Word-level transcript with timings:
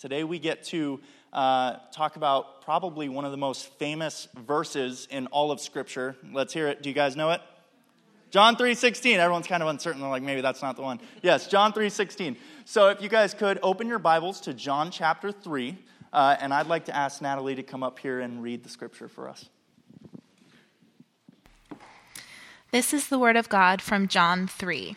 Today 0.00 0.24
we 0.24 0.38
get 0.38 0.64
to 0.68 0.98
uh, 1.30 1.76
talk 1.92 2.16
about 2.16 2.62
probably 2.62 3.10
one 3.10 3.26
of 3.26 3.32
the 3.32 3.36
most 3.36 3.66
famous 3.74 4.28
verses 4.34 5.06
in 5.10 5.26
all 5.26 5.50
of 5.50 5.60
Scripture. 5.60 6.16
Let's 6.32 6.54
hear 6.54 6.68
it. 6.68 6.82
Do 6.82 6.88
you 6.88 6.94
guys 6.94 7.16
know 7.16 7.32
it? 7.32 7.42
John 8.30 8.56
3:16. 8.56 9.18
Everyone's 9.18 9.46
kind 9.46 9.62
of 9.62 9.68
uncertain. 9.68 10.00
They're 10.00 10.08
like, 10.08 10.22
maybe 10.22 10.40
that's 10.40 10.62
not 10.62 10.76
the 10.76 10.82
one. 10.82 11.00
Yes, 11.20 11.48
John 11.48 11.74
3:16. 11.74 12.38
So 12.64 12.88
if 12.88 13.02
you 13.02 13.10
guys 13.10 13.34
could 13.34 13.58
open 13.62 13.88
your 13.88 13.98
Bibles 13.98 14.40
to 14.42 14.54
John 14.54 14.90
chapter 14.90 15.30
3, 15.30 15.76
uh, 16.14 16.36
and 16.40 16.54
I'd 16.54 16.66
like 16.66 16.86
to 16.86 16.96
ask 16.96 17.20
Natalie 17.20 17.56
to 17.56 17.62
come 17.62 17.82
up 17.82 17.98
here 17.98 18.20
and 18.20 18.42
read 18.42 18.64
the 18.64 18.70
scripture 18.70 19.06
for 19.06 19.28
us. 19.28 19.50
This 22.70 22.94
is 22.94 23.08
the 23.08 23.18
word 23.18 23.36
of 23.36 23.50
God 23.50 23.82
from 23.82 24.08
John 24.08 24.46
3. 24.46 24.96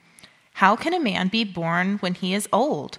How 0.53 0.75
can 0.75 0.93
a 0.93 0.99
man 0.99 1.27
be 1.27 1.43
born 1.43 1.97
when 1.99 2.13
he 2.13 2.33
is 2.33 2.49
old? 2.51 2.97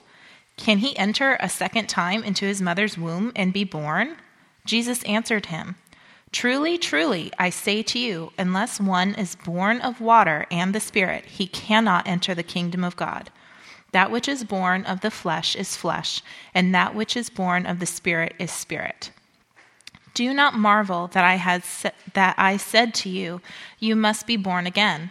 Can 0.56 0.78
he 0.78 0.96
enter 0.96 1.36
a 1.40 1.48
second 1.48 1.88
time 1.88 2.22
into 2.22 2.44
his 2.44 2.62
mother's 2.62 2.98
womb 2.98 3.32
and 3.34 3.52
be 3.52 3.64
born? 3.64 4.16
Jesus 4.64 5.02
answered 5.04 5.46
him, 5.46 5.76
Truly, 6.30 6.78
truly, 6.78 7.30
I 7.38 7.50
say 7.50 7.82
to 7.82 7.98
you, 7.98 8.32
unless 8.38 8.80
one 8.80 9.14
is 9.14 9.36
born 9.36 9.80
of 9.80 10.00
water 10.00 10.46
and 10.50 10.74
the 10.74 10.80
Spirit, 10.80 11.26
he 11.26 11.46
cannot 11.46 12.08
enter 12.08 12.34
the 12.34 12.42
kingdom 12.42 12.84
of 12.84 12.96
God. 12.96 13.30
That 13.92 14.10
which 14.10 14.28
is 14.28 14.42
born 14.42 14.84
of 14.86 15.02
the 15.02 15.10
flesh 15.10 15.54
is 15.54 15.76
flesh, 15.76 16.22
and 16.54 16.74
that 16.74 16.94
which 16.94 17.16
is 17.16 17.28
born 17.28 17.66
of 17.66 17.78
the 17.78 17.86
Spirit 17.86 18.34
is 18.38 18.50
spirit. 18.50 19.10
Do 20.14 20.32
not 20.32 20.54
marvel 20.54 21.08
that 21.08 21.24
I 21.24 21.34
had 21.34 21.62
that 22.14 22.34
I 22.38 22.56
said 22.56 22.94
to 22.94 23.10
you, 23.10 23.40
you 23.78 23.94
must 23.94 24.26
be 24.26 24.36
born 24.36 24.66
again. 24.66 25.10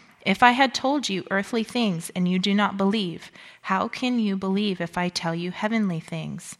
If 0.23 0.43
I 0.43 0.51
had 0.51 0.73
told 0.73 1.09
you 1.09 1.25
earthly 1.31 1.63
things 1.63 2.11
and 2.15 2.27
you 2.27 2.37
do 2.37 2.53
not 2.53 2.77
believe, 2.77 3.31
how 3.63 3.87
can 3.87 4.19
you 4.19 4.37
believe 4.37 4.79
if 4.79 4.97
I 4.97 5.09
tell 5.09 5.33
you 5.33 5.51
heavenly 5.51 5.99
things? 5.99 6.57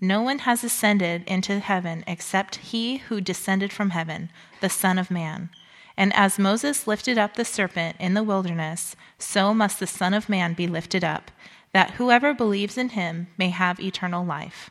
No 0.00 0.20
one 0.20 0.40
has 0.40 0.64
ascended 0.64 1.22
into 1.26 1.60
heaven 1.60 2.02
except 2.06 2.56
he 2.56 2.96
who 2.96 3.20
descended 3.20 3.72
from 3.72 3.90
heaven, 3.90 4.30
the 4.60 4.68
Son 4.68 4.98
of 4.98 5.10
Man. 5.10 5.50
And 5.96 6.12
as 6.14 6.40
Moses 6.40 6.88
lifted 6.88 7.16
up 7.16 7.34
the 7.34 7.44
serpent 7.44 7.96
in 8.00 8.14
the 8.14 8.24
wilderness, 8.24 8.96
so 9.16 9.54
must 9.54 9.78
the 9.78 9.86
Son 9.86 10.12
of 10.12 10.28
Man 10.28 10.52
be 10.52 10.66
lifted 10.66 11.04
up, 11.04 11.30
that 11.72 11.92
whoever 11.92 12.34
believes 12.34 12.76
in 12.76 12.90
him 12.90 13.28
may 13.38 13.50
have 13.50 13.78
eternal 13.78 14.24
life. 14.24 14.70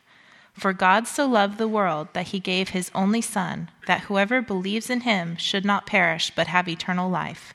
For 0.52 0.72
God 0.74 1.08
so 1.08 1.26
loved 1.26 1.56
the 1.56 1.66
world 1.66 2.08
that 2.12 2.28
he 2.28 2.38
gave 2.38 2.68
his 2.68 2.90
only 2.94 3.20
Son, 3.22 3.70
that 3.86 4.02
whoever 4.02 4.42
believes 4.42 4.90
in 4.90 5.00
him 5.00 5.36
should 5.36 5.64
not 5.64 5.86
perish 5.86 6.30
but 6.36 6.46
have 6.48 6.68
eternal 6.68 7.08
life. 7.08 7.54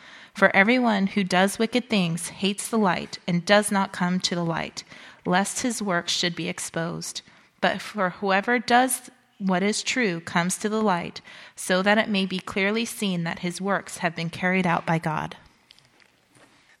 For 0.41 0.49
everyone 0.55 1.05
who 1.05 1.23
does 1.23 1.59
wicked 1.59 1.87
things 1.87 2.29
hates 2.29 2.67
the 2.67 2.79
light 2.79 3.19
and 3.27 3.45
does 3.45 3.71
not 3.71 3.93
come 3.93 4.19
to 4.21 4.33
the 4.33 4.43
light, 4.43 4.83
lest 5.23 5.61
his 5.61 5.83
works 5.83 6.11
should 6.11 6.35
be 6.35 6.49
exposed. 6.49 7.21
But 7.61 7.79
for 7.79 8.09
whoever 8.09 8.57
does 8.57 9.11
what 9.37 9.61
is 9.61 9.83
true 9.83 10.19
comes 10.19 10.57
to 10.57 10.67
the 10.67 10.81
light, 10.81 11.21
so 11.55 11.83
that 11.83 11.99
it 11.99 12.09
may 12.09 12.25
be 12.25 12.39
clearly 12.39 12.85
seen 12.85 13.23
that 13.23 13.45
his 13.45 13.61
works 13.61 13.99
have 13.99 14.15
been 14.15 14.31
carried 14.31 14.65
out 14.65 14.83
by 14.83 14.97
God. 14.97 15.37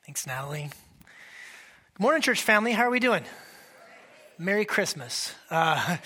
Thanks, 0.07 0.25
Natalie. 0.25 0.71
Good 1.93 2.03
morning, 2.03 2.23
church 2.23 2.41
family. 2.41 2.71
How 2.71 2.85
are 2.85 2.89
we 2.89 2.99
doing? 2.99 3.25
Merry 4.39 4.65
Christmas. 4.65 5.35
Uh, 5.51 5.97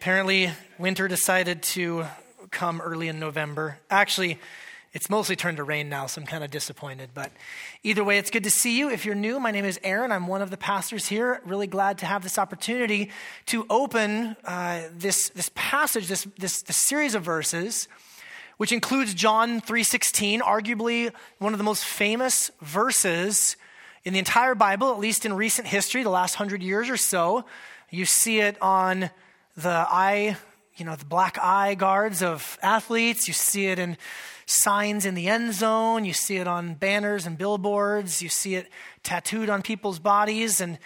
apparently, 0.00 0.50
winter 0.78 1.08
decided 1.08 1.62
to 1.64 2.06
come 2.50 2.80
early 2.80 3.08
in 3.08 3.20
November. 3.20 3.80
Actually, 3.90 4.38
it's 4.92 5.10
mostly 5.10 5.36
turned 5.36 5.58
to 5.58 5.64
rain 5.64 5.88
now, 5.88 6.06
so 6.06 6.20
I'm 6.20 6.26
kind 6.26 6.42
of 6.42 6.50
disappointed. 6.50 7.10
But 7.12 7.30
either 7.82 8.02
way, 8.02 8.18
it's 8.18 8.30
good 8.30 8.44
to 8.44 8.50
see 8.50 8.78
you. 8.78 8.90
If 8.90 9.04
you're 9.04 9.14
new, 9.14 9.38
my 9.38 9.50
name 9.50 9.64
is 9.64 9.78
Aaron. 9.84 10.12
I'm 10.12 10.26
one 10.26 10.40
of 10.40 10.50
the 10.50 10.56
pastors 10.56 11.06
here. 11.06 11.42
Really 11.44 11.66
glad 11.66 11.98
to 11.98 12.06
have 12.06 12.22
this 12.22 12.38
opportunity 12.38 13.10
to 13.46 13.66
open 13.68 14.36
uh, 14.44 14.82
this, 14.92 15.28
this 15.30 15.50
passage, 15.54 16.08
this, 16.08 16.26
this, 16.38 16.62
this 16.62 16.76
series 16.76 17.14
of 17.14 17.22
verses, 17.22 17.86
which 18.56 18.72
includes 18.72 19.12
John 19.12 19.60
3.16, 19.60 20.40
arguably 20.40 21.12
one 21.38 21.52
of 21.52 21.58
the 21.58 21.64
most 21.64 21.84
famous 21.84 22.50
verses 22.62 23.56
in 24.04 24.14
the 24.14 24.18
entire 24.18 24.54
Bible, 24.54 24.90
at 24.90 24.98
least 24.98 25.26
in 25.26 25.34
recent 25.34 25.68
history, 25.68 26.02
the 26.02 26.08
last 26.08 26.36
hundred 26.36 26.62
years 26.62 26.88
or 26.88 26.96
so. 26.96 27.44
You 27.90 28.06
see 28.06 28.40
it 28.40 28.60
on 28.62 29.10
the 29.54 29.68
eye, 29.68 30.38
you 30.76 30.86
know, 30.86 30.96
the 30.96 31.04
black 31.04 31.38
eye 31.38 31.74
guards 31.74 32.22
of 32.22 32.58
athletes. 32.62 33.28
You 33.28 33.34
see 33.34 33.66
it 33.66 33.78
in 33.78 33.98
signs 34.48 35.04
in 35.04 35.14
the 35.14 35.28
end 35.28 35.52
zone. 35.52 36.04
You 36.04 36.14
see 36.14 36.38
it 36.38 36.48
on 36.48 36.74
banners 36.74 37.26
and 37.26 37.36
billboards. 37.36 38.22
You 38.22 38.30
see 38.30 38.54
it 38.54 38.68
tattooed 39.02 39.50
on 39.50 39.62
people's 39.62 39.98
bodies. 39.98 40.60
And 40.60 40.78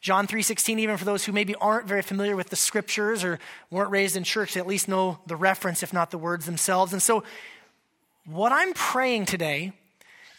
John 0.00 0.26
3:16 0.26 0.78
even 0.78 0.96
for 0.96 1.04
those 1.04 1.24
who 1.24 1.32
maybe 1.32 1.54
aren't 1.56 1.86
very 1.86 2.00
familiar 2.00 2.34
with 2.34 2.48
the 2.48 2.56
scriptures 2.56 3.22
or 3.22 3.38
weren't 3.70 3.90
raised 3.90 4.16
in 4.16 4.24
church, 4.24 4.54
they 4.54 4.60
at 4.60 4.66
least 4.66 4.88
know 4.88 5.18
the 5.26 5.36
reference 5.36 5.82
if 5.82 5.92
not 5.92 6.10
the 6.10 6.18
words 6.18 6.46
themselves. 6.46 6.92
And 6.92 7.02
so 7.02 7.22
what 8.24 8.52
I'm 8.52 8.72
praying 8.72 9.26
today 9.26 9.72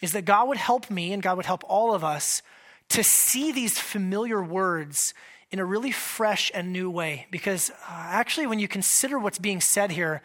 is 0.00 0.12
that 0.12 0.24
God 0.24 0.48
would 0.48 0.56
help 0.56 0.90
me 0.90 1.12
and 1.12 1.22
God 1.22 1.36
would 1.36 1.46
help 1.46 1.62
all 1.68 1.94
of 1.94 2.02
us 2.02 2.42
to 2.88 3.04
see 3.04 3.52
these 3.52 3.78
familiar 3.78 4.42
words 4.42 5.14
in 5.52 5.60
a 5.60 5.64
really 5.64 5.92
fresh 5.92 6.50
and 6.52 6.72
new 6.72 6.90
way. 6.90 7.26
Because 7.30 7.70
uh, 7.70 7.74
actually, 7.88 8.48
when 8.48 8.58
you 8.58 8.66
consider 8.66 9.18
what's 9.18 9.38
being 9.38 9.60
said 9.60 9.92
here, 9.92 10.20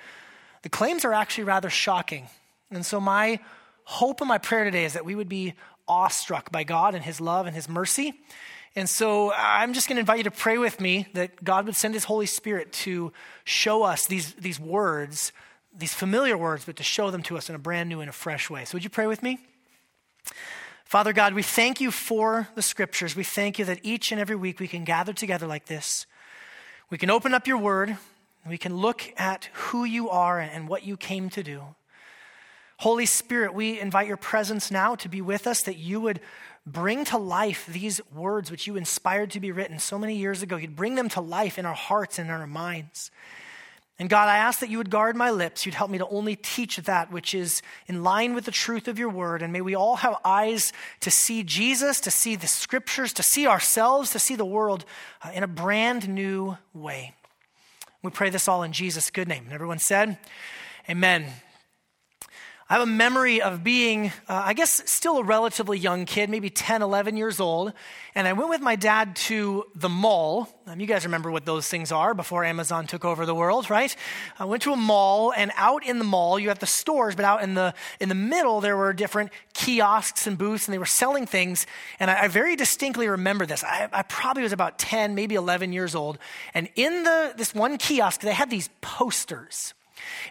the 0.63 0.69
claims 0.69 1.05
are 1.05 1.13
actually 1.13 1.43
rather 1.43 1.69
shocking. 1.69 2.27
And 2.71 2.85
so, 2.85 2.99
my 2.99 3.39
hope 3.83 4.21
and 4.21 4.27
my 4.27 4.37
prayer 4.37 4.63
today 4.63 4.85
is 4.85 4.93
that 4.93 5.05
we 5.05 5.15
would 5.15 5.29
be 5.29 5.53
awestruck 5.87 6.51
by 6.51 6.63
God 6.63 6.95
and 6.95 7.03
His 7.03 7.21
love 7.21 7.45
and 7.45 7.55
His 7.55 7.69
mercy. 7.69 8.13
And 8.75 8.89
so, 8.89 9.33
I'm 9.33 9.73
just 9.73 9.87
going 9.87 9.95
to 9.95 10.01
invite 10.01 10.17
you 10.17 10.23
to 10.25 10.31
pray 10.31 10.57
with 10.57 10.81
me 10.81 11.07
that 11.13 11.43
God 11.43 11.65
would 11.65 11.75
send 11.75 11.93
His 11.93 12.03
Holy 12.03 12.25
Spirit 12.25 12.71
to 12.73 13.13
show 13.43 13.83
us 13.83 14.07
these, 14.07 14.33
these 14.33 14.59
words, 14.59 15.31
these 15.75 15.93
familiar 15.93 16.37
words, 16.37 16.65
but 16.65 16.75
to 16.75 16.83
show 16.83 17.09
them 17.11 17.23
to 17.23 17.37
us 17.37 17.49
in 17.49 17.55
a 17.55 17.59
brand 17.59 17.89
new 17.89 18.01
and 18.01 18.09
a 18.09 18.13
fresh 18.13 18.49
way. 18.49 18.65
So, 18.65 18.75
would 18.75 18.83
you 18.83 18.89
pray 18.89 19.07
with 19.07 19.23
me? 19.23 19.39
Father 20.87 21.11
God, 21.11 21.33
we 21.33 21.43
thank 21.43 21.81
you 21.81 21.91
for 21.91 22.47
the 22.55 22.61
scriptures. 22.61 23.13
We 23.13 23.23
thank 23.23 23.59
you 23.59 23.65
that 23.65 23.79
each 23.83 24.13
and 24.13 24.21
every 24.21 24.37
week 24.37 24.59
we 24.59 24.69
can 24.69 24.85
gather 24.85 25.11
together 25.11 25.45
like 25.45 25.65
this. 25.65 26.05
We 26.89 26.97
can 26.97 27.09
open 27.09 27.33
up 27.33 27.45
your 27.45 27.57
word. 27.57 27.97
We 28.47 28.57
can 28.57 28.77
look 28.77 29.13
at 29.17 29.49
who 29.51 29.83
you 29.83 30.09
are 30.09 30.39
and 30.39 30.69
what 30.69 30.83
you 30.83 30.95
came 30.95 31.29
to 31.31 31.43
do. 31.43 31.75
Holy 32.77 33.05
Spirit, 33.07 33.53
we 33.53 33.79
invite 33.79 34.07
your 34.07 34.17
presence 34.17 34.69
now 34.69 34.95
to 34.95 35.09
be 35.09 35.21
with 35.21 35.47
us, 35.47 35.61
that 35.63 35.77
you 35.77 35.99
would 35.99 36.19
bring 36.65 37.05
to 37.05 37.17
life 37.17 37.65
these 37.65 37.99
words 38.13 38.51
which 38.51 38.67
you 38.67 38.75
inspired 38.75 39.31
to 39.31 39.39
be 39.39 39.51
written 39.51 39.79
so 39.79 39.97
many 39.97 40.15
years 40.15 40.43
ago. 40.43 40.57
You'd 40.57 40.75
bring 40.75 40.95
them 40.95 41.09
to 41.09 41.21
life 41.21 41.57
in 41.57 41.65
our 41.65 41.73
hearts 41.73 42.19
and 42.19 42.29
in 42.29 42.35
our 42.35 42.45
minds. 42.45 43.09
And 43.99 44.09
God, 44.09 44.29
I 44.29 44.37
ask 44.37 44.59
that 44.59 44.69
you 44.69 44.77
would 44.77 44.91
guard 44.91 45.15
my 45.15 45.31
lips. 45.31 45.65
You'd 45.65 45.73
help 45.73 45.89
me 45.89 45.97
to 45.97 46.07
only 46.09 46.35
teach 46.35 46.77
that 46.77 47.11
which 47.11 47.33
is 47.33 47.63
in 47.87 48.03
line 48.03 48.35
with 48.35 48.45
the 48.45 48.51
truth 48.51 48.87
of 48.87 48.99
your 48.99 49.09
word. 49.09 49.41
And 49.41 49.51
may 49.51 49.61
we 49.61 49.73
all 49.73 49.95
have 49.95 50.17
eyes 50.23 50.71
to 50.99 51.09
see 51.09 51.41
Jesus, 51.43 51.99
to 52.01 52.11
see 52.11 52.35
the 52.35 52.45
scriptures, 52.45 53.11
to 53.13 53.23
see 53.23 53.47
ourselves, 53.47 54.11
to 54.11 54.19
see 54.19 54.35
the 54.35 54.45
world 54.45 54.85
uh, 55.23 55.31
in 55.33 55.41
a 55.41 55.47
brand 55.47 56.07
new 56.07 56.57
way. 56.75 57.15
We 58.03 58.11
pray 58.11 58.29
this 58.29 58.47
all 58.47 58.61
in 58.61 58.71
Jesus' 58.71 59.09
good 59.09 59.27
name. 59.27 59.45
And 59.45 59.53
everyone 59.53 59.79
said, 59.79 60.19
Amen. 60.87 61.25
I 62.69 62.73
have 62.73 62.83
a 62.83 62.85
memory 62.85 63.41
of 63.41 63.63
being, 63.63 64.07
uh, 64.27 64.41
I 64.43 64.53
guess, 64.53 64.83
still 64.91 65.19
a 65.19 65.23
relatively 65.23 65.79
young 65.79 66.03
kid, 66.03 66.29
maybe 66.29 66.49
10, 66.49 66.81
11 66.81 67.15
years 67.15 67.39
old. 67.39 67.71
And 68.13 68.27
I 68.27 68.33
went 68.33 68.49
with 68.49 68.59
my 68.59 68.75
dad 68.75 69.15
to 69.27 69.63
the 69.73 69.87
mall. 69.87 70.49
Um, 70.67 70.77
you 70.81 70.85
guys 70.85 71.05
remember 71.05 71.31
what 71.31 71.45
those 71.45 71.69
things 71.69 71.93
are 71.93 72.13
before 72.13 72.43
Amazon 72.43 72.85
took 72.85 73.05
over 73.05 73.25
the 73.25 73.33
world, 73.33 73.69
right? 73.69 73.95
I 74.37 74.43
went 74.43 74.63
to 74.63 74.73
a 74.73 74.75
mall, 74.75 75.31
and 75.31 75.53
out 75.55 75.85
in 75.85 75.97
the 75.97 76.03
mall, 76.03 76.37
you 76.37 76.49
have 76.49 76.59
the 76.59 76.65
stores, 76.65 77.15
but 77.15 77.23
out 77.23 77.41
in 77.41 77.53
the, 77.53 77.73
in 78.01 78.09
the 78.09 78.15
middle, 78.15 78.59
there 78.59 78.75
were 78.75 78.91
different 78.91 79.31
kiosks 79.53 80.27
and 80.27 80.37
booths, 80.37 80.67
and 80.67 80.73
they 80.73 80.79
were 80.79 80.85
selling 80.85 81.25
things. 81.25 81.67
And 82.01 82.11
I, 82.11 82.23
I 82.23 82.27
very 82.27 82.57
distinctly 82.57 83.07
remember 83.07 83.45
this. 83.45 83.63
I, 83.63 83.87
I 83.93 84.01
probably 84.03 84.43
was 84.43 84.51
about 84.51 84.77
10, 84.77 85.15
maybe 85.15 85.35
11 85.35 85.71
years 85.71 85.95
old. 85.95 86.17
And 86.53 86.67
in 86.75 87.03
the, 87.03 87.33
this 87.37 87.55
one 87.55 87.77
kiosk, 87.77 88.19
they 88.19 88.33
had 88.33 88.49
these 88.49 88.69
posters. 88.81 89.73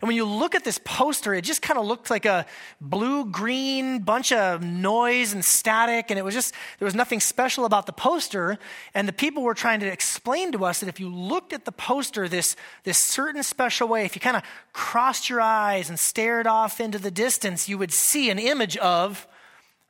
And 0.00 0.08
when 0.08 0.16
you 0.16 0.24
look 0.24 0.54
at 0.54 0.64
this 0.64 0.78
poster, 0.84 1.34
it 1.34 1.42
just 1.42 1.62
kind 1.62 1.78
of 1.78 1.86
looked 1.86 2.10
like 2.10 2.24
a 2.24 2.46
blue 2.80 3.24
green 3.24 4.00
bunch 4.00 4.32
of 4.32 4.62
noise 4.62 5.32
and 5.32 5.44
static. 5.44 6.10
And 6.10 6.18
it 6.18 6.22
was 6.24 6.34
just, 6.34 6.54
there 6.78 6.86
was 6.86 6.94
nothing 6.94 7.20
special 7.20 7.64
about 7.64 7.86
the 7.86 7.92
poster. 7.92 8.58
And 8.94 9.08
the 9.08 9.12
people 9.12 9.42
were 9.42 9.54
trying 9.54 9.80
to 9.80 9.86
explain 9.86 10.52
to 10.52 10.64
us 10.64 10.80
that 10.80 10.88
if 10.88 11.00
you 11.00 11.08
looked 11.08 11.52
at 11.52 11.64
the 11.64 11.72
poster 11.72 12.28
this, 12.28 12.56
this 12.84 12.98
certain 12.98 13.42
special 13.42 13.88
way, 13.88 14.04
if 14.04 14.14
you 14.14 14.20
kind 14.20 14.36
of 14.36 14.42
crossed 14.72 15.30
your 15.30 15.40
eyes 15.40 15.88
and 15.88 15.98
stared 15.98 16.46
off 16.46 16.80
into 16.80 16.98
the 16.98 17.10
distance, 17.10 17.68
you 17.68 17.78
would 17.78 17.92
see 17.92 18.30
an 18.30 18.38
image 18.38 18.76
of 18.78 19.26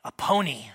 a 0.03 0.11
pony. 0.11 0.67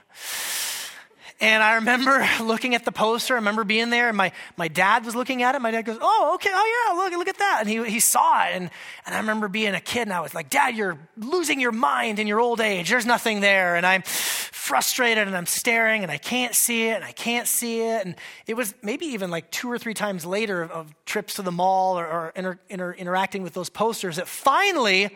And 1.43 1.61
I 1.61 1.75
remember 1.75 2.25
looking 2.41 2.77
at 2.77 2.85
the 2.85 2.93
poster. 2.93 3.35
I 3.35 3.39
remember 3.39 3.65
being 3.65 3.91
there, 3.91 4.07
and 4.07 4.17
my, 4.17 4.31
my 4.57 4.69
dad 4.69 5.05
was 5.05 5.17
looking 5.17 5.43
at 5.43 5.57
it. 5.57 5.61
My 5.61 5.73
dad 5.73 5.83
goes, 5.83 5.99
Oh, 6.01 6.33
okay. 6.37 6.51
Oh, 6.53 6.87
yeah, 6.87 7.03
look, 7.03 7.13
look 7.19 7.29
at 7.29 7.39
that. 7.39 7.59
And 7.61 7.69
he, 7.69 7.85
he 7.91 7.99
saw 7.99 8.45
it. 8.45 8.53
And, 8.55 8.71
and 9.05 9.15
I 9.15 9.19
remember 9.19 9.49
being 9.49 9.75
a 9.75 9.81
kid, 9.81 10.03
and 10.03 10.13
I 10.13 10.21
was 10.21 10.35
like, 10.35 10.51
Dad, 10.51 10.77
you're 10.77 10.97
losing 11.17 11.61
your 11.61 11.73
mind 11.73 12.21
in 12.21 12.29
your 12.29 12.39
old 12.39 12.61
age. 12.61 12.89
There's 12.89 13.07
nothing 13.07 13.41
there. 13.41 13.75
And 13.75 13.85
I'm 13.85 14.03
frustrated, 14.03 15.27
and 15.27 15.37
I'm 15.37 15.47
staring, 15.47 16.05
and 16.05 16.13
I 16.13 16.17
can't 16.17 16.55
see 16.55 16.87
it, 16.87 16.95
and 16.95 17.05
I 17.05 17.11
can't 17.11 17.49
see 17.49 17.81
it. 17.81 18.07
And 18.07 18.15
it 18.47 18.55
was 18.55 18.73
maybe 18.81 19.07
even 19.07 19.33
like 19.33 19.51
two 19.51 19.69
or 19.69 19.79
three 19.79 19.95
times 19.95 20.25
later 20.25 20.63
of, 20.63 20.71
of 20.71 21.05
trips 21.07 21.35
to 21.35 21.43
the 21.43 21.51
mall 21.51 21.99
or, 21.99 22.07
or 22.07 22.33
inter, 22.37 22.61
inter, 22.71 22.93
interacting 22.93 23.43
with 23.43 23.53
those 23.53 23.69
posters 23.69 24.15
that 24.15 24.29
finally 24.29 25.11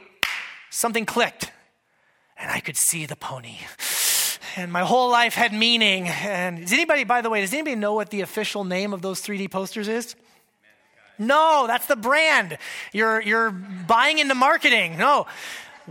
something 0.70 1.06
clicked, 1.06 1.52
and 2.37 2.50
I 2.50 2.58
could 2.58 2.76
see 2.76 3.06
the 3.06 3.14
pony 3.14 3.58
and 4.56 4.73
my 4.73 4.81
whole 4.81 5.11
life 5.11 5.35
had 5.35 5.53
meaning. 5.53 6.08
And 6.08 6.61
does 6.61 6.73
anybody, 6.73 7.05
by 7.05 7.20
the 7.20 7.31
way, 7.31 7.43
does 7.43 7.53
anybody 7.53 7.76
know 7.76 7.94
what 7.94 8.11
the 8.11 8.23
official 8.23 8.64
name 8.64 8.93
of 8.93 9.03
those 9.03 9.20
3D 9.20 9.50
posters 9.50 9.87
is? 9.87 10.17
No, 11.19 11.67
that's 11.67 11.87
the 11.87 11.97
brand. 11.97 12.58
You're, 12.93 13.20
you're 13.20 13.50
buying 13.50 14.19
into 14.19 14.35
marketing. 14.35 14.99
No. 14.99 15.26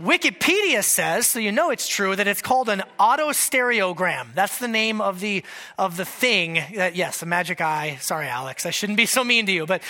Wikipedia 0.00 0.84
says, 0.84 1.26
so 1.26 1.38
you 1.38 1.50
know 1.50 1.70
it's 1.70 1.88
true, 1.88 2.14
that 2.14 2.28
it's 2.28 2.42
called 2.42 2.68
an 2.68 2.82
autostereogram. 3.00 4.34
That's 4.34 4.58
the 4.58 4.68
name 4.68 5.00
of 5.00 5.20
the, 5.20 5.42
of 5.78 5.96
the 5.96 6.04
thing. 6.04 6.62
That, 6.74 6.94
yes, 6.94 7.18
the 7.18 7.26
magic 7.26 7.60
eye. 7.60 7.96
Sorry, 8.00 8.26
Alex, 8.26 8.66
I 8.66 8.70
shouldn't 8.70 8.98
be 8.98 9.06
so 9.06 9.24
mean 9.24 9.46
to 9.46 9.52
you, 9.52 9.64
but 9.64 9.82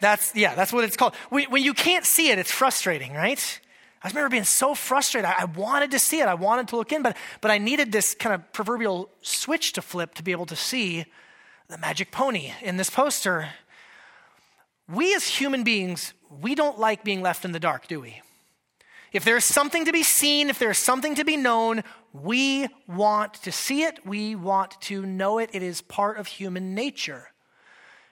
that's, 0.00 0.34
yeah, 0.34 0.54
that's 0.54 0.72
what 0.72 0.84
it's 0.84 0.96
called. 0.96 1.14
When, 1.30 1.44
when 1.50 1.62
you 1.62 1.74
can't 1.74 2.04
see 2.04 2.30
it, 2.30 2.38
it's 2.38 2.50
frustrating, 2.50 3.14
right? 3.14 3.60
I 4.02 4.08
remember 4.08 4.28
being 4.28 4.44
so 4.44 4.74
frustrated. 4.74 5.30
I, 5.36 5.46
wanted 5.46 5.90
to 5.92 5.98
see 5.98 6.20
it. 6.20 6.26
I 6.26 6.34
wanted 6.34 6.68
to 6.68 6.76
look 6.76 6.92
in, 6.92 7.02
but, 7.02 7.16
but 7.40 7.50
I 7.50 7.58
needed 7.58 7.92
this 7.92 8.14
kind 8.14 8.34
of 8.34 8.52
proverbial 8.52 9.10
switch 9.20 9.72
to 9.72 9.82
flip 9.82 10.14
to 10.14 10.22
be 10.22 10.32
able 10.32 10.46
to 10.46 10.56
see 10.56 11.06
the 11.68 11.78
magic 11.78 12.12
pony 12.12 12.52
in 12.62 12.76
this 12.76 12.90
poster. 12.90 13.48
We 14.88 15.14
as 15.14 15.26
human 15.26 15.64
beings, 15.64 16.12
we 16.30 16.54
don't 16.54 16.78
like 16.78 17.04
being 17.04 17.22
left 17.22 17.44
in 17.44 17.52
the 17.52 17.58
dark, 17.58 17.88
do 17.88 18.00
we? 18.00 18.20
If 19.12 19.24
there's 19.24 19.44
something 19.44 19.84
to 19.86 19.92
be 19.92 20.02
seen, 20.02 20.50
if 20.50 20.58
there's 20.58 20.78
something 20.78 21.14
to 21.14 21.24
be 21.24 21.36
known, 21.36 21.82
we 22.12 22.68
want 22.86 23.34
to 23.44 23.52
see 23.52 23.82
it. 23.82 24.04
We 24.04 24.34
want 24.34 24.80
to 24.82 25.06
know 25.06 25.38
it. 25.38 25.50
It 25.52 25.62
is 25.62 25.80
part 25.80 26.18
of 26.18 26.26
human 26.26 26.74
nature. 26.74 27.30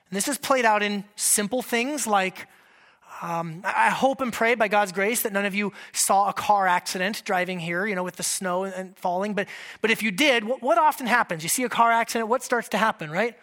And 0.08 0.16
this 0.16 0.28
is 0.28 0.38
played 0.38 0.64
out 0.64 0.82
in 0.82 1.04
simple 1.16 1.62
things 1.62 2.06
like 2.06 2.46
um, 3.22 3.62
I 3.64 3.90
hope 3.90 4.20
and 4.20 4.32
pray 4.32 4.54
by 4.54 4.68
God's 4.68 4.92
grace 4.92 5.22
that 5.22 5.32
none 5.32 5.44
of 5.44 5.54
you 5.54 5.72
saw 5.92 6.28
a 6.28 6.32
car 6.32 6.66
accident 6.66 7.22
driving 7.24 7.58
here, 7.58 7.86
you 7.86 7.94
know, 7.94 8.02
with 8.02 8.16
the 8.16 8.22
snow 8.22 8.64
and 8.64 8.96
falling. 8.96 9.34
But, 9.34 9.48
but 9.80 9.90
if 9.90 10.02
you 10.02 10.10
did, 10.10 10.44
what, 10.44 10.62
what 10.62 10.78
often 10.78 11.06
happens? 11.06 11.42
You 11.42 11.48
see 11.48 11.62
a 11.62 11.68
car 11.68 11.92
accident, 11.92 12.28
what 12.28 12.42
starts 12.42 12.68
to 12.70 12.78
happen, 12.78 13.10
right? 13.10 13.36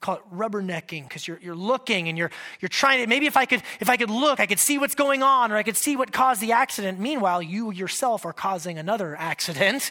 Call 0.00 0.16
it 0.16 0.22
rubbernecking 0.32 1.08
because 1.08 1.26
you're, 1.26 1.38
you're 1.42 1.56
looking 1.56 2.08
and 2.08 2.16
you're, 2.18 2.30
you're 2.60 2.68
trying 2.68 3.00
to, 3.00 3.06
maybe 3.06 3.26
if 3.26 3.36
I, 3.36 3.46
could, 3.46 3.62
if 3.80 3.88
I 3.88 3.96
could 3.96 4.10
look, 4.10 4.40
I 4.40 4.46
could 4.46 4.58
see 4.58 4.78
what's 4.78 4.94
going 4.94 5.22
on 5.22 5.50
or 5.50 5.56
I 5.56 5.62
could 5.62 5.76
see 5.76 5.96
what 5.96 6.12
caused 6.12 6.40
the 6.40 6.52
accident. 6.52 7.00
Meanwhile, 7.00 7.42
you 7.42 7.72
yourself 7.72 8.24
are 8.24 8.32
causing 8.32 8.78
another 8.78 9.16
accident. 9.16 9.90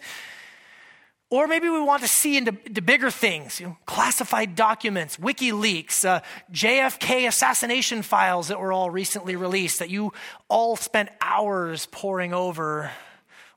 Or 1.32 1.48
maybe 1.48 1.70
we 1.70 1.82
want 1.82 2.04
to 2.04 2.08
see 2.08 2.38
into, 2.38 2.56
into 2.66 2.82
bigger 2.82 3.10
things, 3.10 3.60
you 3.60 3.68
know, 3.68 3.78
classified 3.88 4.56
documents, 4.56 5.18
WikiLeaks, 5.18 6.06
uh, 6.06 6.22
JFK 6.52 7.28
assassination 7.28 8.04
files 8.04 8.50
that 8.50 8.60
were 8.60 8.72
all 8.72 8.92
recently 8.92 9.36
released 9.36 9.80
that 9.80 9.90
you 9.90 10.14
all 10.50 10.76
spent 10.76 11.10
hours 11.22 11.88
poring 11.88 12.32
over. 12.32 12.92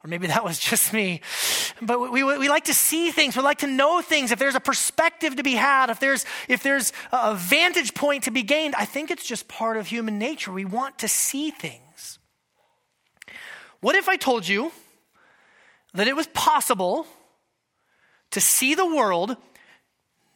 Or 0.03 0.09
maybe 0.09 0.29
that 0.29 0.43
was 0.45 0.59
just 0.59 0.95
me. 0.95 1.21
But 1.83 2.01
we, 2.01 2.23
we, 2.23 2.39
we 2.39 2.49
like 2.49 2.65
to 2.65 2.75
see 2.75 3.11
things. 3.11 3.37
We 3.37 3.43
like 3.43 3.59
to 3.59 3.67
know 3.67 4.01
things. 4.01 4.33
If 4.33 4.39
there's 4.39 4.55
a 4.55 4.61
perspective 4.61 5.37
to 5.37 5.43
be 5.43 5.55
had, 5.55 5.91
if 5.91 6.01
there's, 6.01 6.25
if 6.49 6.63
there's 6.63 6.95
a 7.13 7.35
vantage 7.35 7.93
point 7.93 8.25
to 8.25 8.31
be 8.31 8.43
gained, 8.43 8.77
I 8.77 8.87
think 8.87 9.11
it's 9.11 9.27
just 9.27 9.47
part 9.47 9.77
of 9.77 9.87
human 9.87 10.19
nature. 10.19 10.53
We 10.53 10.65
want 10.65 10.99
to 11.01 11.09
see 11.09 11.51
things. 11.51 12.19
What 13.81 13.95
if 13.95 14.09
I 14.09 14.17
told 14.17 14.49
you 14.49 14.73
that 15.93 16.09
it 16.09 16.17
was 16.17 16.27
possible 16.29 17.07
to 18.31 18.41
see 18.41 18.75
the 18.75 18.87
world 18.87 19.37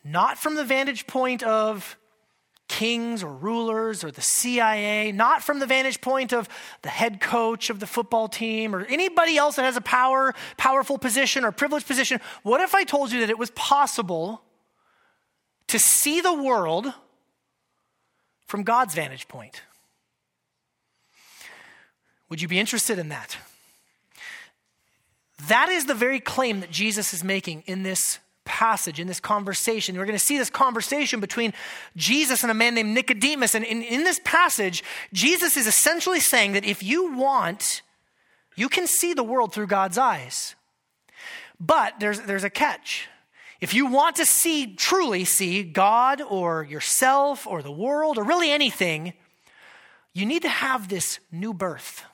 not 0.04 0.38
from 0.38 0.56
the 0.56 0.64
vantage 0.64 1.06
point 1.06 1.42
of 1.42 1.96
kings 2.68 3.22
or 3.22 3.30
rulers 3.30 4.02
or 4.02 4.10
the 4.10 4.22
CIA, 4.22 5.12
not 5.12 5.42
from 5.42 5.58
the 5.58 5.66
vantage 5.66 6.00
point 6.00 6.32
of 6.32 6.48
the 6.80 6.88
head 6.88 7.20
coach 7.20 7.68
of 7.68 7.80
the 7.80 7.86
football 7.86 8.28
team 8.28 8.74
or 8.74 8.84
anybody 8.86 9.36
else 9.36 9.56
that 9.56 9.64
has 9.64 9.76
a 9.76 9.82
power, 9.82 10.34
powerful 10.56 10.96
position 10.96 11.44
or 11.44 11.52
privileged 11.52 11.86
position. 11.86 12.20
What 12.42 12.60
if 12.60 12.74
I 12.74 12.84
told 12.84 13.12
you 13.12 13.20
that 13.20 13.30
it 13.30 13.38
was 13.38 13.50
possible 13.50 14.42
to 15.68 15.78
see 15.78 16.20
the 16.20 16.32
world 16.32 16.92
from 18.46 18.62
God's 18.62 18.94
vantage 18.94 19.28
point? 19.28 19.62
Would 22.30 22.40
you 22.40 22.48
be 22.48 22.58
interested 22.58 22.98
in 22.98 23.10
that? 23.10 23.36
That 25.48 25.68
is 25.68 25.86
the 25.86 25.94
very 25.94 26.20
claim 26.20 26.60
that 26.60 26.70
Jesus 26.70 27.12
is 27.12 27.24
making 27.24 27.64
in 27.66 27.82
this 27.82 28.18
passage, 28.44 29.00
in 29.00 29.06
this 29.06 29.20
conversation. 29.20 29.96
We're 29.96 30.04
going 30.04 30.18
to 30.18 30.24
see 30.24 30.38
this 30.38 30.50
conversation 30.50 31.20
between 31.20 31.52
Jesus 31.96 32.42
and 32.42 32.50
a 32.50 32.54
man 32.54 32.74
named 32.74 32.94
Nicodemus. 32.94 33.54
And 33.54 33.64
in, 33.64 33.82
in 33.82 34.04
this 34.04 34.20
passage, 34.24 34.82
Jesus 35.12 35.56
is 35.56 35.66
essentially 35.66 36.20
saying 36.20 36.52
that 36.52 36.64
if 36.64 36.82
you 36.82 37.12
want, 37.12 37.82
you 38.56 38.68
can 38.68 38.86
see 38.86 39.14
the 39.14 39.22
world 39.22 39.52
through 39.52 39.68
God's 39.68 39.98
eyes. 39.98 40.54
But 41.58 42.00
there's, 42.00 42.20
there's 42.22 42.44
a 42.44 42.50
catch. 42.50 43.08
If 43.60 43.74
you 43.74 43.86
want 43.86 44.16
to 44.16 44.26
see, 44.26 44.74
truly 44.74 45.24
see 45.24 45.62
God 45.62 46.20
or 46.20 46.64
yourself 46.64 47.46
or 47.46 47.62
the 47.62 47.70
world 47.70 48.18
or 48.18 48.24
really 48.24 48.50
anything, 48.50 49.12
you 50.12 50.26
need 50.26 50.42
to 50.42 50.48
have 50.48 50.88
this 50.88 51.20
new 51.30 51.54
birth. 51.54 52.04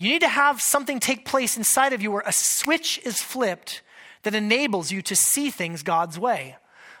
You 0.00 0.08
need 0.08 0.22
to 0.22 0.28
have 0.28 0.62
something 0.62 0.98
take 0.98 1.26
place 1.26 1.58
inside 1.58 1.92
of 1.92 2.02
you 2.02 2.10
where 2.10 2.22
a 2.24 2.32
switch 2.32 2.98
is 3.04 3.20
flipped 3.20 3.82
that 4.22 4.34
enables 4.34 4.90
you 4.90 5.02
to 5.02 5.14
see 5.14 5.50
things 5.50 5.82
God's 5.82 6.18
way. 6.18 6.56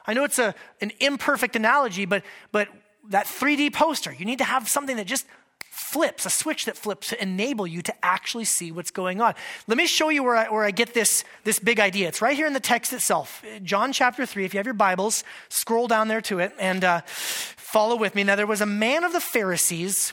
I 0.06 0.12
know 0.12 0.22
it's 0.22 0.38
a, 0.38 0.54
an 0.82 0.92
imperfect 1.00 1.56
analogy, 1.56 2.04
but, 2.04 2.22
but 2.52 2.68
that 3.08 3.24
3D 3.24 3.72
poster, 3.72 4.12
you 4.12 4.26
need 4.26 4.38
to 4.38 4.44
have 4.44 4.68
something 4.68 4.96
that 4.96 5.06
just 5.06 5.26
flips, 5.70 6.26
a 6.26 6.30
switch 6.30 6.66
that 6.66 6.76
flips 6.76 7.08
to 7.08 7.22
enable 7.22 7.66
you 7.66 7.80
to 7.80 7.94
actually 8.04 8.44
see 8.44 8.70
what's 8.70 8.90
going 8.90 9.22
on. 9.22 9.34
Let 9.66 9.78
me 9.78 9.86
show 9.86 10.10
you 10.10 10.22
where 10.22 10.36
I, 10.36 10.50
where 10.50 10.64
I 10.64 10.70
get 10.70 10.92
this, 10.92 11.24
this 11.44 11.58
big 11.58 11.80
idea. 11.80 12.06
It's 12.06 12.20
right 12.20 12.36
here 12.36 12.46
in 12.46 12.52
the 12.52 12.60
text 12.60 12.92
itself. 12.92 13.42
John 13.62 13.94
chapter 13.94 14.26
3, 14.26 14.44
if 14.44 14.52
you 14.52 14.58
have 14.58 14.66
your 14.66 14.74
Bibles, 14.74 15.24
scroll 15.48 15.88
down 15.88 16.08
there 16.08 16.20
to 16.22 16.38
it 16.38 16.52
and 16.58 16.84
uh, 16.84 17.00
follow 17.06 17.96
with 17.96 18.14
me. 18.14 18.24
Now, 18.24 18.36
there 18.36 18.46
was 18.46 18.60
a 18.60 18.66
man 18.66 19.04
of 19.04 19.14
the 19.14 19.20
Pharisees 19.20 20.12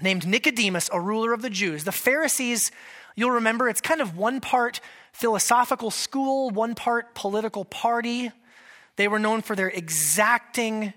named 0.00 0.26
Nicodemus, 0.26 0.88
a 0.92 1.00
ruler 1.00 1.32
of 1.32 1.42
the 1.42 1.50
Jews. 1.50 1.84
The 1.84 1.92
Pharisees, 1.92 2.70
you'll 3.16 3.32
remember, 3.32 3.68
it's 3.68 3.80
kind 3.80 4.00
of 4.00 4.16
one 4.16 4.40
part 4.40 4.80
philosophical 5.12 5.90
school, 5.90 6.50
one 6.50 6.74
part 6.74 7.14
political 7.14 7.64
party. 7.64 8.30
They 8.96 9.08
were 9.08 9.18
known 9.18 9.42
for 9.42 9.56
their 9.56 9.68
exacting, 9.68 10.92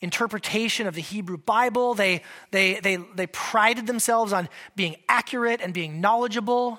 interpretation 0.00 0.86
of 0.86 0.94
the 0.94 1.00
Hebrew 1.00 1.36
Bible. 1.36 1.94
They, 1.94 2.22
they, 2.50 2.80
they, 2.80 2.96
they 2.96 3.26
prided 3.26 3.86
themselves 3.86 4.32
on 4.32 4.48
being 4.76 4.96
accurate 5.08 5.60
and 5.60 5.74
being 5.74 6.00
knowledgeable. 6.00 6.78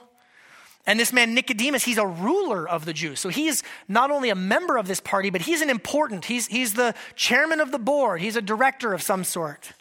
And 0.85 0.99
this 0.99 1.13
man, 1.13 1.33
Nicodemus, 1.33 1.83
he's 1.83 1.97
a 1.97 2.07
ruler 2.07 2.67
of 2.67 2.85
the 2.85 2.93
Jews. 2.93 3.19
So 3.19 3.29
he's 3.29 3.61
not 3.87 4.09
only 4.09 4.29
a 4.29 4.35
member 4.35 4.77
of 4.77 4.87
this 4.87 4.99
party, 4.99 5.29
but 5.29 5.41
he's 5.41 5.61
an 5.61 5.69
important, 5.69 6.25
he's, 6.25 6.47
he's 6.47 6.73
the 6.73 6.95
chairman 7.15 7.59
of 7.59 7.71
the 7.71 7.79
board, 7.79 8.21
he's 8.21 8.35
a 8.35 8.41
director 8.41 8.93
of 8.93 9.01
some 9.01 9.23
sort. 9.23 9.73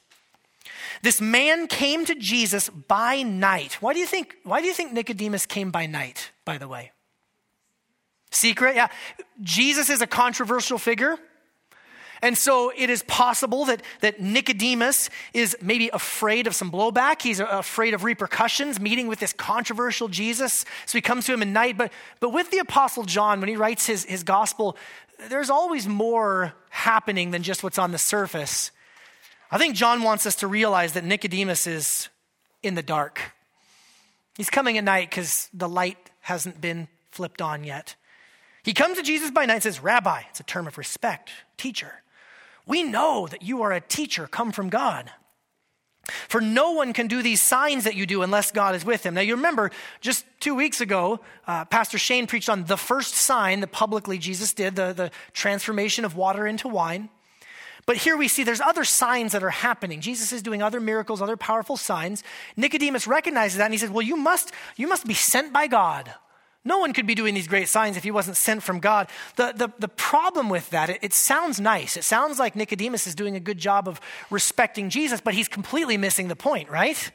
This 1.03 1.21
man 1.21 1.67
came 1.67 2.05
to 2.07 2.15
Jesus 2.15 2.69
by 2.69 3.23
night. 3.23 3.75
Why 3.81 3.93
do 3.93 4.01
you 4.01 4.07
think, 4.07 4.37
why 4.45 4.61
do 4.61 4.67
you 4.67 4.75
think 4.75 4.93
Nicodemus 4.93 5.47
came 5.47 5.71
by 5.71 5.87
night, 5.87 6.33
by 6.45 6.59
the 6.59 6.69
way? 6.69 6.93
Secret? 8.31 8.77
Yeah. 8.77 8.89
Jesus 9.41 9.91
is 9.91 10.01
a 10.01 10.07
controversial 10.07 10.79
figure. 10.79 11.19
And 12.21 12.37
so 12.37 12.73
it 12.77 12.91
is 12.91 13.03
possible 13.05 13.65
that, 13.67 13.83
that 14.01 14.21
Nicodemus 14.21 15.09
is 15.33 15.57
maybe 15.63 15.89
afraid 15.93 16.47
of 16.47 16.55
some 16.55 16.71
blowback. 16.71 17.23
He's 17.23 17.39
afraid 17.41 17.95
of 17.95 18.03
repercussions, 18.03 18.81
meeting 18.81 19.07
with 19.07 19.21
this 19.21 19.33
controversial 19.33 20.09
Jesus. 20.09 20.65
So 20.87 20.99
he 20.99 21.03
comes 21.03 21.27
to 21.27 21.33
him 21.33 21.43
at 21.43 21.49
night. 21.49 21.79
But, 21.79 21.93
but 22.19 22.31
with 22.31 22.51
the 22.51 22.59
Apostle 22.59 23.05
John, 23.05 23.41
when 23.41 23.49
he 23.49 23.57
writes 23.57 23.87
his, 23.87 24.05
his 24.05 24.25
gospel, 24.25 24.77
there's 25.29 25.51
always 25.51 25.87
more 25.87 26.55
happening 26.71 27.31
than 27.31 27.43
just 27.43 27.63
what's 27.63 27.79
on 27.79 27.93
the 27.93 27.99
surface. 27.99 28.73
I 29.51 29.59
think 29.59 29.75
John 29.75 30.03
wants 30.03 30.27
us 30.27 30.37
to 30.37 30.47
realize 30.47 30.93
that 30.93 31.05
Nicodemus 31.05 31.67
is 31.67 32.09
in 32.63 32.75
the 32.75 32.83
dark. 32.83 33.33
He's 34.37 34.51
coming 34.51 34.79
at 34.79 34.85
night 34.85 35.11
because 35.11 35.49
the 35.53 35.69
light 35.69 36.11
hasn't 36.21 36.61
been 36.61 36.89
flipped 37.11 37.41
on 37.41 37.65
yet. 37.65 37.97
He 38.63 38.75
comes 38.75 38.99
to 38.99 39.03
Jesus 39.03 39.31
by 39.31 39.47
night 39.47 39.55
and 39.55 39.63
says, 39.63 39.83
Rabbi, 39.83 40.23
it's 40.29 40.41
a 40.41 40.45
term 40.45 40.67
of 40.67 40.77
respect, 40.77 41.31
teacher. 41.57 42.03
We 42.67 42.83
know 42.83 43.27
that 43.29 43.43
you 43.43 43.63
are 43.63 43.73
a 43.73 43.81
teacher 43.81 44.27
come 44.27 44.53
from 44.53 44.69
God. 44.69 45.11
For 46.29 46.41
no 46.41 46.73
one 46.73 46.93
can 46.93 47.07
do 47.07 47.23
these 47.23 47.43
signs 47.43 47.85
that 47.85 47.95
you 47.95 48.07
do 48.07 48.23
unless 48.23 48.51
God 48.53 48.75
is 48.75 48.85
with 48.85 49.05
him. 49.05 49.15
Now, 49.15 49.21
you 49.21 49.37
remember 49.37 49.71
just 50.01 50.25
two 50.41 50.55
weeks 50.55 50.81
ago, 50.81 51.21
uh, 51.47 51.65
Pastor 51.67 51.99
Shane 51.99 52.27
preached 52.27 52.49
on 52.49 52.65
the 52.65 52.77
first 52.77 53.15
sign 53.15 53.61
that 53.61 53.73
publicly 53.73 54.19
Jesus 54.19 54.53
did 54.53 54.77
the, 54.77 54.93
the 54.93 55.11
transformation 55.33 56.05
of 56.05 56.17
water 56.17 56.47
into 56.47 56.69
wine. 56.69 57.11
But 57.89 57.97
here 57.97 58.19
we 58.19 58.29
see 58.29 58.45
there's 58.45 58.61
other 58.61 58.85
signs 58.85 59.33
that 59.33 59.43
are 59.43 59.49
happening. 59.49 60.03
Jesus 60.03 60.31
is 60.31 60.43
doing 60.43 60.63
other 60.63 60.79
miracles, 60.79 61.23
other 61.23 61.39
powerful 61.39 61.79
signs. 61.79 62.23
Nicodemus 62.55 63.07
recognizes 63.07 63.57
that 63.57 63.65
and 63.65 63.73
he 63.73 63.79
says, 63.79 63.89
Well, 63.89 64.03
you 64.03 64.15
must, 64.15 64.53
you 64.77 64.87
must 64.87 65.07
be 65.07 65.15
sent 65.15 65.55
by 65.55 65.69
God. 65.69 66.13
No 66.67 66.81
one 66.81 66.93
could 66.93 67.07
be 67.07 67.15
doing 67.15 67.33
these 67.33 67.49
great 67.49 67.67
signs 67.67 67.97
if 67.97 68.05
he 68.05 68.11
wasn't 68.11 68.37
sent 68.37 68.63
from 68.63 68.79
God. 68.79 69.09
The, 69.37 69.55
the, 69.57 69.73
the 69.79 69.89
problem 69.89 70.51
with 70.51 70.69
that, 70.69 70.91
it, 70.91 70.99
it, 71.01 71.15
sounds 71.15 71.61
nice. 71.61 71.97
It 71.97 72.05
sounds 72.05 72.39
like 72.39 72.55
Nicodemus 72.55 73.07
is 73.07 73.15
doing 73.15 73.37
a 73.37 73.41
good 73.41 73.57
job 73.57 73.89
of 73.89 74.03
respecting 74.29 74.91
Jesus, 74.91 75.23
but 75.23 75.33
he's 75.33 75.49
completely 75.49 75.97
missing 75.97 76.29
the 76.29 76.37
point, 76.37 76.69
right? 76.69 77.11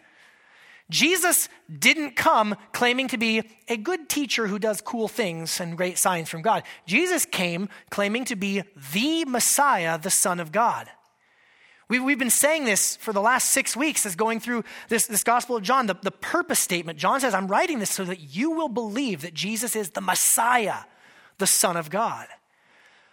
Jesus 0.94 1.50
didn't 1.80 2.16
come 2.16 2.56
claiming 2.72 3.08
to 3.08 3.18
be 3.18 3.42
a 3.68 3.76
good 3.76 4.08
teacher 4.08 4.46
who 4.46 4.60
does 4.60 4.80
cool 4.80 5.08
things 5.08 5.60
and 5.60 5.76
great 5.76 5.98
signs 5.98 6.30
from 6.30 6.44
God. 6.44 6.62
Jesus 6.86 7.26
came 7.26 7.68
claiming 7.90 8.26
to 8.26 8.36
be 8.36 8.62
the 8.94 9.26
Messiah, 9.26 9.98
the 9.98 10.12
Son 10.12 10.40
of 10.40 10.52
God. 10.52 10.88
We've, 11.90 12.18
been 12.18 12.30
saying 12.30 12.66
this 12.66 12.96
for 12.96 13.12
the 13.12 13.22
last 13.22 13.50
six 13.50 13.76
weeks 13.76 14.06
as 14.06 14.16
going 14.16 14.40
through 14.40 14.64
this, 14.88 15.08
this 15.08 15.24
Gospel 15.24 15.58
of 15.58 15.64
John, 15.64 15.88
the, 15.88 15.96
the 16.02 16.12
purpose 16.12 16.60
statement. 16.60 16.98
John 17.00 17.20
says, 17.20 17.34
I'm 17.34 17.48
writing 17.48 17.80
this 17.80 17.90
so 17.90 18.04
that 18.06 18.20
you 18.36 18.52
will 18.52 18.70
believe 18.70 19.22
that 19.22 19.34
Jesus 19.34 19.76
is 19.76 19.92
the 19.92 20.02
Messiah, 20.02 20.86
the 21.40 21.48
Son 21.48 21.76
of 21.76 21.90
God. 21.90 22.28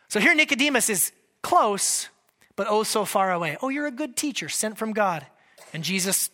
So 0.08 0.20
here 0.20 0.34
Nicodemus 0.34 0.90
is 0.90 1.12
close, 1.42 2.10
but 2.56 2.66
oh 2.68 2.82
so 2.82 3.06
far 3.06 3.32
away. 3.32 3.56
Oh, 3.62 3.70
you're 3.70 3.86
a 3.86 3.90
good 3.90 4.16
teacher 4.16 4.50
sent 4.50 4.76
from 4.76 4.92
God. 4.92 5.26
And 5.72 5.82
Jesus 5.82 6.30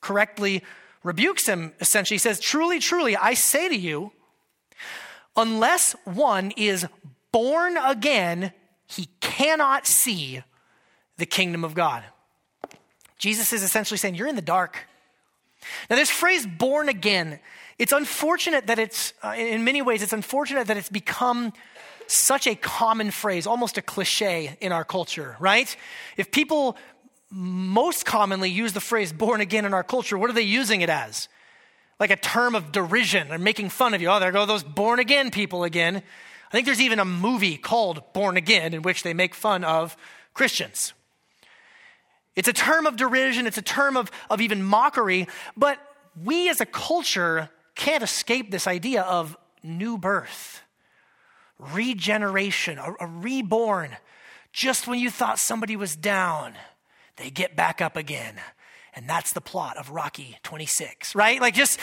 correctly 0.00 0.62
rebukes 1.02 1.46
him 1.46 1.72
essentially. 1.80 2.14
He 2.16 2.18
says, 2.18 2.40
Truly, 2.40 2.78
truly, 2.78 3.16
I 3.16 3.34
say 3.34 3.68
to 3.68 3.76
you, 3.76 4.12
unless 5.36 5.92
one 6.04 6.52
is 6.56 6.86
born 7.32 7.76
again, 7.76 8.52
he 8.86 9.08
cannot 9.20 9.86
see 9.86 10.42
the 11.16 11.26
kingdom 11.26 11.64
of 11.64 11.74
God. 11.74 12.04
Jesus 13.18 13.52
is 13.52 13.62
essentially 13.62 13.98
saying, 13.98 14.14
You're 14.14 14.28
in 14.28 14.36
the 14.36 14.42
dark. 14.42 14.86
Now, 15.88 15.96
this 15.96 16.10
phrase 16.10 16.46
born 16.46 16.88
again, 16.88 17.38
it's 17.78 17.92
unfortunate 17.92 18.66
that 18.66 18.78
it's, 18.78 19.12
uh, 19.22 19.34
in 19.36 19.64
many 19.64 19.82
ways, 19.82 20.02
it's 20.02 20.12
unfortunate 20.12 20.66
that 20.68 20.76
it's 20.76 20.88
become 20.88 21.52
such 22.06 22.46
a 22.46 22.54
common 22.54 23.10
phrase, 23.10 23.46
almost 23.46 23.78
a 23.78 23.82
cliche 23.82 24.56
in 24.60 24.72
our 24.72 24.84
culture, 24.84 25.36
right? 25.38 25.74
If 26.16 26.30
people 26.32 26.76
most 27.30 28.04
commonly 28.04 28.50
use 28.50 28.72
the 28.72 28.80
phrase 28.80 29.12
born 29.12 29.40
again 29.40 29.64
in 29.64 29.72
our 29.72 29.84
culture, 29.84 30.18
what 30.18 30.30
are 30.30 30.34
they 30.34 30.42
using 30.42 30.80
it 30.80 30.90
as? 30.90 31.28
Like 31.98 32.10
a 32.10 32.16
term 32.16 32.54
of 32.54 32.72
derision. 32.72 33.28
They're 33.28 33.38
making 33.38 33.68
fun 33.68 33.94
of 33.94 34.02
you. 34.02 34.08
Oh, 34.08 34.18
there 34.18 34.32
go 34.32 34.46
those 34.46 34.64
born 34.64 34.98
again 34.98 35.30
people 35.30 35.64
again. 35.64 35.96
I 36.50 36.52
think 36.52 36.66
there's 36.66 36.80
even 36.80 36.98
a 36.98 37.04
movie 37.04 37.56
called 37.56 38.12
Born 38.12 38.36
Again 38.36 38.74
in 38.74 38.82
which 38.82 39.04
they 39.04 39.14
make 39.14 39.34
fun 39.34 39.62
of 39.62 39.96
Christians. 40.34 40.92
It's 42.34 42.48
a 42.48 42.52
term 42.52 42.86
of 42.86 42.96
derision, 42.96 43.46
it's 43.46 43.58
a 43.58 43.62
term 43.62 43.96
of, 43.96 44.10
of 44.28 44.40
even 44.40 44.62
mockery, 44.62 45.28
but 45.56 45.78
we 46.20 46.48
as 46.48 46.60
a 46.60 46.66
culture 46.66 47.50
can't 47.74 48.02
escape 48.02 48.50
this 48.50 48.66
idea 48.66 49.02
of 49.02 49.36
new 49.62 49.96
birth, 49.96 50.62
regeneration, 51.58 52.78
a, 52.78 52.94
a 53.00 53.06
reborn. 53.06 53.96
Just 54.52 54.88
when 54.88 54.98
you 54.98 55.10
thought 55.10 55.38
somebody 55.38 55.76
was 55.76 55.94
down, 55.94 56.54
they 57.20 57.30
get 57.30 57.54
back 57.54 57.80
up 57.80 57.96
again. 57.96 58.34
And 58.94 59.08
that's 59.08 59.32
the 59.32 59.40
plot 59.40 59.76
of 59.76 59.90
Rocky 59.90 60.36
26, 60.42 61.14
right? 61.14 61.40
Like, 61.40 61.54
just, 61.54 61.78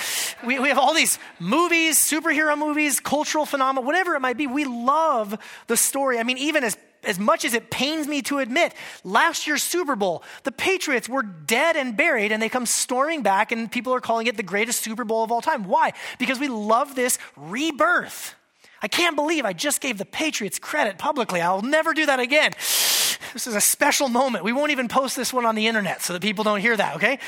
we, 0.45 0.59
we 0.59 0.67
have 0.67 0.77
all 0.77 0.93
these 0.93 1.19
movies, 1.39 1.97
superhero 1.97 2.57
movies, 2.57 2.99
cultural 2.99 3.45
phenomena, 3.45 3.85
whatever 3.85 4.15
it 4.15 4.19
might 4.19 4.35
be. 4.35 4.45
We 4.45 4.65
love 4.65 5.37
the 5.67 5.77
story. 5.77 6.19
I 6.19 6.23
mean, 6.23 6.37
even 6.37 6.63
as 6.63 6.77
as 7.03 7.19
much 7.19 7.45
as 7.45 7.53
it 7.53 7.69
pains 7.69 8.07
me 8.07 8.21
to 8.23 8.39
admit, 8.39 8.73
last 9.03 9.47
year's 9.47 9.63
Super 9.63 9.95
Bowl, 9.95 10.23
the 10.43 10.51
Patriots 10.51 11.07
were 11.07 11.23
dead 11.23 11.77
and 11.77 11.95
buried, 11.95 12.31
and 12.31 12.41
they 12.41 12.49
come 12.49 12.65
storming 12.65 13.21
back, 13.21 13.51
and 13.51 13.71
people 13.71 13.93
are 13.93 14.01
calling 14.01 14.27
it 14.27 14.35
the 14.35 14.43
greatest 14.43 14.81
Super 14.81 15.05
Bowl 15.05 15.23
of 15.23 15.31
all 15.31 15.39
time. 15.39 15.63
Why? 15.65 15.93
Because 16.19 16.39
we 16.39 16.49
love 16.49 16.95
this 16.95 17.17
rebirth. 17.37 18.35
I 18.81 18.87
can't 18.87 19.15
believe 19.15 19.45
I 19.45 19.53
just 19.53 19.81
gave 19.81 19.97
the 19.97 20.05
Patriots 20.05 20.59
credit 20.59 20.97
publicly. 20.97 21.41
I'll 21.41 21.61
never 21.61 21.93
do 21.93 22.05
that 22.05 22.19
again. 22.19 22.53
This 23.33 23.45
is 23.45 23.55
a 23.55 23.61
special 23.61 24.09
moment. 24.09 24.43
We 24.43 24.53
won't 24.53 24.71
even 24.71 24.87
post 24.87 25.15
this 25.15 25.33
one 25.33 25.45
on 25.45 25.53
the 25.53 25.67
internet 25.67 26.01
so 26.01 26.13
that 26.13 26.21
people 26.21 26.43
don't 26.43 26.61
hear 26.61 26.75
that, 26.75 26.95
okay? 26.95 27.19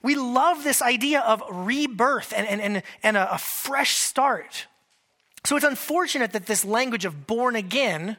We 0.00 0.14
love 0.14 0.64
this 0.64 0.80
idea 0.80 1.20
of 1.20 1.42
rebirth 1.50 2.32
and, 2.34 2.46
and, 2.46 2.60
and, 2.60 2.82
and 3.02 3.16
a, 3.16 3.34
a 3.34 3.38
fresh 3.38 3.96
start. 3.96 4.66
So 5.44 5.56
it's 5.56 5.64
unfortunate 5.64 6.32
that 6.32 6.46
this 6.46 6.64
language 6.64 7.04
of 7.04 7.26
born 7.26 7.56
again 7.56 8.16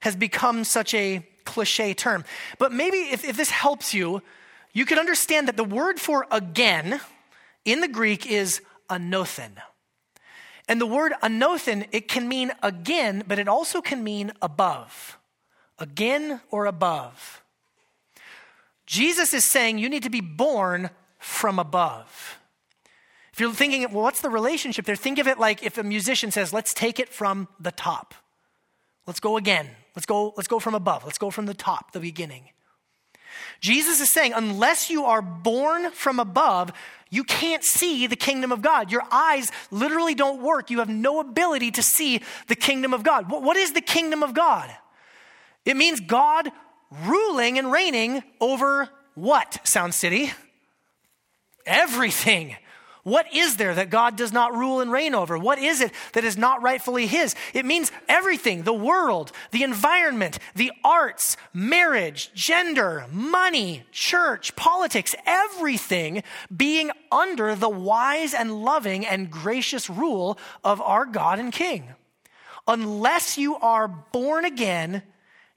has 0.00 0.14
become 0.16 0.64
such 0.64 0.94
a 0.94 1.26
cliche 1.44 1.94
term. 1.94 2.24
But 2.58 2.72
maybe 2.72 2.98
if, 2.98 3.24
if 3.24 3.36
this 3.36 3.50
helps 3.50 3.94
you, 3.94 4.22
you 4.72 4.84
can 4.84 4.98
understand 4.98 5.48
that 5.48 5.56
the 5.56 5.64
word 5.64 5.98
for 5.98 6.26
again 6.30 7.00
in 7.64 7.80
the 7.80 7.88
Greek 7.88 8.26
is 8.26 8.60
anothen. 8.88 9.52
And 10.70 10.80
the 10.80 10.86
word 10.86 11.14
anothen, 11.20 11.88
it 11.90 12.06
can 12.06 12.28
mean 12.28 12.52
again, 12.62 13.24
but 13.26 13.40
it 13.40 13.48
also 13.48 13.80
can 13.80 14.04
mean 14.04 14.30
above. 14.40 15.18
Again 15.80 16.42
or 16.48 16.66
above. 16.66 17.42
Jesus 18.86 19.34
is 19.34 19.44
saying 19.44 19.78
you 19.78 19.88
need 19.88 20.04
to 20.04 20.10
be 20.10 20.20
born 20.20 20.90
from 21.18 21.58
above. 21.58 22.38
If 23.32 23.40
you're 23.40 23.52
thinking, 23.52 23.82
well, 23.90 24.04
what's 24.04 24.20
the 24.20 24.30
relationship 24.30 24.84
there? 24.84 24.94
Think 24.94 25.18
of 25.18 25.26
it 25.26 25.40
like 25.40 25.64
if 25.64 25.76
a 25.76 25.82
musician 25.82 26.30
says, 26.30 26.52
let's 26.52 26.72
take 26.72 27.00
it 27.00 27.08
from 27.08 27.48
the 27.58 27.72
top. 27.72 28.14
Let's 29.08 29.18
go 29.18 29.36
again. 29.36 29.70
Let's 29.96 30.06
go, 30.06 30.32
let's 30.36 30.46
go 30.46 30.60
from 30.60 30.76
above. 30.76 31.04
Let's 31.04 31.18
go 31.18 31.32
from 31.32 31.46
the 31.46 31.54
top, 31.54 31.90
the 31.90 32.00
beginning. 32.00 32.44
Jesus 33.60 34.00
is 34.00 34.10
saying, 34.10 34.32
unless 34.34 34.90
you 34.90 35.04
are 35.04 35.22
born 35.22 35.90
from 35.90 36.20
above, 36.20 36.72
you 37.10 37.24
can't 37.24 37.64
see 37.64 38.06
the 38.06 38.16
kingdom 38.16 38.52
of 38.52 38.62
God. 38.62 38.92
Your 38.92 39.02
eyes 39.10 39.50
literally 39.70 40.14
don't 40.14 40.42
work. 40.42 40.70
You 40.70 40.78
have 40.78 40.88
no 40.88 41.20
ability 41.20 41.72
to 41.72 41.82
see 41.82 42.22
the 42.46 42.54
kingdom 42.54 42.94
of 42.94 43.02
God. 43.02 43.28
what 43.30 43.56
is 43.56 43.72
the 43.72 43.80
kingdom 43.80 44.22
of 44.22 44.32
God? 44.32 44.70
It 45.64 45.76
means 45.76 46.00
God 46.00 46.50
ruling 47.06 47.58
and 47.58 47.70
reigning 47.70 48.22
over 48.40 48.88
what, 49.14 49.60
Sound 49.64 49.94
City? 49.94 50.32
Everything. 51.66 52.56
What 53.02 53.34
is 53.34 53.56
there 53.56 53.74
that 53.74 53.90
God 53.90 54.16
does 54.16 54.32
not 54.32 54.54
rule 54.54 54.80
and 54.80 54.92
reign 54.92 55.14
over? 55.14 55.38
What 55.38 55.58
is 55.58 55.80
it 55.80 55.92
that 56.12 56.24
is 56.24 56.36
not 56.36 56.62
rightfully 56.62 57.06
His? 57.06 57.34
It 57.54 57.64
means 57.64 57.92
everything 58.08 58.62
the 58.62 58.72
world, 58.72 59.32
the 59.50 59.62
environment, 59.62 60.38
the 60.54 60.72
arts, 60.84 61.36
marriage, 61.54 62.30
gender, 62.34 63.06
money, 63.10 63.84
church, 63.90 64.54
politics, 64.56 65.14
everything 65.24 66.22
being 66.54 66.90
under 67.10 67.54
the 67.54 67.70
wise 67.70 68.34
and 68.34 68.62
loving 68.64 69.06
and 69.06 69.30
gracious 69.30 69.88
rule 69.88 70.38
of 70.62 70.80
our 70.80 71.06
God 71.06 71.38
and 71.38 71.52
King. 71.52 71.94
Unless 72.68 73.38
you 73.38 73.56
are 73.56 73.88
born 73.88 74.44
again, 74.44 75.02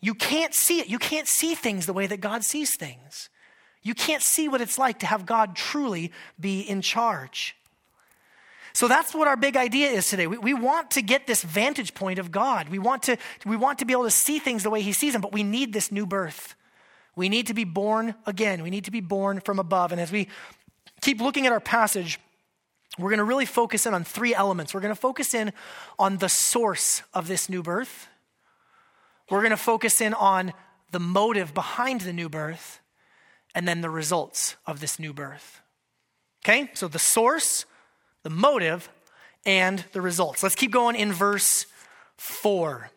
You 0.03 0.13
can't 0.13 0.53
see 0.53 0.81
it. 0.81 0.87
You 0.87 0.99
can't 0.99 1.29
see 1.29 1.55
things 1.55 1.85
the 1.85 1.93
way 1.93 2.07
that 2.07 2.19
God 2.19 2.43
sees 2.43 2.75
things. 2.75 3.29
You 3.83 3.93
can't 3.93 4.23
see 4.23 4.47
what 4.47 4.61
it's 4.61 4.79
like 4.79 4.99
to 4.99 5.05
have 5.05 5.25
God 5.25 5.55
truly 5.55 6.11
be 6.39 6.61
in 6.61 6.81
charge. 6.81 7.55
So 8.73 8.87
that's 8.87 9.13
what 9.13 9.27
our 9.27 9.37
big 9.37 9.55
idea 9.55 9.89
is 9.89 10.09
today. 10.09 10.25
We, 10.25 10.37
we, 10.37 10.53
want 10.53 10.91
to 10.91 11.03
get 11.03 11.27
this 11.27 11.43
vantage 11.43 11.93
point 11.93 12.17
of 12.17 12.31
God. 12.31 12.69
We 12.69 12.79
want, 12.79 13.03
to, 13.03 13.17
we 13.45 13.55
want 13.55 13.79
to 13.79 13.85
be 13.85 13.93
able 13.93 14.05
to 14.05 14.11
see 14.11 14.39
things 14.39 14.63
the 14.63 14.71
way 14.71 14.81
He 14.81 14.93
sees 14.93 15.13
them, 15.13 15.21
but 15.21 15.31
we 15.31 15.43
need 15.43 15.73
this 15.73 15.91
new 15.91 16.07
birth. 16.07 16.55
We 17.15 17.29
need 17.29 17.47
to 17.47 17.53
be 17.53 17.65
born 17.65 18.15
again. 18.25 18.63
We 18.63 18.71
need 18.71 18.85
to 18.85 18.91
be 18.91 19.01
born 19.01 19.41
from 19.41 19.59
above. 19.59 19.91
And 19.91 20.01
as 20.01 20.11
we 20.11 20.27
keep 21.01 21.21
looking 21.21 21.45
at 21.45 21.51
our 21.51 21.59
passage, 21.59 22.19
we're 22.97 23.09
going 23.09 23.19
to 23.19 23.23
really 23.23 23.45
focus 23.45 23.85
in 23.85 23.93
on 23.93 24.03
three 24.03 24.33
elements. 24.33 24.73
We're 24.73 24.81
going 24.81 24.95
to 24.95 24.99
focus 24.99 25.35
in 25.35 25.53
on 25.99 26.17
the 26.17 26.29
source 26.29 27.03
of 27.13 27.27
this 27.27 27.49
new 27.49 27.61
birth. 27.61 28.07
We're 29.29 29.41
going 29.41 29.51
to 29.51 29.57
focus 29.57 30.01
in 30.01 30.15
on 30.15 30.53
the 30.91 30.99
motive 30.99 31.53
behind 31.53 32.01
the 32.01 32.13
new 32.13 32.29
birth 32.29 32.79
and 33.55 33.67
then 33.67 33.81
the 33.81 33.89
results 33.89 34.55
of 34.65 34.79
this 34.79 34.99
new 34.99 35.13
birth. 35.13 35.61
Okay? 36.43 36.69
So 36.73 36.87
the 36.87 36.99
source, 36.99 37.65
the 38.23 38.29
motive, 38.29 38.89
and 39.45 39.83
the 39.93 40.01
results. 40.01 40.43
Let's 40.43 40.55
keep 40.55 40.71
going 40.71 40.95
in 40.95 41.11
verse 41.11 41.65
4. 42.17 42.89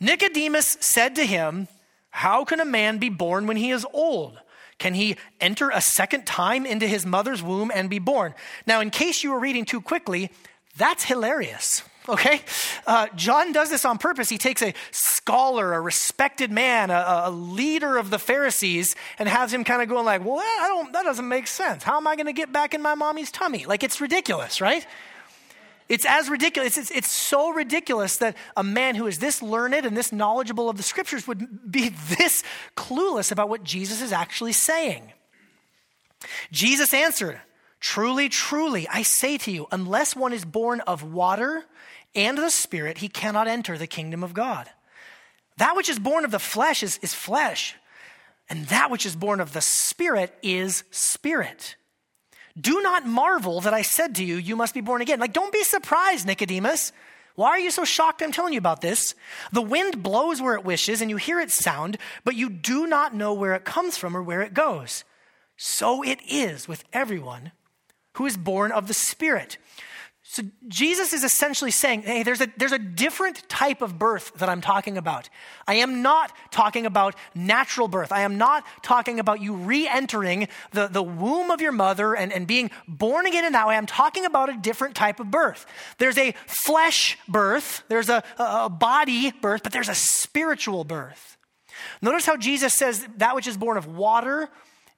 Nicodemus 0.00 0.78
said 0.80 1.16
to 1.16 1.24
him, 1.24 1.68
How 2.10 2.44
can 2.44 2.60
a 2.60 2.64
man 2.64 2.98
be 2.98 3.08
born 3.08 3.46
when 3.46 3.56
he 3.56 3.70
is 3.70 3.86
old? 3.92 4.38
Can 4.78 4.94
he 4.94 5.16
enter 5.40 5.70
a 5.70 5.80
second 5.80 6.26
time 6.26 6.66
into 6.66 6.88
his 6.88 7.06
mother's 7.06 7.42
womb 7.42 7.70
and 7.72 7.88
be 7.88 8.00
born? 8.00 8.34
Now, 8.66 8.80
in 8.80 8.90
case 8.90 9.22
you 9.22 9.30
were 9.30 9.38
reading 9.38 9.64
too 9.64 9.80
quickly, 9.80 10.30
that's 10.76 11.04
hilarious. 11.04 11.82
Okay? 12.08 12.40
Uh, 12.86 13.06
John 13.14 13.52
does 13.52 13.70
this 13.70 13.84
on 13.84 13.98
purpose. 13.98 14.28
He 14.28 14.38
takes 14.38 14.62
a 14.62 14.74
scholar, 14.90 15.72
a 15.74 15.80
respected 15.80 16.50
man, 16.50 16.90
a, 16.90 17.22
a 17.26 17.30
leader 17.30 17.96
of 17.96 18.10
the 18.10 18.18
Pharisees, 18.18 18.96
and 19.18 19.28
has 19.28 19.52
him 19.52 19.62
kind 19.62 19.82
of 19.82 19.88
going 19.88 20.04
like, 20.04 20.24
well, 20.24 20.38
I 20.38 20.66
don't, 20.68 20.92
that 20.92 21.04
doesn't 21.04 21.28
make 21.28 21.46
sense. 21.46 21.84
How 21.84 21.96
am 21.96 22.06
I 22.06 22.16
going 22.16 22.26
to 22.26 22.32
get 22.32 22.52
back 22.52 22.74
in 22.74 22.82
my 22.82 22.94
mommy's 22.94 23.30
tummy? 23.30 23.66
Like, 23.66 23.84
it's 23.84 24.00
ridiculous, 24.00 24.60
right? 24.60 24.86
It's 25.88 26.06
as 26.06 26.28
ridiculous. 26.28 26.78
It's, 26.78 26.90
it's 26.90 27.10
so 27.10 27.50
ridiculous 27.50 28.16
that 28.16 28.36
a 28.56 28.64
man 28.64 28.94
who 28.94 29.06
is 29.06 29.18
this 29.18 29.42
learned 29.42 29.74
and 29.86 29.96
this 29.96 30.12
knowledgeable 30.12 30.68
of 30.68 30.76
the 30.76 30.82
scriptures 30.82 31.28
would 31.28 31.70
be 31.70 31.88
this 32.18 32.42
clueless 32.76 33.30
about 33.30 33.48
what 33.48 33.62
Jesus 33.62 34.02
is 34.02 34.12
actually 34.12 34.52
saying. 34.52 35.12
Jesus 36.50 36.94
answered, 36.94 37.40
Truly, 37.78 38.28
truly, 38.28 38.86
I 38.88 39.02
say 39.02 39.36
to 39.38 39.50
you, 39.50 39.66
unless 39.72 40.14
one 40.14 40.32
is 40.32 40.44
born 40.44 40.80
of 40.82 41.02
water 41.02 41.64
and 42.14 42.38
the 42.38 42.50
Spirit, 42.50 42.98
he 42.98 43.08
cannot 43.08 43.48
enter 43.48 43.78
the 43.78 43.86
kingdom 43.86 44.22
of 44.22 44.34
God. 44.34 44.68
That 45.58 45.76
which 45.76 45.88
is 45.88 45.98
born 45.98 46.24
of 46.24 46.30
the 46.30 46.38
flesh 46.38 46.82
is, 46.82 46.98
is 47.02 47.14
flesh, 47.14 47.74
and 48.48 48.66
that 48.66 48.90
which 48.90 49.06
is 49.06 49.16
born 49.16 49.40
of 49.40 49.52
the 49.52 49.60
Spirit 49.60 50.34
is 50.42 50.84
spirit. 50.90 51.76
Do 52.60 52.82
not 52.82 53.06
marvel 53.06 53.60
that 53.62 53.72
I 53.72 53.82
said 53.82 54.16
to 54.16 54.24
you, 54.24 54.36
you 54.36 54.56
must 54.56 54.74
be 54.74 54.80
born 54.80 55.00
again. 55.00 55.20
Like, 55.20 55.32
don't 55.32 55.52
be 55.52 55.62
surprised, 55.62 56.26
Nicodemus. 56.26 56.92
Why 57.34 57.48
are 57.48 57.58
you 57.58 57.70
so 57.70 57.84
shocked 57.84 58.22
I'm 58.22 58.32
telling 58.32 58.52
you 58.52 58.58
about 58.58 58.82
this? 58.82 59.14
The 59.52 59.62
wind 59.62 60.02
blows 60.02 60.42
where 60.42 60.54
it 60.54 60.64
wishes, 60.64 61.00
and 61.00 61.08
you 61.08 61.16
hear 61.16 61.40
its 61.40 61.54
sound, 61.54 61.96
but 62.24 62.36
you 62.36 62.50
do 62.50 62.86
not 62.86 63.14
know 63.14 63.32
where 63.32 63.54
it 63.54 63.64
comes 63.64 63.96
from 63.96 64.14
or 64.14 64.22
where 64.22 64.42
it 64.42 64.52
goes. 64.52 65.04
So 65.56 66.02
it 66.02 66.18
is 66.28 66.68
with 66.68 66.84
everyone 66.92 67.52
who 68.14 68.26
is 68.26 68.36
born 68.36 68.70
of 68.70 68.86
the 68.86 68.94
Spirit. 68.94 69.56
So 70.32 70.42
Jesus 70.66 71.12
is 71.12 71.24
essentially 71.24 71.70
saying, 71.70 72.04
hey, 72.04 72.22
there's 72.22 72.40
a, 72.40 72.50
there's 72.56 72.72
a 72.72 72.78
different 72.78 73.46
type 73.50 73.82
of 73.82 73.98
birth 73.98 74.32
that 74.36 74.48
I'm 74.48 74.62
talking 74.62 74.96
about. 74.96 75.28
I 75.68 75.74
am 75.74 76.00
not 76.00 76.32
talking 76.50 76.86
about 76.86 77.16
natural 77.34 77.86
birth. 77.86 78.10
I 78.10 78.22
am 78.22 78.38
not 78.38 78.64
talking 78.82 79.20
about 79.20 79.42
you 79.42 79.52
re 79.52 79.86
entering 79.86 80.48
the, 80.70 80.86
the 80.86 81.02
womb 81.02 81.50
of 81.50 81.60
your 81.60 81.72
mother 81.72 82.14
and, 82.14 82.32
and 82.32 82.46
being 82.46 82.70
born 82.88 83.26
again 83.26 83.44
in 83.44 83.52
that 83.52 83.68
way. 83.68 83.76
I'm 83.76 83.84
talking 83.84 84.24
about 84.24 84.48
a 84.48 84.56
different 84.56 84.94
type 84.94 85.20
of 85.20 85.30
birth. 85.30 85.66
There's 85.98 86.16
a 86.16 86.32
flesh 86.46 87.18
birth, 87.28 87.84
there's 87.88 88.08
a, 88.08 88.24
a, 88.38 88.42
a 88.64 88.68
body 88.70 89.32
birth, 89.32 89.62
but 89.62 89.72
there's 89.74 89.90
a 89.90 89.94
spiritual 89.94 90.84
birth. 90.84 91.36
Notice 92.00 92.24
how 92.24 92.38
Jesus 92.38 92.72
says 92.72 93.06
that 93.18 93.34
which 93.34 93.46
is 93.46 93.58
born 93.58 93.76
of 93.76 93.86
water 93.86 94.48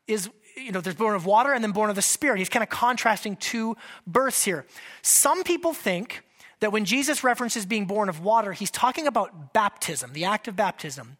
is 0.06 0.30
you 0.56 0.72
know, 0.72 0.80
there's 0.80 0.96
born 0.96 1.14
of 1.14 1.26
water 1.26 1.52
and 1.52 1.62
then 1.62 1.72
born 1.72 1.90
of 1.90 1.96
the 1.96 2.02
Spirit. 2.02 2.38
He's 2.38 2.48
kind 2.48 2.62
of 2.62 2.68
contrasting 2.68 3.36
two 3.36 3.76
births 4.06 4.44
here. 4.44 4.66
Some 5.02 5.42
people 5.42 5.74
think 5.74 6.22
that 6.60 6.72
when 6.72 6.84
Jesus 6.84 7.24
references 7.24 7.66
being 7.66 7.86
born 7.86 8.08
of 8.08 8.20
water, 8.20 8.52
he's 8.52 8.70
talking 8.70 9.06
about 9.06 9.52
baptism, 9.52 10.12
the 10.12 10.24
act 10.24 10.48
of 10.48 10.56
baptism. 10.56 11.16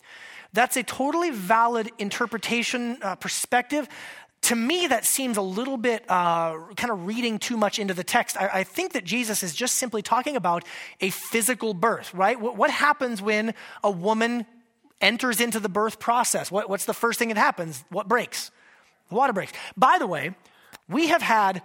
That's 0.52 0.76
a 0.76 0.82
totally 0.82 1.30
valid 1.30 1.90
interpretation 1.98 2.98
uh, 3.02 3.16
perspective. 3.16 3.88
To 4.42 4.56
me, 4.56 4.86
that 4.86 5.04
seems 5.04 5.36
a 5.36 5.42
little 5.42 5.76
bit 5.76 6.04
uh, 6.08 6.58
kind 6.76 6.92
of 6.92 7.06
reading 7.06 7.38
too 7.38 7.56
much 7.56 7.78
into 7.78 7.92
the 7.94 8.04
text. 8.04 8.36
I, 8.36 8.50
I, 8.52 8.64
think 8.64 8.92
that 8.92 9.04
Jesus 9.04 9.42
is 9.42 9.54
just 9.54 9.76
simply 9.76 10.02
talking 10.02 10.36
about 10.36 10.64
a 11.00 11.10
physical 11.10 11.74
birth, 11.74 12.12
right? 12.14 12.38
What, 12.38 12.56
what 12.56 12.70
happens 12.70 13.20
when 13.20 13.54
a 13.82 13.90
woman 13.90 14.46
enters 15.00 15.40
into 15.40 15.60
the 15.60 15.70
birth 15.70 15.98
process? 15.98 16.52
What, 16.52 16.68
what's 16.68 16.84
the 16.84 16.94
first 16.94 17.18
thing 17.18 17.28
that 17.28 17.38
happens? 17.38 17.84
What 17.88 18.06
breaks? 18.06 18.50
Water 19.10 19.32
breaks. 19.32 19.52
By 19.76 19.98
the 19.98 20.06
way, 20.06 20.34
we 20.88 21.08
have 21.08 21.22
had 21.22 21.62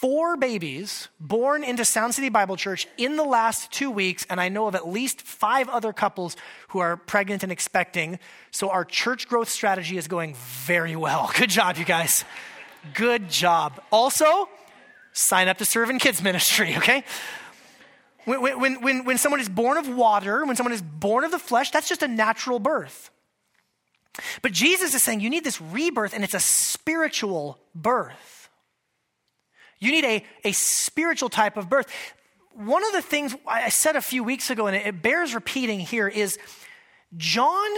four 0.00 0.36
babies 0.36 1.08
born 1.20 1.62
into 1.62 1.84
Sound 1.84 2.14
City 2.14 2.30
Bible 2.30 2.56
Church 2.56 2.88
in 2.96 3.16
the 3.16 3.24
last 3.24 3.70
two 3.70 3.90
weeks, 3.90 4.26
and 4.30 4.40
I 4.40 4.48
know 4.48 4.66
of 4.66 4.74
at 4.74 4.88
least 4.88 5.20
five 5.20 5.68
other 5.68 5.92
couples 5.92 6.36
who 6.68 6.78
are 6.78 6.96
pregnant 6.96 7.42
and 7.42 7.52
expecting. 7.52 8.18
So 8.50 8.70
our 8.70 8.84
church 8.84 9.28
growth 9.28 9.50
strategy 9.50 9.98
is 9.98 10.08
going 10.08 10.34
very 10.64 10.96
well. 10.96 11.30
Good 11.38 11.50
job, 11.50 11.76
you 11.76 11.84
guys. 11.84 12.24
Good 12.94 13.28
job. 13.28 13.78
Also, 13.92 14.48
sign 15.12 15.48
up 15.48 15.58
to 15.58 15.66
serve 15.66 15.90
in 15.90 15.98
kids 15.98 16.22
ministry, 16.22 16.74
okay? 16.78 17.04
When, 18.24 18.60
when, 18.60 18.80
when, 18.80 19.04
when 19.04 19.18
someone 19.18 19.40
is 19.40 19.48
born 19.48 19.76
of 19.76 19.88
water, 19.88 20.46
when 20.46 20.56
someone 20.56 20.72
is 20.72 20.82
born 20.82 21.24
of 21.24 21.30
the 21.30 21.38
flesh, 21.38 21.70
that's 21.70 21.88
just 21.88 22.02
a 22.02 22.08
natural 22.08 22.58
birth. 22.58 23.10
But 24.42 24.52
Jesus 24.52 24.94
is 24.94 25.02
saying 25.02 25.20
you 25.20 25.30
need 25.30 25.44
this 25.44 25.60
rebirth, 25.60 26.14
and 26.14 26.24
it's 26.24 26.34
a 26.34 26.40
spiritual 26.40 27.58
birth. 27.74 28.48
You 29.78 29.92
need 29.92 30.04
a, 30.04 30.24
a 30.44 30.52
spiritual 30.52 31.28
type 31.28 31.56
of 31.56 31.68
birth. 31.68 31.86
One 32.54 32.84
of 32.84 32.92
the 32.92 33.02
things 33.02 33.34
I 33.46 33.70
said 33.70 33.96
a 33.96 34.02
few 34.02 34.22
weeks 34.22 34.50
ago, 34.50 34.66
and 34.66 34.76
it 34.76 35.02
bears 35.02 35.34
repeating 35.34 35.80
here, 35.80 36.08
is 36.08 36.38
John 37.16 37.70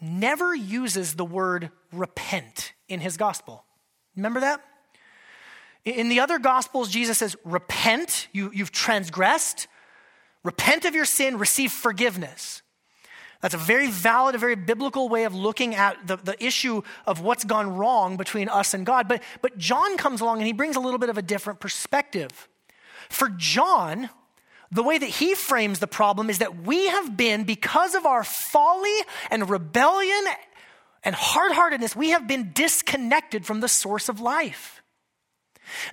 never 0.00 0.54
uses 0.54 1.14
the 1.14 1.24
word 1.24 1.70
repent 1.92 2.72
in 2.88 3.00
his 3.00 3.16
gospel. 3.16 3.64
Remember 4.16 4.40
that? 4.40 4.62
In 5.84 6.08
the 6.08 6.20
other 6.20 6.38
gospels, 6.38 6.88
Jesus 6.90 7.18
says, 7.18 7.36
Repent, 7.44 8.28
you, 8.32 8.50
you've 8.54 8.72
transgressed, 8.72 9.66
repent 10.42 10.84
of 10.84 10.94
your 10.94 11.04
sin, 11.04 11.38
receive 11.38 11.72
forgiveness. 11.72 12.62
That's 13.40 13.54
a 13.54 13.58
very 13.58 13.90
valid, 13.90 14.34
a 14.34 14.38
very 14.38 14.54
biblical 14.54 15.08
way 15.08 15.24
of 15.24 15.34
looking 15.34 15.74
at 15.74 16.06
the, 16.06 16.16
the 16.16 16.44
issue 16.44 16.82
of 17.06 17.20
what's 17.20 17.44
gone 17.44 17.74
wrong 17.74 18.16
between 18.16 18.48
us 18.48 18.74
and 18.74 18.84
God. 18.84 19.08
But, 19.08 19.22
but 19.40 19.56
John 19.56 19.96
comes 19.96 20.20
along 20.20 20.38
and 20.38 20.46
he 20.46 20.52
brings 20.52 20.76
a 20.76 20.80
little 20.80 20.98
bit 20.98 21.08
of 21.08 21.16
a 21.16 21.22
different 21.22 21.58
perspective. 21.58 22.48
For 23.08 23.30
John, 23.30 24.10
the 24.70 24.82
way 24.82 24.98
that 24.98 25.08
he 25.08 25.34
frames 25.34 25.78
the 25.78 25.86
problem 25.86 26.28
is 26.28 26.38
that 26.38 26.62
we 26.62 26.88
have 26.88 27.16
been, 27.16 27.44
because 27.44 27.94
of 27.94 28.04
our 28.04 28.24
folly 28.24 28.96
and 29.30 29.48
rebellion 29.48 30.24
and 31.02 31.14
hard 31.14 31.52
heartedness, 31.52 31.96
we 31.96 32.10
have 32.10 32.28
been 32.28 32.52
disconnected 32.52 33.46
from 33.46 33.60
the 33.60 33.68
source 33.68 34.08
of 34.08 34.20
life. 34.20 34.79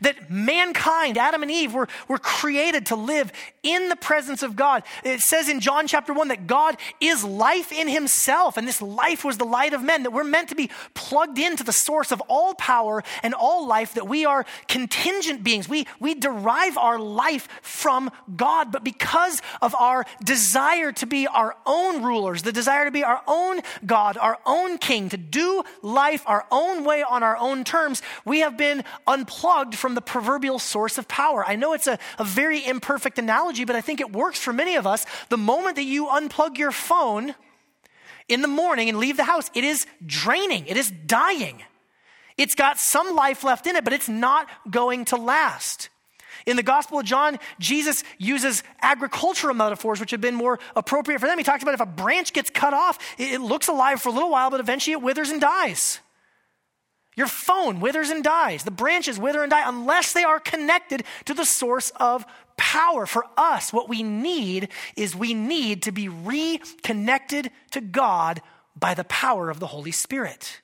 That 0.02 0.30
mankind, 0.30 1.18
Adam 1.18 1.42
and 1.42 1.52
Eve, 1.52 1.74
were, 1.74 1.88
were 2.08 2.18
created 2.18 2.88
to 2.88 2.96
live 2.96 3.32
in 3.64 3.90
the 3.90 3.96
presence 3.96 4.44
of 4.44 4.56
God. 4.56 4.84
It 5.04 5.22
says 5.22 5.50
in 5.50 5.60
John 5.60 5.88
chapter 5.88 6.14
1 6.14 6.30
that 6.30 6.48
God 6.48 6.78
is 7.00 7.24
life 7.24 7.72
in 7.72 7.88
himself, 7.88 8.58
and 8.58 8.68
this 8.68 8.82
life 8.82 9.24
was 9.24 9.38
the 9.38 9.46
light 9.46 9.74
of 9.74 9.84
men, 9.84 10.04
that 10.04 10.12
we're 10.12 10.24
meant 10.24 10.50
to 10.50 10.56
be 10.56 10.70
plugged 10.94 11.40
into 11.40 11.64
the 11.64 11.74
source 11.74 12.12
of 12.12 12.22
all 12.28 12.54
power 12.56 13.04
and 13.24 13.34
all 13.34 13.68
life, 13.68 13.94
that 13.96 14.08
we 14.08 14.26
are 14.26 14.46
contingent 14.68 15.44
beings. 15.44 15.68
We, 15.68 15.88
we 16.00 16.16
derive 16.16 16.78
our 16.78 17.00
life 17.00 17.48
from 17.62 18.12
God, 18.36 18.72
but 18.72 18.84
because 18.84 19.42
of 19.62 19.76
our 19.76 20.06
desire 20.24 20.92
to 20.94 21.06
be 21.06 21.28
our 21.28 21.56
own 21.66 22.04
rulers, 22.04 22.44
the 22.44 22.52
desire 22.52 22.86
to 22.86 22.92
be 22.92 23.04
our 23.04 23.22
own 23.28 23.62
God, 23.86 24.18
our 24.18 24.40
own 24.46 24.78
king, 24.78 25.10
to 25.10 25.18
do 25.18 25.64
life 25.82 26.24
our 26.26 26.46
own 26.52 26.84
way 26.84 27.04
on 27.04 27.24
our 27.24 27.38
own 27.38 27.64
terms, 27.64 28.02
we 28.26 28.40
have 28.40 28.58
been 28.58 28.84
unplugged 29.06 29.67
from 29.76 29.96
the 29.96 30.02
proverbial 30.02 30.60
source 30.60 30.98
of 30.98 31.08
power. 31.08 31.46
I 31.46 31.56
know 31.56 31.74
it's 31.74 31.88
a, 31.88 31.98
a 32.18 32.24
very 32.24 32.66
imperfect 32.66 33.20
analogy, 33.20 33.66
but 33.66 33.76
I 33.76 33.82
think 33.82 34.02
it 34.02 34.12
works 34.12 34.40
for 34.40 34.54
many 34.54 34.76
of 34.76 34.86
us. 34.86 35.06
The 35.30 35.38
moment 35.38 35.76
that 35.76 35.84
you 35.84 36.08
unplug 36.08 36.58
your 36.58 36.72
phone 36.72 37.36
in 38.28 38.42
the 38.42 38.48
morning 38.48 38.90
and 38.90 38.98
leave 38.98 39.18
the 39.18 39.24
house, 39.24 39.50
it 39.54 39.64
is 39.64 39.86
draining, 40.06 40.68
it 40.68 40.78
is 40.78 40.92
dying. 40.92 41.64
It's 42.38 42.54
got 42.54 42.78
some 42.78 43.16
life 43.16 43.44
left 43.44 43.66
in 43.66 43.76
it, 43.76 43.84
but 43.84 43.94
it's 43.94 44.10
not 44.10 44.48
going 44.70 45.06
to 45.06 45.16
last. 45.16 45.90
In 46.46 46.56
the 46.56 46.64
Gospel 46.64 47.00
of 47.00 47.06
John, 47.06 47.40
Jesus 47.60 48.04
uses 48.18 48.64
agricultural 48.82 49.56
metaphors, 49.56 50.00
which 50.00 50.12
have 50.12 50.22
been 50.22 50.36
more 50.36 50.60
appropriate 50.76 51.20
for 51.20 51.28
them. 51.28 51.38
He 51.38 51.44
talks 51.44 51.64
about 51.64 51.74
if 51.74 51.82
a 51.82 51.86
branch 51.86 52.32
gets 52.32 52.50
cut 52.50 52.74
off, 52.74 53.00
it 53.18 53.42
looks 53.42 53.68
alive 53.68 54.02
for 54.02 54.10
a 54.10 54.12
little 54.12 54.30
while, 54.30 54.50
but 54.50 54.60
eventually 54.60 54.94
it 54.94 55.02
withers 55.02 55.30
and 55.30 55.42
dies. 55.42 56.00
Your 57.18 57.28
phone 57.28 57.80
withers 57.80 58.12
and 58.12 58.24
dies. 58.24 58.64
The 58.64 58.72
branches 58.72 59.20
wither 59.20 59.42
and 59.42 59.50
die 59.50 59.68
unless 59.68 60.14
they 60.14 60.24
are 60.24 60.40
connected 60.40 61.04
to 61.26 61.34
the 61.34 61.46
source 61.46 61.92
of 61.96 62.24
power. 62.58 63.08
For 63.08 63.26
us, 63.36 63.74
what 63.74 63.90
we 63.90 64.04
need 64.04 64.70
is 64.96 65.16
we 65.16 65.34
need 65.34 65.82
to 65.84 65.92
be 65.92 66.08
reconnected 66.08 67.52
to 67.72 67.82
God 67.82 68.42
by 68.80 68.94
the 68.94 69.04
power 69.04 69.50
of 69.50 69.60
the 69.60 69.68
Holy 69.68 69.92
Spirit. 69.92 70.62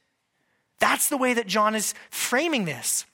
That's 0.79 1.09
the 1.09 1.17
way 1.17 1.33
that 1.33 1.47
John 1.47 1.73
is 1.73 1.95
framing 2.11 2.65
this. 2.65 3.05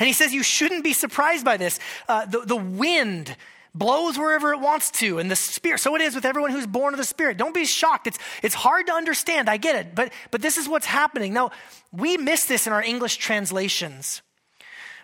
And 0.00 0.08
he 0.08 0.12
says 0.12 0.34
you 0.34 0.42
shouldn't 0.42 0.82
be 0.82 0.92
surprised 0.92 1.44
by 1.44 1.56
this. 1.56 1.78
Uh, 2.08 2.26
the, 2.26 2.40
the 2.40 2.56
wind 2.56 3.36
blows 3.74 4.18
wherever 4.18 4.52
it 4.52 4.60
wants 4.60 4.90
to, 4.92 5.18
and 5.18 5.30
the 5.30 5.36
Spirit. 5.36 5.80
So 5.80 5.94
it 5.94 6.02
is 6.02 6.14
with 6.14 6.24
everyone 6.24 6.50
who's 6.50 6.66
born 6.66 6.94
of 6.94 6.98
the 6.98 7.04
Spirit. 7.04 7.36
Don't 7.36 7.54
be 7.54 7.64
shocked. 7.64 8.06
It's, 8.06 8.18
it's 8.42 8.54
hard 8.54 8.86
to 8.86 8.92
understand. 8.92 9.48
I 9.48 9.56
get 9.56 9.76
it. 9.76 9.94
But, 9.94 10.12
but 10.30 10.42
this 10.42 10.56
is 10.56 10.68
what's 10.68 10.86
happening. 10.86 11.32
Now, 11.32 11.50
we 11.92 12.16
miss 12.16 12.44
this 12.44 12.66
in 12.66 12.72
our 12.72 12.82
English 12.82 13.16
translations. 13.16 14.22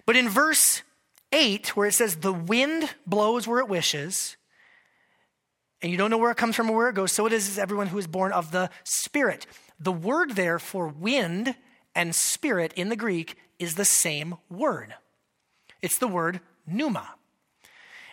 But 0.04 0.16
in 0.16 0.28
verse 0.28 0.82
8, 1.32 1.76
where 1.76 1.88
it 1.88 1.94
says, 1.94 2.16
The 2.16 2.32
wind 2.32 2.94
blows 3.06 3.46
where 3.46 3.60
it 3.60 3.68
wishes, 3.68 4.36
and 5.82 5.92
you 5.92 5.98
don't 5.98 6.10
know 6.10 6.18
where 6.18 6.30
it 6.30 6.36
comes 6.36 6.56
from 6.56 6.70
or 6.70 6.76
where 6.76 6.88
it 6.88 6.94
goes, 6.94 7.12
so 7.12 7.26
it 7.26 7.32
is 7.32 7.58
everyone 7.58 7.88
who 7.88 7.98
is 7.98 8.06
born 8.06 8.32
of 8.32 8.50
the 8.50 8.70
Spirit. 8.84 9.46
The 9.78 9.92
word 9.92 10.36
there 10.36 10.58
for 10.58 10.88
wind 10.88 11.54
and 11.94 12.14
spirit 12.14 12.72
in 12.74 12.88
the 12.88 12.96
Greek 12.96 13.36
is 13.58 13.74
the 13.74 13.84
same 13.84 14.36
word. 14.48 14.94
It's 15.82 15.98
the 15.98 16.08
word 16.08 16.40
pneuma. 16.66 17.14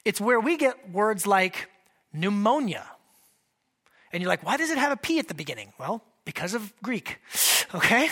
It's 0.06 0.20
where 0.20 0.40
we 0.40 0.58
get 0.58 0.92
words 0.92 1.26
like 1.26 1.70
pneumonia. 2.12 2.86
And 4.12 4.22
you're 4.22 4.30
like, 4.30 4.44
why 4.44 4.58
does 4.58 4.70
it 4.70 4.78
have 4.78 4.92
a 4.92 4.98
P 4.98 5.20
at 5.20 5.28
the 5.28 5.34
beginning? 5.34 5.74
Well, 5.80 6.04
because 6.26 6.54
of 6.54 6.74
Greek, 6.82 7.20
okay? 7.76 8.10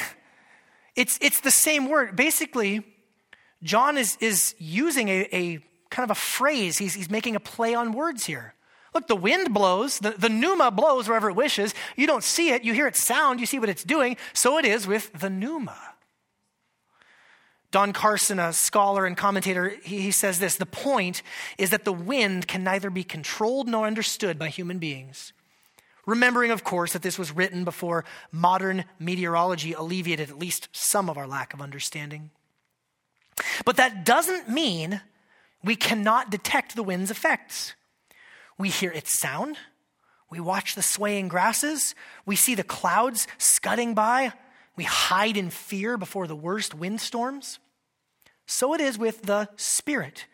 It's, 0.95 1.17
it's 1.21 1.41
the 1.41 1.51
same 1.51 1.89
word. 1.89 2.15
Basically, 2.15 2.83
John 3.63 3.97
is, 3.97 4.17
is 4.19 4.55
using 4.57 5.09
a, 5.09 5.27
a 5.31 5.59
kind 5.89 6.09
of 6.09 6.11
a 6.11 6.19
phrase. 6.19 6.77
He's, 6.77 6.93
he's 6.93 7.09
making 7.09 7.35
a 7.35 7.39
play 7.39 7.75
on 7.75 7.93
words 7.93 8.25
here. 8.25 8.55
Look, 8.93 9.07
the 9.07 9.15
wind 9.15 9.53
blows, 9.53 9.99
the, 9.99 10.11
the 10.11 10.27
pneuma 10.27 10.69
blows 10.69 11.07
wherever 11.07 11.29
it 11.29 11.35
wishes. 11.35 11.73
You 11.95 12.07
don't 12.07 12.23
see 12.23 12.49
it, 12.49 12.63
you 12.63 12.73
hear 12.73 12.87
it 12.87 12.95
sound, 12.95 13.39
you 13.39 13.45
see 13.45 13.59
what 13.59 13.69
it's 13.69 13.83
doing. 13.83 14.17
So 14.33 14.57
it 14.57 14.65
is 14.65 14.85
with 14.85 15.13
the 15.13 15.29
pneuma. 15.29 15.77
Don 17.71 17.93
Carson, 17.93 18.37
a 18.37 18.51
scholar 18.51 19.05
and 19.05 19.15
commentator, 19.15 19.73
he, 19.83 20.01
he 20.01 20.11
says 20.11 20.39
this 20.39 20.57
The 20.57 20.65
point 20.65 21.23
is 21.57 21.69
that 21.69 21.85
the 21.85 21.93
wind 21.93 22.47
can 22.47 22.63
neither 22.63 22.89
be 22.89 23.03
controlled 23.03 23.67
nor 23.67 23.87
understood 23.87 24.37
by 24.37 24.49
human 24.49 24.77
beings. 24.77 25.33
Remembering, 26.05 26.51
of 26.51 26.63
course, 26.63 26.93
that 26.93 27.03
this 27.03 27.17
was 27.17 27.31
written 27.31 27.63
before 27.63 28.03
modern 28.31 28.85
meteorology 28.99 29.73
alleviated 29.73 30.29
at 30.29 30.39
least 30.39 30.67
some 30.71 31.09
of 31.09 31.17
our 31.17 31.27
lack 31.27 31.53
of 31.53 31.61
understanding. 31.61 32.31
But 33.65 33.77
that 33.77 34.03
doesn't 34.03 34.49
mean 34.49 35.01
we 35.63 35.75
cannot 35.75 36.31
detect 36.31 36.75
the 36.75 36.83
wind's 36.83 37.11
effects. 37.11 37.75
We 38.57 38.69
hear 38.69 38.91
its 38.91 39.17
sound, 39.17 39.57
we 40.29 40.39
watch 40.39 40.75
the 40.75 40.81
swaying 40.81 41.27
grasses, 41.27 41.95
we 42.25 42.35
see 42.35 42.55
the 42.55 42.63
clouds 42.63 43.27
scudding 43.37 43.93
by, 43.93 44.33
we 44.81 44.85
hide 44.85 45.37
in 45.37 45.51
fear 45.51 45.95
before 45.95 46.25
the 46.25 46.35
worst 46.35 46.73
windstorms. 46.73 47.59
So 48.47 48.73
it 48.73 48.81
is 48.81 48.97
with 48.97 49.21
the 49.21 49.47
Spirit. 49.55 50.25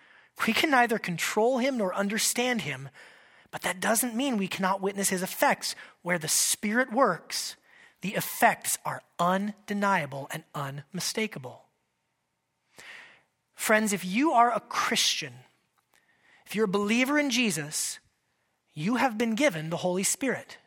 We 0.47 0.53
can 0.53 0.69
neither 0.69 0.97
control 0.97 1.57
him 1.57 1.75
nor 1.75 1.93
understand 1.93 2.61
him, 2.61 2.87
but 3.51 3.63
that 3.63 3.81
doesn't 3.81 4.15
mean 4.15 4.37
we 4.37 4.47
cannot 4.47 4.79
witness 4.79 5.09
his 5.09 5.21
effects. 5.21 5.75
Where 6.01 6.17
the 6.17 6.29
Spirit 6.29 6.93
works, 6.93 7.57
the 7.99 8.15
effects 8.15 8.77
are 8.85 9.01
undeniable 9.19 10.29
and 10.31 10.45
unmistakable. 10.55 11.63
Friends, 13.53 13.91
if 13.91 14.05
you 14.05 14.31
are 14.31 14.53
a 14.53 14.61
Christian, 14.61 15.33
if 16.45 16.55
you're 16.55 16.63
a 16.63 16.69
believer 16.69 17.19
in 17.19 17.31
Jesus, 17.31 17.99
you 18.73 18.95
have 18.95 19.17
been 19.17 19.35
given 19.35 19.71
the 19.71 19.75
Holy 19.75 20.03
Spirit. 20.03 20.57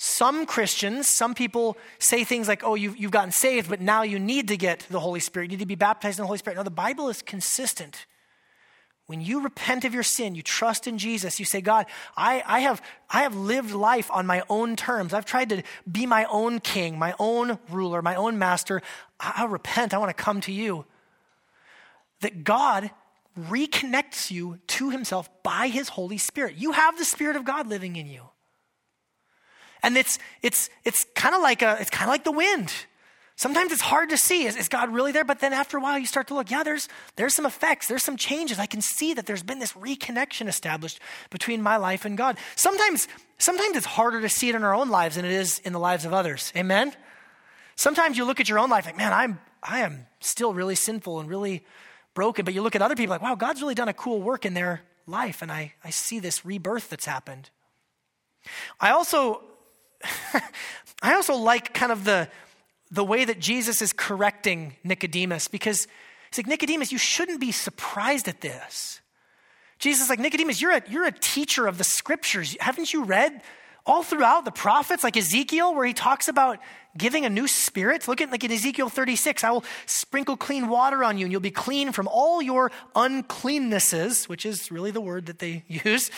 Some 0.00 0.46
Christians, 0.46 1.08
some 1.08 1.34
people 1.34 1.76
say 1.98 2.22
things 2.22 2.46
like, 2.46 2.62
oh, 2.62 2.76
you've, 2.76 2.96
you've 2.96 3.10
gotten 3.10 3.32
saved, 3.32 3.68
but 3.68 3.80
now 3.80 4.02
you 4.02 4.20
need 4.20 4.46
to 4.46 4.56
get 4.56 4.86
the 4.88 5.00
Holy 5.00 5.18
Spirit. 5.18 5.50
You 5.50 5.56
need 5.56 5.64
to 5.64 5.66
be 5.66 5.74
baptized 5.74 6.20
in 6.20 6.22
the 6.22 6.28
Holy 6.28 6.38
Spirit. 6.38 6.56
No, 6.56 6.62
the 6.62 6.70
Bible 6.70 7.08
is 7.08 7.20
consistent. 7.20 8.06
When 9.06 9.20
you 9.20 9.42
repent 9.42 9.84
of 9.84 9.92
your 9.92 10.04
sin, 10.04 10.36
you 10.36 10.42
trust 10.42 10.86
in 10.86 10.98
Jesus, 10.98 11.40
you 11.40 11.44
say, 11.44 11.60
God, 11.60 11.86
I, 12.16 12.44
I, 12.46 12.60
have, 12.60 12.80
I 13.10 13.22
have 13.22 13.34
lived 13.34 13.72
life 13.72 14.08
on 14.12 14.24
my 14.24 14.44
own 14.48 14.76
terms. 14.76 15.12
I've 15.12 15.24
tried 15.24 15.48
to 15.48 15.64
be 15.90 16.06
my 16.06 16.26
own 16.26 16.60
king, 16.60 16.96
my 16.96 17.12
own 17.18 17.58
ruler, 17.68 18.00
my 18.00 18.14
own 18.14 18.38
master. 18.38 18.82
I, 19.18 19.32
I 19.38 19.44
repent. 19.46 19.94
I 19.94 19.98
want 19.98 20.16
to 20.16 20.22
come 20.22 20.40
to 20.42 20.52
you. 20.52 20.84
That 22.20 22.44
God 22.44 22.92
reconnects 23.36 24.30
you 24.30 24.60
to 24.68 24.90
himself 24.90 25.28
by 25.42 25.66
his 25.66 25.88
Holy 25.88 26.18
Spirit. 26.18 26.54
You 26.56 26.70
have 26.70 26.96
the 26.96 27.04
Spirit 27.04 27.34
of 27.34 27.44
God 27.44 27.66
living 27.66 27.96
in 27.96 28.06
you. 28.06 28.22
And 29.82 29.96
it's, 29.96 30.18
it's, 30.42 30.70
it's 30.84 31.06
kind 31.14 31.34
of 31.34 31.42
like, 31.42 31.62
a, 31.62 31.76
it's 31.80 31.90
kind 31.90 32.08
of 32.08 32.12
like 32.12 32.24
the 32.24 32.32
wind. 32.32 32.72
Sometimes 33.38 33.70
it's 33.70 33.82
hard 33.82 34.10
to 34.10 34.16
see. 34.16 34.46
Is, 34.46 34.56
is, 34.56 34.68
God 34.68 34.92
really 34.92 35.12
there? 35.12 35.24
But 35.24 35.38
then 35.38 35.52
after 35.52 35.78
a 35.78 35.80
while, 35.80 35.96
you 35.96 36.06
start 36.06 36.26
to 36.26 36.34
look. 36.34 36.50
Yeah, 36.50 36.64
there's, 36.64 36.88
there's 37.14 37.34
some 37.34 37.46
effects. 37.46 37.86
There's 37.86 38.02
some 38.02 38.16
changes. 38.16 38.58
I 38.58 38.66
can 38.66 38.80
see 38.80 39.14
that 39.14 39.26
there's 39.26 39.44
been 39.44 39.60
this 39.60 39.74
reconnection 39.74 40.48
established 40.48 40.98
between 41.30 41.62
my 41.62 41.76
life 41.76 42.04
and 42.04 42.18
God. 42.18 42.36
Sometimes, 42.56 43.06
sometimes 43.38 43.76
it's 43.76 43.86
harder 43.86 44.20
to 44.20 44.28
see 44.28 44.48
it 44.48 44.56
in 44.56 44.64
our 44.64 44.74
own 44.74 44.88
lives 44.88 45.14
than 45.14 45.24
it 45.24 45.30
is 45.30 45.60
in 45.60 45.72
the 45.72 45.78
lives 45.78 46.04
of 46.04 46.12
others. 46.12 46.52
Amen? 46.56 46.92
Sometimes 47.76 48.18
you 48.18 48.24
look 48.24 48.40
at 48.40 48.48
your 48.48 48.58
own 48.58 48.70
life 48.70 48.86
like, 48.86 48.96
man, 48.96 49.12
I'm, 49.12 49.38
I 49.62 49.80
am 49.80 50.06
still 50.18 50.52
really 50.52 50.74
sinful 50.74 51.20
and 51.20 51.28
really 51.28 51.64
broken. 52.14 52.44
But 52.44 52.54
you 52.54 52.62
look 52.62 52.74
at 52.74 52.82
other 52.82 52.96
people 52.96 53.12
like, 53.12 53.22
wow, 53.22 53.36
God's 53.36 53.62
really 53.62 53.76
done 53.76 53.86
a 53.86 53.94
cool 53.94 54.20
work 54.20 54.46
in 54.46 54.54
their 54.54 54.82
life. 55.06 55.42
And 55.42 55.52
I, 55.52 55.74
I 55.84 55.90
see 55.90 56.18
this 56.18 56.44
rebirth 56.44 56.90
that's 56.90 57.06
happened. 57.06 57.50
I 58.80 58.90
also 58.90 59.42
I 61.02 61.14
also 61.14 61.34
like 61.34 61.74
kind 61.74 61.92
of 61.92 62.04
the, 62.04 62.28
the 62.90 63.04
way 63.04 63.24
that 63.24 63.38
Jesus 63.38 63.82
is 63.82 63.92
correcting 63.92 64.76
Nicodemus 64.84 65.48
because 65.48 65.86
he's 66.30 66.38
like, 66.38 66.46
Nicodemus, 66.46 66.92
you 66.92 66.98
shouldn't 66.98 67.40
be 67.40 67.52
surprised 67.52 68.28
at 68.28 68.40
this. 68.40 69.00
Jesus 69.78 70.04
is 70.04 70.10
like, 70.10 70.18
Nicodemus, 70.18 70.60
you're 70.60 70.72
a, 70.72 70.82
you're 70.88 71.06
a 71.06 71.12
teacher 71.12 71.66
of 71.66 71.78
the 71.78 71.84
scriptures. 71.84 72.56
Haven't 72.58 72.92
you 72.92 73.04
read 73.04 73.42
all 73.86 74.02
throughout 74.02 74.44
the 74.44 74.50
prophets, 74.50 75.04
like 75.04 75.16
Ezekiel, 75.16 75.74
where 75.74 75.86
he 75.86 75.94
talks 75.94 76.26
about 76.26 76.58
giving 76.96 77.24
a 77.24 77.30
new 77.30 77.46
spirit? 77.46 78.08
Look 78.08 78.20
at 78.20 78.30
like 78.30 78.42
in 78.42 78.50
Ezekiel 78.50 78.88
36, 78.88 79.44
I 79.44 79.50
will 79.50 79.64
sprinkle 79.86 80.36
clean 80.36 80.68
water 80.68 81.04
on 81.04 81.16
you, 81.16 81.26
and 81.26 81.32
you'll 81.32 81.40
be 81.40 81.52
clean 81.52 81.92
from 81.92 82.08
all 82.08 82.42
your 82.42 82.72
uncleannesses, 82.96 84.28
which 84.28 84.44
is 84.44 84.72
really 84.72 84.90
the 84.90 85.00
word 85.00 85.26
that 85.26 85.38
they 85.38 85.62
use. 85.68 86.10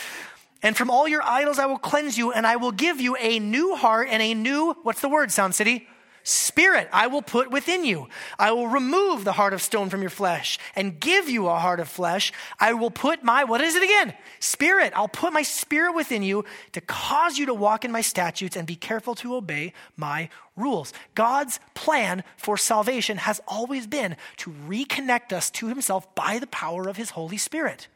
And 0.62 0.76
from 0.76 0.90
all 0.90 1.08
your 1.08 1.22
idols 1.22 1.58
I 1.58 1.66
will 1.66 1.78
cleanse 1.78 2.18
you, 2.18 2.32
and 2.32 2.46
I 2.46 2.56
will 2.56 2.72
give 2.72 3.00
you 3.00 3.16
a 3.16 3.38
new 3.38 3.76
heart 3.76 4.08
and 4.10 4.22
a 4.22 4.34
new, 4.34 4.74
what's 4.82 5.00
the 5.00 5.08
word, 5.08 5.32
Sound 5.32 5.54
City? 5.54 5.88
Spirit 6.22 6.88
I 6.92 7.06
will 7.06 7.22
put 7.22 7.50
within 7.50 7.84
you. 7.84 8.08
I 8.38 8.52
will 8.52 8.68
remove 8.68 9.24
the 9.24 9.32
heart 9.32 9.54
of 9.54 9.62
stone 9.62 9.88
from 9.88 10.02
your 10.02 10.10
flesh 10.10 10.58
and 10.76 11.00
give 11.00 11.28
you 11.28 11.48
a 11.48 11.58
heart 11.58 11.80
of 11.80 11.88
flesh. 11.88 12.32
I 12.58 12.74
will 12.74 12.90
put 12.90 13.24
my, 13.24 13.44
what 13.44 13.60
is 13.62 13.74
it 13.74 13.82
again? 13.82 14.14
Spirit. 14.38 14.92
I'll 14.94 15.08
put 15.08 15.32
my 15.32 15.42
spirit 15.42 15.94
within 15.94 16.22
you 16.22 16.44
to 16.72 16.80
cause 16.82 17.38
you 17.38 17.46
to 17.46 17.54
walk 17.54 17.84
in 17.84 17.92
my 17.92 18.02
statutes 18.02 18.56
and 18.56 18.66
be 18.66 18.76
careful 18.76 19.14
to 19.16 19.34
obey 19.34 19.72
my 19.96 20.28
rules. 20.56 20.92
God's 21.14 21.58
plan 21.74 22.22
for 22.36 22.58
salvation 22.58 23.16
has 23.16 23.40
always 23.48 23.86
been 23.86 24.16
to 24.38 24.50
reconnect 24.68 25.32
us 25.32 25.50
to 25.52 25.68
himself 25.68 26.14
by 26.14 26.38
the 26.38 26.46
power 26.48 26.88
of 26.88 26.96
his 26.96 27.10
Holy 27.10 27.38
Spirit. 27.38 27.88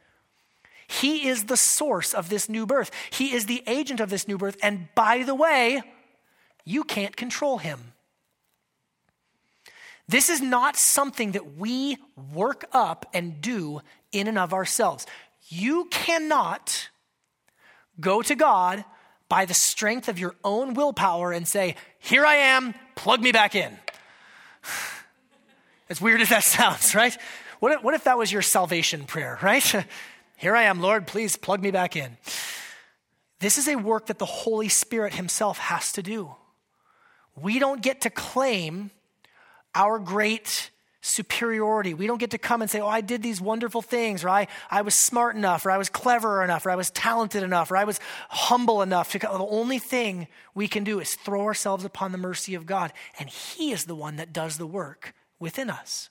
He 0.87 1.29
is 1.29 1.45
the 1.45 1.57
source 1.57 2.15
of 2.15 2.29
this 2.29 2.49
new 2.49 2.67
birth. 2.67 2.91
He 3.11 3.35
is 3.35 3.47
the 3.47 3.63
agent 3.67 4.01
of 4.01 4.11
this 4.11 4.29
new 4.29 4.39
birth. 4.39 4.57
And 4.63 4.89
by 4.95 5.23
the 5.23 5.35
way, 5.35 5.83
you 6.65 6.85
can't 6.85 7.17
control 7.17 7.59
him. 7.59 7.93
This 10.09 10.29
is 10.29 10.41
not 10.41 10.77
something 10.77 11.33
that 11.33 11.57
we 11.57 11.97
work 12.33 12.67
up 12.73 13.07
and 13.15 13.41
do 13.41 13.81
in 14.13 14.29
and 14.29 14.39
of 14.39 14.53
ourselves. 14.53 15.07
You 15.49 15.87
cannot 15.91 16.91
go 18.01 18.23
to 18.23 18.35
God 18.35 18.85
by 19.29 19.45
the 19.45 19.55
strength 19.55 20.09
of 20.09 20.19
your 20.19 20.35
own 20.45 20.75
willpower 20.75 21.33
and 21.33 21.49
say, 21.49 21.77
Here 21.99 22.27
I 22.27 22.37
am, 22.37 22.75
plug 22.95 23.21
me 23.21 23.33
back 23.33 23.55
in. 23.55 23.77
As 25.89 26.01
weird 26.01 26.23
as 26.23 26.31
that 26.31 26.45
sounds, 26.45 26.95
right? 26.95 27.17
What 27.61 27.73
if, 27.73 27.83
what 27.83 27.95
if 27.95 28.05
that 28.05 28.19
was 28.19 28.33
your 28.33 28.43
salvation 28.43 29.05
prayer, 29.05 29.39
right? 29.43 29.87
Here 30.45 30.55
I 30.55 30.65
am, 30.65 30.83
Lord, 30.83 31.07
please 31.07 31.37
plug 31.37 31.63
me 31.63 31.71
back 31.71 31.97
in. 31.97 32.19
This 33.41 33.57
is 33.57 33.67
a 33.67 33.77
work 33.77 34.09
that 34.09 34.19
the 34.19 34.27
Holy 34.27 34.69
Spirit 34.69 35.15
Himself 35.15 35.57
has 35.57 35.91
to 35.93 36.03
do. 36.03 36.35
We 37.35 37.59
don't 37.59 37.81
get 37.81 38.03
to 38.03 38.11
claim 38.11 38.91
our 39.75 39.99
great 39.99 40.71
superiority. 41.01 41.95
We 41.95 42.07
don't 42.07 42.21
get 42.21 42.33
to 42.33 42.39
come 42.39 42.61
and 42.61 42.71
say, 42.71 42.81
Oh, 42.81 42.87
I 42.87 43.01
did 43.01 43.23
these 43.23 43.41
wonderful 43.41 43.81
things, 43.81 44.23
or 44.23 44.29
I, 44.29 44.49
I 44.71 44.83
was 44.83 44.95
smart 44.95 45.35
enough, 45.35 45.65
or 45.65 45.71
I 45.71 45.79
was 45.79 45.89
clever 45.89 46.45
enough, 46.45 46.67
or 46.67 46.71
I 46.71 46.77
was 46.77 46.91
talented 46.91 47.43
enough, 47.43 47.71
or 47.71 47.79
I 47.79 47.85
was 47.85 47.99
humble 48.29 48.83
enough. 48.83 49.13
To, 49.13 49.19
the 49.19 49.31
only 49.31 49.79
thing 49.79 50.29
we 50.55 50.69
can 50.69 50.85
do 50.85 51.01
is 51.01 51.15
throw 51.15 51.41
ourselves 51.41 51.87
upon 51.87 52.13
the 52.13 52.19
mercy 52.19 52.55
of 52.55 52.67
God, 52.67 52.93
and 53.19 53.31
He 53.31 53.73
is 53.73 53.87
the 53.87 53.97
one 53.97 54.17
that 54.17 54.35
does 54.35 54.59
the 54.59 54.67
work 54.67 55.15
within 55.39 55.71
us. 55.71 56.11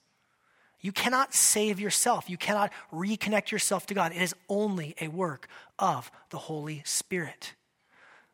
You 0.83 0.91
cannot 0.91 1.33
save 1.33 1.79
yourself. 1.79 2.29
You 2.29 2.37
cannot 2.37 2.71
reconnect 2.93 3.51
yourself 3.51 3.85
to 3.87 3.93
God. 3.93 4.11
It 4.11 4.21
is 4.21 4.35
only 4.49 4.95
a 4.99 5.07
work 5.07 5.47
of 5.79 6.11
the 6.29 6.37
Holy 6.37 6.83
Spirit. 6.85 7.53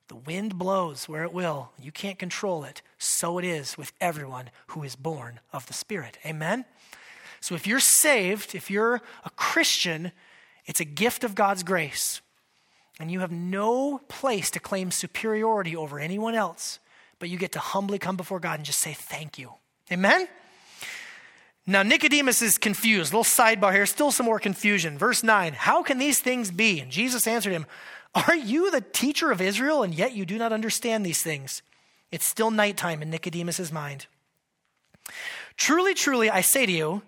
The 0.08 0.16
wind 0.16 0.58
blows 0.58 1.08
where 1.08 1.24
it 1.24 1.32
will. 1.32 1.72
You 1.80 1.92
can't 1.92 2.18
control 2.18 2.64
it. 2.64 2.82
So 2.98 3.38
it 3.38 3.46
is 3.46 3.78
with 3.78 3.94
everyone 4.02 4.50
who 4.68 4.84
is 4.84 4.96
born 4.96 5.40
of 5.54 5.68
the 5.68 5.74
Spirit. 5.74 6.18
Amen? 6.26 6.66
So 7.40 7.54
if 7.54 7.68
you're 7.68 7.80
saved, 7.80 8.56
if 8.56 8.72
you're 8.72 8.96
a 9.24 9.30
Christian, 9.36 10.12
it's 10.66 10.80
a 10.80 10.86
gift 10.86 11.24
of 11.24 11.36
God's 11.36 11.62
grace. 11.62 12.20
And 13.00 13.12
you 13.12 13.20
have 13.20 13.32
no 13.32 14.00
place 14.10 14.50
to 14.52 14.60
claim 14.60 14.90
superiority 14.90 15.76
over 15.76 16.00
anyone 16.00 16.34
else, 16.34 16.80
but 17.20 17.30
you 17.30 17.38
get 17.38 17.52
to 17.52 17.60
humbly 17.60 18.00
come 18.00 18.18
before 18.18 18.40
God 18.40 18.58
and 18.58 18.66
just 18.66 18.80
say 18.80 18.94
thank 18.94 19.38
you. 19.38 19.54
Amen? 19.92 20.28
Now, 21.69 21.84
Nicodemus 21.84 22.41
is 22.41 22.58
confused. 22.58 23.13
A 23.13 23.17
Little 23.17 23.23
sidebar 23.23 23.71
here, 23.71 23.86
still 23.86 24.10
some 24.10 24.25
more 24.25 24.39
confusion. 24.39 24.97
Verse 24.97 25.21
9 25.21 25.53
How 25.53 25.84
can 25.84 25.99
these 25.99 26.19
things 26.19 26.49
be? 26.49 26.79
And 26.79 26.89
Jesus 26.91 27.27
answered 27.27 27.53
him, 27.53 27.67
Are 28.15 28.36
you 28.36 28.71
the 28.71 28.82
teacher 28.82 29.32
of 29.32 29.39
Israel, 29.39 29.84
and 29.84 29.93
yet 29.93 30.13
you 30.13 30.25
do 30.25 30.39
not 30.39 30.51
understand 30.51 31.05
these 31.05 31.21
things? 31.21 31.62
It's 32.12 32.25
still 32.25 32.49
nighttime 32.49 33.03
in 33.03 33.12
Nicodemus's 33.12 33.71
mind. 33.71 34.08
Truly, 35.58 35.93
truly, 35.93 36.27
I 36.27 36.41
say 36.41 36.65
to 36.65 36.71
you, 36.71 37.03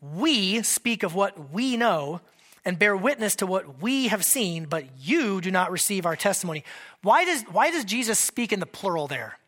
we 0.00 0.62
speak 0.62 1.02
of 1.02 1.14
what 1.14 1.52
we 1.52 1.76
know 1.76 2.22
and 2.64 2.78
bear 2.78 2.96
witness 2.96 3.36
to 3.36 3.46
what 3.46 3.82
we 3.82 4.08
have 4.08 4.24
seen, 4.24 4.64
but 4.64 4.84
you 4.98 5.42
do 5.42 5.50
not 5.50 5.70
receive 5.70 6.06
our 6.06 6.16
testimony. 6.16 6.64
Why 7.02 7.26
does, 7.26 7.42
why 7.42 7.70
does 7.70 7.84
Jesus 7.84 8.18
speak 8.18 8.54
in 8.54 8.60
the 8.60 8.66
plural 8.66 9.06
there? 9.06 9.38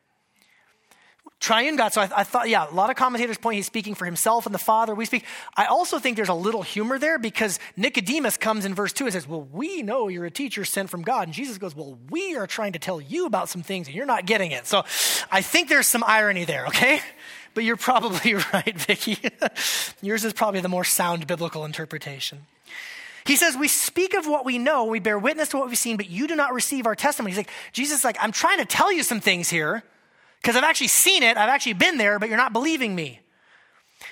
Triune 1.40 1.76
God. 1.76 1.92
So 1.92 2.03
I, 2.03 2.11
I, 2.14 2.24
thought, 2.24 2.48
yeah, 2.48 2.70
a 2.70 2.74
lot 2.74 2.90
of 2.90 2.96
commentators 2.96 3.38
point 3.38 3.57
he's 3.57 3.66
speaking 3.66 3.94
for 3.94 4.05
himself 4.05 4.46
and 4.46 4.55
the 4.55 4.59
Father. 4.59 4.94
We 4.94 5.07
speak. 5.07 5.24
I 5.57 5.64
also 5.64 5.98
think 5.98 6.16
there's 6.16 6.29
a 6.29 6.35
little 6.35 6.62
humor 6.62 6.98
there 6.98 7.18
because 7.18 7.59
Nicodemus 7.76 8.37
comes 8.37 8.64
in 8.64 8.74
verse 8.74 8.92
2 8.92 9.05
and 9.05 9.12
says, 9.12 9.26
Well, 9.26 9.48
we 9.50 9.83
know 9.83 10.09
you're 10.09 10.26
a 10.26 10.31
teacher 10.31 10.64
sent 10.64 10.90
from 10.90 11.03
God. 11.03 11.29
And 11.29 11.33
Jesus 11.33 11.59
goes, 11.59 11.74
Well, 11.74 11.98
we 12.11 12.37
are 12.37 12.46
trying 12.46 12.74
to 12.74 12.79
tell 12.79 13.00
you 13.00 13.26
about 13.26 13.48
some 13.48 13.62
things 13.62 13.88
and 13.88 13.96
you're 13.96 14.07
not 14.07 14.26
getting 14.26 14.53
it. 14.53 14.66
So 14.66 14.85
I 15.33 15.40
think 15.40 15.68
there's 15.68 15.87
some 15.87 16.05
irony 16.07 16.44
there, 16.44 16.66
okay? 16.66 17.00
But 17.53 17.64
you're 17.64 17.76
probably 17.76 18.35
right, 18.53 18.79
Vicki. 18.79 19.18
Yours 20.03 20.24
is 20.24 20.33
probably 20.33 20.61
the 20.61 20.68
more 20.68 20.85
sound 20.85 21.26
biblical 21.26 21.64
interpretation. 21.64 22.46
He 23.26 23.35
says, 23.35 23.57
We 23.57 23.66
speak 23.66 24.14
of 24.14 24.29
what 24.29 24.44
we 24.44 24.57
know, 24.57 24.85
we 24.85 25.00
bear 25.00 25.18
witness 25.18 25.48
to 25.48 25.57
what 25.57 25.66
we've 25.66 25.76
seen, 25.76 25.96
but 25.96 26.09
you 26.09 26.29
do 26.29 26.37
not 26.37 26.55
receive 26.55 26.87
our 26.87 26.94
testimony. 26.94 27.33
He's 27.33 27.38
like, 27.38 27.50
Jesus 27.72 27.98
is 27.98 28.05
like, 28.05 28.16
I'm 28.20 28.31
trying 28.31 28.59
to 28.59 28.64
tell 28.64 28.92
you 28.92 29.03
some 29.03 29.18
things 29.18 29.50
here 29.50 29.83
because 30.40 30.57
I've 30.57 30.64
actually 30.64 30.88
seen 30.88 31.22
it, 31.22 31.37
I've 31.37 31.48
actually 31.48 31.74
been 31.74 31.98
there, 31.98 32.18
but 32.18 32.29
you're 32.29 32.38
not 32.38 32.53
believing 32.53 32.94
me. 32.94 33.20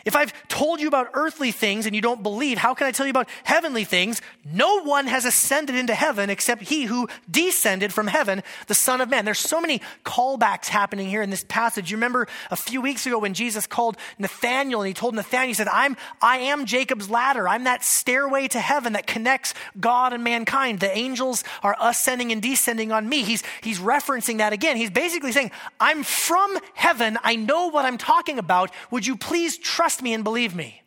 If 0.04 0.14
I've 0.14 0.32
told 0.48 0.80
you 0.80 0.88
about 0.88 1.10
earthly 1.14 1.52
things 1.52 1.86
and 1.86 1.94
you 1.94 2.00
don't 2.00 2.22
believe, 2.22 2.58
how 2.58 2.74
can 2.74 2.86
I 2.86 2.92
tell 2.92 3.06
you 3.06 3.10
about 3.10 3.28
heavenly 3.44 3.84
things? 3.84 4.20
No 4.44 4.82
one 4.82 5.06
has 5.06 5.24
ascended 5.24 5.76
into 5.76 5.94
heaven 5.94 6.30
except 6.30 6.62
he 6.62 6.84
who 6.84 7.08
descended 7.30 7.92
from 7.92 8.06
heaven, 8.06 8.42
the 8.66 8.74
Son 8.74 9.00
of 9.00 9.08
Man. 9.08 9.24
There's 9.24 9.38
so 9.38 9.60
many 9.60 9.80
callbacks 10.04 10.66
happening 10.66 11.08
here 11.08 11.22
in 11.22 11.30
this 11.30 11.44
passage. 11.44 11.90
You 11.90 11.96
remember 11.96 12.28
a 12.50 12.56
few 12.56 12.80
weeks 12.80 13.06
ago 13.06 13.18
when 13.18 13.34
Jesus 13.34 13.66
called 13.66 13.96
Nathaniel 14.18 14.82
and 14.82 14.88
he 14.88 14.94
told 14.94 15.14
Nathaniel, 15.14 15.48
he 15.48 15.54
said, 15.54 15.68
I'm, 15.68 15.96
I 16.22 16.38
am 16.38 16.66
Jacob's 16.66 17.10
ladder. 17.10 17.48
I'm 17.48 17.64
that 17.64 17.84
stairway 17.84 18.48
to 18.48 18.60
heaven 18.60 18.92
that 18.92 19.06
connects 19.06 19.54
God 19.80 20.12
and 20.12 20.22
mankind. 20.22 20.80
The 20.80 20.96
angels 20.96 21.44
are 21.62 21.76
ascending 21.80 22.32
and 22.32 22.40
descending 22.40 22.92
on 22.92 23.08
me. 23.08 23.22
He's, 23.22 23.42
he's 23.62 23.78
referencing 23.78 24.38
that 24.38 24.52
again. 24.52 24.76
He's 24.76 24.90
basically 24.90 25.32
saying, 25.32 25.50
I'm 25.80 26.02
from 26.02 26.58
heaven. 26.74 27.18
I 27.22 27.36
know 27.36 27.68
what 27.68 27.84
I'm 27.84 27.98
talking 27.98 28.38
about. 28.38 28.70
Would 28.90 29.06
you 29.06 29.16
please 29.16 29.58
trust 29.78 30.02
me 30.02 30.12
and 30.12 30.24
believe 30.24 30.56
me. 30.56 30.82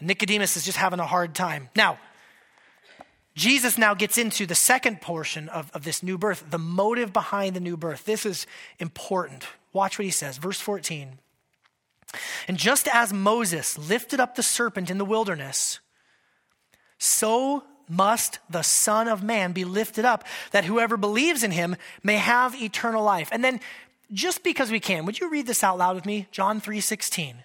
And 0.00 0.08
Nicodemus 0.08 0.56
is 0.56 0.64
just 0.64 0.78
having 0.78 0.98
a 0.98 1.06
hard 1.06 1.32
time. 1.32 1.68
Now, 1.76 2.00
Jesus 3.36 3.78
now 3.78 3.94
gets 3.94 4.18
into 4.18 4.46
the 4.46 4.56
second 4.56 5.00
portion 5.00 5.48
of, 5.48 5.70
of 5.72 5.84
this 5.84 6.02
new 6.02 6.18
birth, 6.18 6.44
the 6.50 6.58
motive 6.58 7.12
behind 7.12 7.54
the 7.54 7.60
new 7.60 7.76
birth. 7.76 8.04
This 8.04 8.26
is 8.26 8.48
important. 8.80 9.46
Watch 9.72 9.96
what 9.96 10.06
he 10.06 10.10
says. 10.10 10.38
Verse 10.38 10.58
14. 10.58 11.20
And 12.48 12.58
just 12.58 12.88
as 12.88 13.12
Moses 13.12 13.78
lifted 13.78 14.18
up 14.18 14.34
the 14.34 14.42
serpent 14.42 14.90
in 14.90 14.98
the 14.98 15.04
wilderness, 15.04 15.78
so 16.98 17.62
must 17.88 18.40
the 18.50 18.62
Son 18.62 19.06
of 19.06 19.22
Man 19.22 19.52
be 19.52 19.64
lifted 19.64 20.04
up, 20.04 20.24
that 20.50 20.64
whoever 20.64 20.96
believes 20.96 21.44
in 21.44 21.52
him 21.52 21.76
may 22.02 22.16
have 22.16 22.60
eternal 22.60 23.04
life. 23.04 23.28
And 23.30 23.44
then, 23.44 23.60
just 24.12 24.42
because 24.42 24.72
we 24.72 24.80
can, 24.80 25.06
would 25.06 25.20
you 25.20 25.30
read 25.30 25.46
this 25.46 25.62
out 25.62 25.78
loud 25.78 25.94
with 25.94 26.06
me? 26.06 26.26
John 26.32 26.60
3 26.60 26.80
16. 26.80 27.44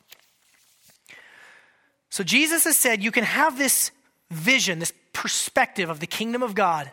So 2.11 2.23
Jesus 2.23 2.65
has 2.65 2.77
said 2.77 3.01
you 3.01 3.11
can 3.11 3.23
have 3.23 3.57
this 3.57 3.89
vision, 4.29 4.79
this 4.79 4.93
perspective 5.13 5.89
of 5.89 5.99
the 5.99 6.07
kingdom 6.07 6.43
of 6.43 6.53
God, 6.53 6.91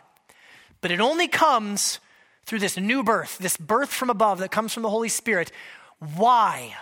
but 0.81 0.91
it 0.91 1.01
only 1.01 1.27
comes 1.27 1.99
through 2.45 2.59
this 2.59 2.77
new 2.77 3.03
birth, 3.03 3.37
this 3.37 3.57
birth 3.57 3.89
from 3.89 4.09
above 4.09 4.39
that 4.39 4.49
comes 4.49 4.73
from 4.73 4.81
the 4.81 4.89
Holy 4.89 5.09
Spirit. 5.09 5.51
Why? 6.15 6.73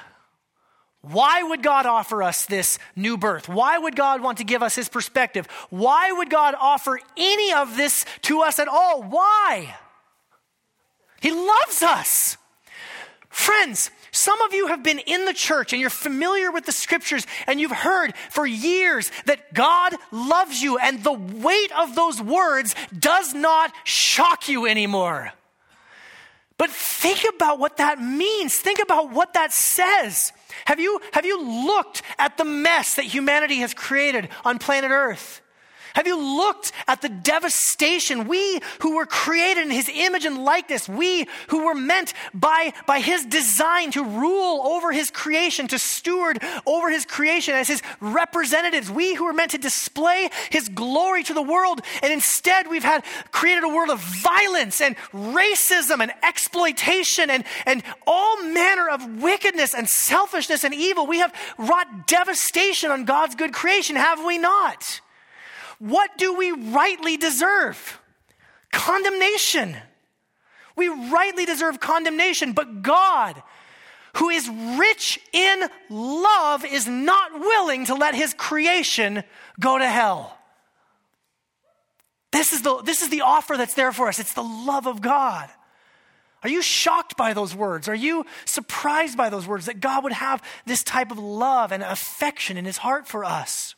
Why 1.01 1.41
would 1.41 1.63
God 1.63 1.87
offer 1.87 2.21
us 2.21 2.45
this 2.45 2.77
new 2.95 3.17
birth? 3.17 3.49
Why 3.49 3.77
would 3.77 3.95
God 3.95 4.21
want 4.21 4.37
to 4.37 4.43
give 4.43 4.61
us 4.61 4.75
his 4.75 4.87
perspective? 4.87 5.47
Why 5.69 6.11
would 6.11 6.29
God 6.29 6.53
offer 6.59 6.99
any 7.17 7.53
of 7.53 7.75
this 7.75 8.05
to 8.23 8.41
us 8.41 8.59
at 8.59 8.67
all? 8.67 9.01
Why? 9.01 9.75
He 11.21 11.31
loves 11.31 11.81
us. 11.81 12.37
Friends, 13.29 13.89
some 14.17 14.41
of 14.41 14.53
you 14.53 14.67
have 14.67 14.83
been 14.83 14.99
in 14.99 15.25
the 15.25 15.33
church 15.33 15.73
and 15.73 15.79
you're 15.79 15.89
familiar 15.89 16.51
with 16.51 16.65
the 16.65 16.71
scriptures 16.71 17.27
and 17.45 17.59
you've 17.59 17.71
heard 17.71 18.15
for 18.29 18.45
years 18.45 19.11
that 19.25 19.53
God 19.53 19.93
loves 20.11 20.61
you, 20.61 20.77
and 20.77 21.03
the 21.03 21.13
weight 21.13 21.71
of 21.77 21.95
those 21.95 22.21
words 22.21 22.75
does 22.97 23.33
not 23.33 23.71
shock 23.83 24.49
you 24.49 24.65
anymore. 24.65 25.31
But 26.57 26.71
think 26.71 27.23
about 27.35 27.59
what 27.59 27.77
that 27.77 28.01
means. 28.01 28.57
Think 28.57 28.79
about 28.79 29.11
what 29.11 29.33
that 29.33 29.53
says. 29.53 30.33
Have 30.65 30.79
you, 30.79 30.99
have 31.13 31.25
you 31.25 31.67
looked 31.67 32.01
at 32.17 32.37
the 32.37 32.45
mess 32.45 32.95
that 32.95 33.05
humanity 33.05 33.57
has 33.57 33.73
created 33.73 34.29
on 34.43 34.57
planet 34.57 34.89
Earth? 34.91 35.41
Have 35.93 36.07
you 36.07 36.17
looked 36.17 36.71
at 36.87 37.01
the 37.01 37.09
devastation? 37.09 38.27
We 38.27 38.59
who 38.81 38.95
were 38.95 39.05
created 39.05 39.63
in 39.63 39.71
his 39.71 39.89
image 39.93 40.25
and 40.25 40.43
likeness, 40.43 40.87
we 40.87 41.27
who 41.49 41.65
were 41.65 41.75
meant 41.75 42.13
by, 42.33 42.73
by 42.85 42.99
his 42.99 43.25
design 43.25 43.91
to 43.91 44.03
rule 44.03 44.61
over 44.65 44.91
his 44.91 45.11
creation, 45.11 45.67
to 45.69 45.79
steward 45.79 46.41
over 46.65 46.89
his 46.89 47.05
creation 47.05 47.55
as 47.55 47.67
his 47.67 47.81
representatives, 47.99 48.91
we 48.91 49.13
who 49.13 49.25
were 49.25 49.33
meant 49.33 49.51
to 49.51 49.57
display 49.57 50.29
his 50.49 50.69
glory 50.69 51.23
to 51.23 51.33
the 51.33 51.41
world, 51.41 51.81
and 52.01 52.11
instead 52.11 52.67
we've 52.67 52.83
had 52.83 53.03
created 53.31 53.63
a 53.63 53.69
world 53.69 53.89
of 53.89 53.99
violence 53.99 54.81
and 54.81 54.95
racism 55.13 56.01
and 56.01 56.11
exploitation 56.23 57.29
and, 57.29 57.43
and 57.65 57.83
all 58.05 58.43
manner 58.43 58.89
of 58.89 59.21
wickedness 59.21 59.73
and 59.73 59.89
selfishness 59.89 60.63
and 60.63 60.73
evil. 60.73 61.07
We 61.07 61.19
have 61.19 61.33
wrought 61.57 62.07
devastation 62.07 62.91
on 62.91 63.05
God's 63.05 63.35
good 63.35 63.53
creation, 63.53 63.95
have 63.95 64.23
we 64.25 64.37
not? 64.37 65.01
What 65.79 66.17
do 66.17 66.35
we 66.35 66.51
rightly 66.51 67.17
deserve? 67.17 67.99
Condemnation. 68.71 69.75
We 70.75 70.87
rightly 70.89 71.45
deserve 71.45 71.79
condemnation, 71.79 72.53
but 72.53 72.81
God, 72.81 73.41
who 74.17 74.29
is 74.29 74.49
rich 74.77 75.19
in 75.33 75.67
love, 75.89 76.65
is 76.65 76.87
not 76.87 77.39
willing 77.39 77.85
to 77.85 77.95
let 77.95 78.15
his 78.15 78.33
creation 78.33 79.23
go 79.59 79.77
to 79.77 79.87
hell. 79.87 80.37
This 82.31 82.53
is 82.53 82.61
the, 82.61 82.81
this 82.83 83.01
is 83.01 83.09
the 83.09 83.21
offer 83.21 83.57
that's 83.57 83.73
there 83.73 83.91
for 83.91 84.07
us. 84.07 84.19
It's 84.19 84.33
the 84.33 84.43
love 84.43 84.85
of 84.85 85.01
God. 85.01 85.49
Are 86.43 86.49
you 86.49 86.61
shocked 86.61 87.17
by 87.17 87.33
those 87.33 87.55
words? 87.55 87.89
Are 87.89 87.95
you 87.95 88.25
surprised 88.45 89.17
by 89.17 89.29
those 89.29 89.47
words 89.47 89.65
that 89.65 89.79
God 89.79 90.03
would 90.03 90.13
have 90.13 90.43
this 90.65 90.83
type 90.83 91.11
of 91.11 91.17
love 91.17 91.71
and 91.71 91.81
affection 91.81 92.57
in 92.57 92.65
his 92.65 92.77
heart 92.77 93.07
for 93.07 93.25
us? 93.25 93.75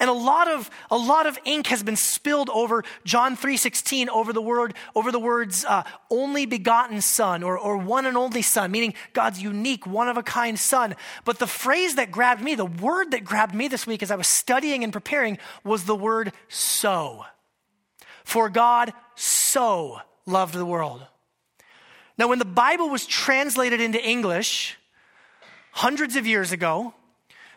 And 0.00 0.10
a 0.10 0.12
lot 0.12 0.48
of 0.48 0.70
a 0.90 0.96
lot 0.96 1.26
of 1.26 1.38
ink 1.44 1.68
has 1.68 1.82
been 1.82 1.96
spilled 1.96 2.50
over 2.50 2.84
John 3.04 3.36
3:16 3.36 4.08
over 4.08 4.32
the 4.32 4.42
word 4.42 4.74
over 4.94 5.12
the 5.12 5.18
words 5.18 5.64
uh, 5.64 5.84
only 6.10 6.46
begotten 6.46 7.00
son 7.00 7.42
or, 7.42 7.58
or 7.58 7.76
one 7.76 8.06
and 8.06 8.16
only 8.16 8.42
son 8.42 8.70
meaning 8.70 8.94
God's 9.12 9.42
unique 9.42 9.86
one 9.86 10.08
of 10.08 10.16
a 10.16 10.22
kind 10.22 10.58
son. 10.58 10.94
But 11.24 11.38
the 11.38 11.46
phrase 11.46 11.96
that 11.96 12.10
grabbed 12.10 12.42
me 12.42 12.54
the 12.54 12.64
word 12.64 13.10
that 13.12 13.24
grabbed 13.24 13.54
me 13.54 13.68
this 13.68 13.86
week 13.86 14.02
as 14.02 14.10
I 14.10 14.16
was 14.16 14.28
studying 14.28 14.84
and 14.84 14.92
preparing 14.92 15.38
was 15.64 15.84
the 15.84 15.96
word 15.96 16.32
so. 16.48 17.24
For 18.24 18.48
God 18.48 18.92
so 19.14 20.00
loved 20.26 20.54
the 20.54 20.66
world. 20.66 21.06
Now 22.18 22.28
when 22.28 22.38
the 22.38 22.44
Bible 22.44 22.88
was 22.88 23.06
translated 23.06 23.80
into 23.80 24.02
English 24.02 24.76
hundreds 25.72 26.16
of 26.16 26.26
years 26.26 26.52
ago 26.52 26.94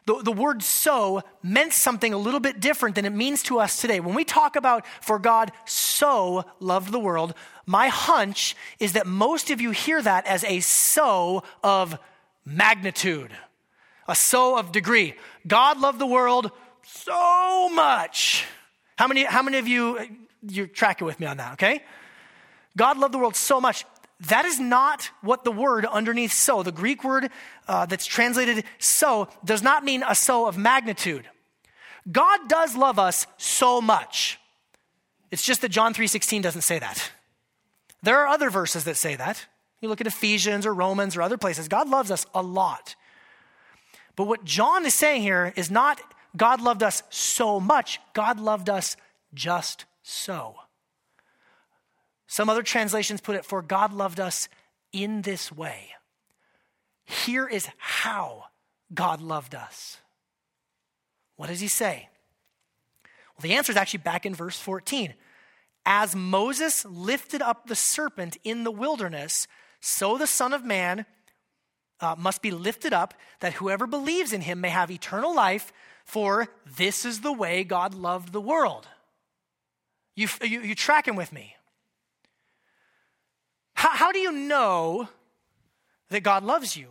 the, 0.10 0.24
the 0.24 0.32
word 0.32 0.64
so 0.64 1.22
meant 1.44 1.72
something 1.72 2.14
a 2.14 2.18
little 2.18 2.40
bit 2.40 2.60
different 2.60 2.96
than 2.96 3.06
it 3.06 3.14
means 3.14 3.44
to 3.44 3.60
us 3.60 3.80
today. 3.80 4.00
When 4.00 4.16
we 4.16 4.24
talk 4.24 4.56
about 4.56 4.84
for 5.02 5.20
God 5.20 5.52
so 5.66 6.46
loved 6.60 6.92
the 6.92 7.00
world, 7.00 7.36
my 7.68 7.90
hunch 7.90 8.56
is 8.80 8.94
that 8.94 9.06
most 9.06 9.52
of 9.52 9.62
you 9.62 9.70
hear 9.70 10.02
that 10.02 10.26
as 10.26 10.44
a 10.46 10.62
so 10.62 11.44
of 11.64 11.96
magnitude, 12.44 13.32
a 14.08 14.16
so 14.16 14.58
of 14.58 14.72
degree. 14.72 15.14
God 15.46 15.80
loved 15.80 16.00
the 16.00 16.08
world 16.08 16.50
so 16.82 17.70
much. 17.70 18.46
How 18.98 19.08
many, 19.08 19.26
how 19.26 19.44
many 19.44 19.60
of 19.60 19.68
you, 19.68 20.00
you're 20.42 20.66
tracking 20.66 21.06
with 21.06 21.20
me 21.20 21.28
on 21.28 21.38
that, 21.38 21.54
okay? 21.54 21.84
God 22.76 22.98
loved 22.98 23.14
the 23.14 23.20
world 23.20 23.36
so 23.36 23.62
much. 23.62 23.86
That 24.22 24.46
is 24.46 24.60
not 24.60 25.10
what 25.22 25.44
the 25.44 25.52
word 25.52 25.86
underneath 25.86 26.34
so, 26.34 26.62
the 26.62 26.72
Greek 26.72 27.04
word 27.04 27.30
uh, 27.68 27.86
that's 27.86 28.06
translated 28.06 28.66
so, 28.78 29.30
does 29.46 29.64
not 29.64 29.86
mean 29.86 30.04
a 30.08 30.14
so 30.14 30.48
of 30.48 30.58
magnitude. 30.58 31.30
God 32.12 32.50
does 32.50 32.76
love 32.76 33.00
us 33.00 33.28
so 33.38 33.82
much. 33.82 34.40
It's 35.32 35.44
just 35.44 35.62
that 35.62 35.70
John 35.70 35.94
3:16 35.94 36.42
doesn't 36.42 36.62
say 36.62 36.80
that. 36.80 37.12
There 38.02 38.20
are 38.20 38.28
other 38.28 38.50
verses 38.50 38.84
that 38.86 38.98
say 38.98 39.16
that. 39.16 39.46
You 39.82 39.90
look 39.90 40.02
at 40.02 40.08
Ephesians 40.08 40.66
or 40.66 40.74
Romans 40.74 41.16
or 41.16 41.22
other 41.22 41.38
places. 41.38 41.68
God 41.68 41.88
loves 41.88 42.12
us 42.12 42.26
a 42.34 42.42
lot. 42.42 42.96
But 44.16 44.26
what 44.26 44.44
John 44.44 44.86
is 44.86 44.94
saying 44.94 45.22
here 45.22 45.54
is 45.56 45.72
not 45.72 46.02
God 46.36 46.62
loved 46.62 46.84
us 46.84 47.04
so 47.10 47.60
much, 47.60 48.00
God 48.14 48.40
loved 48.40 48.70
us 48.70 48.98
just 49.34 49.86
so. 50.04 50.56
Some 52.30 52.48
other 52.48 52.62
translations 52.62 53.22
put 53.22 53.36
it, 53.36 53.44
for 53.44 53.64
God 53.64 53.92
loved 53.92 54.20
us 54.20 54.50
in 54.94 55.24
this 55.24 55.52
way. 55.52 55.90
Here 57.04 57.48
is 57.48 57.68
how 57.80 58.46
God 58.94 59.20
loved 59.20 59.56
us. 59.56 59.98
What 61.38 61.48
does 61.50 61.60
he 61.60 61.68
say? 61.68 62.08
Well, 63.04 63.42
the 63.42 63.56
answer 63.56 63.72
is 63.72 63.78
actually 63.78 64.02
back 64.02 64.28
in 64.28 64.36
verse 64.36 64.60
14. 64.60 65.16
As 65.88 66.16
Moses 66.16 66.86
lifted 66.86 67.42
up 67.42 67.66
the 67.66 67.76
serpent 67.76 68.38
in 68.44 68.64
the 68.64 68.72
wilderness, 68.72 69.48
so 69.82 70.16
the 70.16 70.28
Son 70.28 70.54
of 70.54 70.64
Man 70.64 71.08
uh, 72.00 72.14
must 72.16 72.44
be 72.44 72.52
lifted 72.52 72.94
up, 72.94 73.16
that 73.40 73.54
whoever 73.54 73.88
believes 73.88 74.34
in 74.34 74.42
him 74.42 74.62
may 74.62 74.70
have 74.70 74.92
eternal 74.92 75.34
life, 75.34 75.74
for 76.06 76.48
this 76.78 77.06
is 77.06 77.22
the 77.22 77.34
way 77.34 77.64
God 77.64 77.96
loved 77.96 78.34
the 78.34 78.42
world. 78.42 78.88
You, 80.16 80.28
you, 80.44 80.62
you 80.62 80.76
tracking 80.76 81.16
with 81.16 81.34
me? 81.34 81.56
How, 83.80 83.92
how 83.92 84.12
do 84.12 84.20
you 84.20 84.34
know 84.34 85.08
that 86.10 86.20
God 86.20 86.44
loves 86.44 86.76
you? 86.76 86.90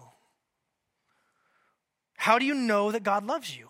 How 2.17 2.39
do 2.39 2.47
you 2.47 2.55
know 2.55 2.91
that 2.93 3.03
God 3.03 3.27
loves 3.27 3.55
you? 3.55 3.69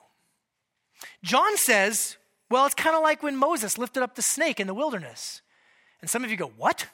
John 1.24 1.57
says, 1.57 2.16
well, 2.48 2.64
it's 2.64 2.76
kind 2.76 2.94
of 2.94 3.02
like 3.02 3.24
when 3.24 3.37
Moses 3.37 3.76
lifted 3.76 4.04
up 4.04 4.14
the 4.14 4.22
snake 4.22 4.61
in 4.61 4.68
the 4.68 4.72
wilderness. 4.72 5.42
And 6.00 6.09
some 6.09 6.22
of 6.22 6.31
you 6.31 6.37
go, 6.37 6.52
what? 6.57 6.87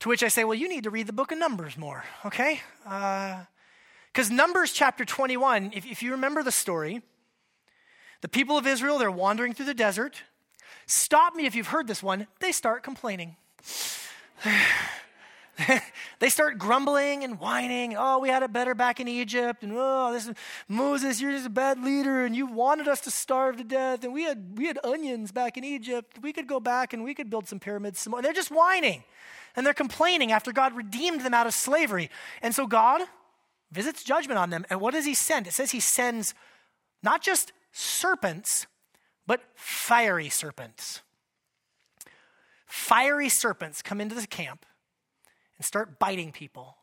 To 0.00 0.08
which 0.08 0.24
I 0.24 0.28
say, 0.28 0.42
well, 0.42 0.58
you 0.58 0.68
need 0.68 0.82
to 0.82 0.90
read 0.90 1.06
the 1.06 1.12
book 1.12 1.30
of 1.30 1.38
Numbers 1.38 1.78
more, 1.78 2.02
okay? 2.26 2.60
Because 2.82 4.30
uh, 4.32 4.34
Numbers 4.34 4.72
chapter 4.72 5.04
21, 5.04 5.74
if, 5.76 5.86
if 5.86 6.02
you 6.02 6.10
remember 6.10 6.42
the 6.42 6.50
story, 6.50 7.02
the 8.20 8.28
people 8.28 8.58
of 8.58 8.66
Israel, 8.66 8.98
they're 8.98 9.12
wandering 9.12 9.54
through 9.54 9.66
the 9.66 9.74
desert. 9.74 10.24
Stop 10.86 11.36
me 11.36 11.46
if 11.46 11.54
you've 11.54 11.68
heard 11.68 11.86
this 11.86 12.02
one. 12.02 12.26
They 12.40 12.50
start 12.50 12.82
complaining. 12.82 13.36
they 16.18 16.28
start 16.28 16.58
grumbling 16.58 17.24
and 17.24 17.38
whining. 17.40 17.94
Oh, 17.96 18.18
we 18.18 18.28
had 18.28 18.42
it 18.42 18.52
better 18.52 18.74
back 18.74 19.00
in 19.00 19.08
Egypt. 19.08 19.62
And 19.62 19.72
oh, 19.74 20.12
this 20.12 20.28
is, 20.28 20.34
Moses, 20.68 21.20
you're 21.20 21.32
just 21.32 21.46
a 21.46 21.50
bad 21.50 21.82
leader, 21.82 22.24
and 22.24 22.34
you 22.34 22.46
wanted 22.46 22.88
us 22.88 23.00
to 23.02 23.10
starve 23.10 23.56
to 23.56 23.64
death. 23.64 24.04
And 24.04 24.12
we 24.12 24.24
had 24.24 24.56
we 24.56 24.66
had 24.66 24.78
onions 24.84 25.32
back 25.32 25.56
in 25.56 25.64
Egypt. 25.64 26.18
We 26.22 26.32
could 26.32 26.46
go 26.46 26.60
back 26.60 26.92
and 26.92 27.02
we 27.02 27.14
could 27.14 27.30
build 27.30 27.48
some 27.48 27.58
pyramids. 27.58 28.00
Some 28.00 28.12
more. 28.12 28.22
They're 28.22 28.32
just 28.32 28.50
whining. 28.50 29.04
And 29.56 29.66
they're 29.66 29.74
complaining 29.74 30.30
after 30.30 30.52
God 30.52 30.74
redeemed 30.74 31.22
them 31.22 31.34
out 31.34 31.46
of 31.46 31.54
slavery. 31.54 32.10
And 32.42 32.54
so 32.54 32.66
God 32.66 33.02
visits 33.72 34.04
judgment 34.04 34.38
on 34.38 34.50
them. 34.50 34.64
And 34.70 34.80
what 34.80 34.94
does 34.94 35.04
he 35.04 35.14
send? 35.14 35.46
It 35.46 35.52
says 35.52 35.72
he 35.72 35.80
sends 35.80 36.34
not 37.02 37.22
just 37.22 37.52
serpents, 37.72 38.66
but 39.26 39.42
fiery 39.56 40.28
serpents 40.28 41.02
fiery 42.68 43.28
serpents 43.28 43.82
come 43.82 44.00
into 44.00 44.14
the 44.14 44.26
camp 44.26 44.64
and 45.56 45.64
start 45.64 45.98
biting 45.98 46.32
people. 46.32 46.76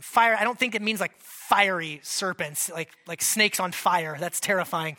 Fire, 0.00 0.36
I 0.38 0.44
don't 0.44 0.58
think 0.58 0.74
it 0.76 0.82
means 0.82 1.00
like 1.00 1.12
fiery 1.18 2.00
serpents, 2.04 2.70
like, 2.70 2.90
like 3.06 3.20
snakes 3.20 3.58
on 3.58 3.72
fire. 3.72 4.16
That's 4.20 4.38
terrifying. 4.38 4.96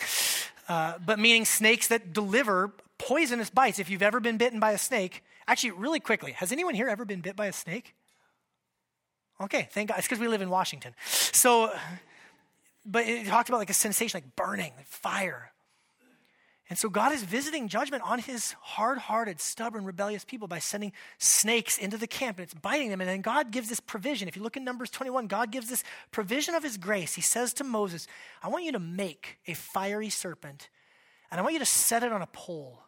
Uh, 0.67 0.95
but 1.03 1.19
meaning 1.19 1.45
snakes 1.45 1.87
that 1.87 2.11
deliver 2.11 2.73
poisonous 2.97 3.49
bites. 3.49 3.79
If 3.79 3.89
you've 3.89 4.03
ever 4.03 4.19
been 4.19 4.37
bitten 4.37 4.59
by 4.59 4.73
a 4.73 4.77
snake, 4.77 5.23
actually, 5.47 5.71
really 5.71 5.99
quickly, 6.01 6.33
has 6.33 6.51
anyone 6.51 6.75
here 6.75 6.89
ever 6.89 7.05
been 7.05 7.21
bit 7.21 7.35
by 7.35 7.45
a 7.45 7.53
snake? 7.53 7.95
Okay, 9.41 9.69
thank 9.71 9.89
God. 9.89 9.99
It's 9.99 10.07
because 10.07 10.19
we 10.19 10.27
live 10.27 10.41
in 10.41 10.49
Washington. 10.49 10.93
So, 11.05 11.71
but 12.85 13.07
it 13.07 13.25
talked 13.25 13.47
about 13.47 13.59
like 13.59 13.69
a 13.69 13.73
sensation 13.73 14.17
like 14.17 14.35
burning, 14.35 14.73
like 14.75 14.87
fire. 14.87 15.48
And 16.69 16.77
so 16.77 16.87
God 16.87 17.11
is 17.11 17.23
visiting 17.23 17.67
judgment 17.67 18.03
on 18.05 18.19
his 18.19 18.53
hard 18.61 18.99
hearted, 18.99 19.41
stubborn, 19.41 19.85
rebellious 19.85 20.23
people 20.23 20.47
by 20.47 20.59
sending 20.59 20.93
snakes 21.17 21.79
into 21.79 21.97
the 21.97 22.05
camp 22.05 22.37
and 22.37 22.43
it's 22.43 22.53
biting 22.53 22.89
them. 22.89 23.01
And 23.01 23.09
then 23.09 23.21
God 23.21 23.49
gives 23.49 23.69
this 23.69 23.79
provision. 23.79 24.27
If 24.27 24.35
you 24.35 24.43
look 24.43 24.55
in 24.55 24.63
Numbers 24.63 24.91
21, 24.91 25.25
God 25.25 25.51
gives 25.51 25.67
this 25.67 25.83
provision 26.11 26.53
of 26.53 26.61
his 26.61 26.77
grace. 26.77 27.15
He 27.15 27.21
says 27.21 27.53
to 27.53 27.63
Moses, 27.63 28.07
I 28.43 28.49
want 28.49 28.65
you 28.65 28.71
to 28.73 28.79
make 28.79 29.39
a 29.47 29.55
fiery 29.55 30.09
serpent 30.09 30.69
and 31.31 31.39
I 31.39 31.41
want 31.41 31.53
you 31.53 31.59
to 31.59 31.65
set 31.65 32.03
it 32.03 32.11
on 32.11 32.21
a 32.21 32.27
pole. 32.27 32.79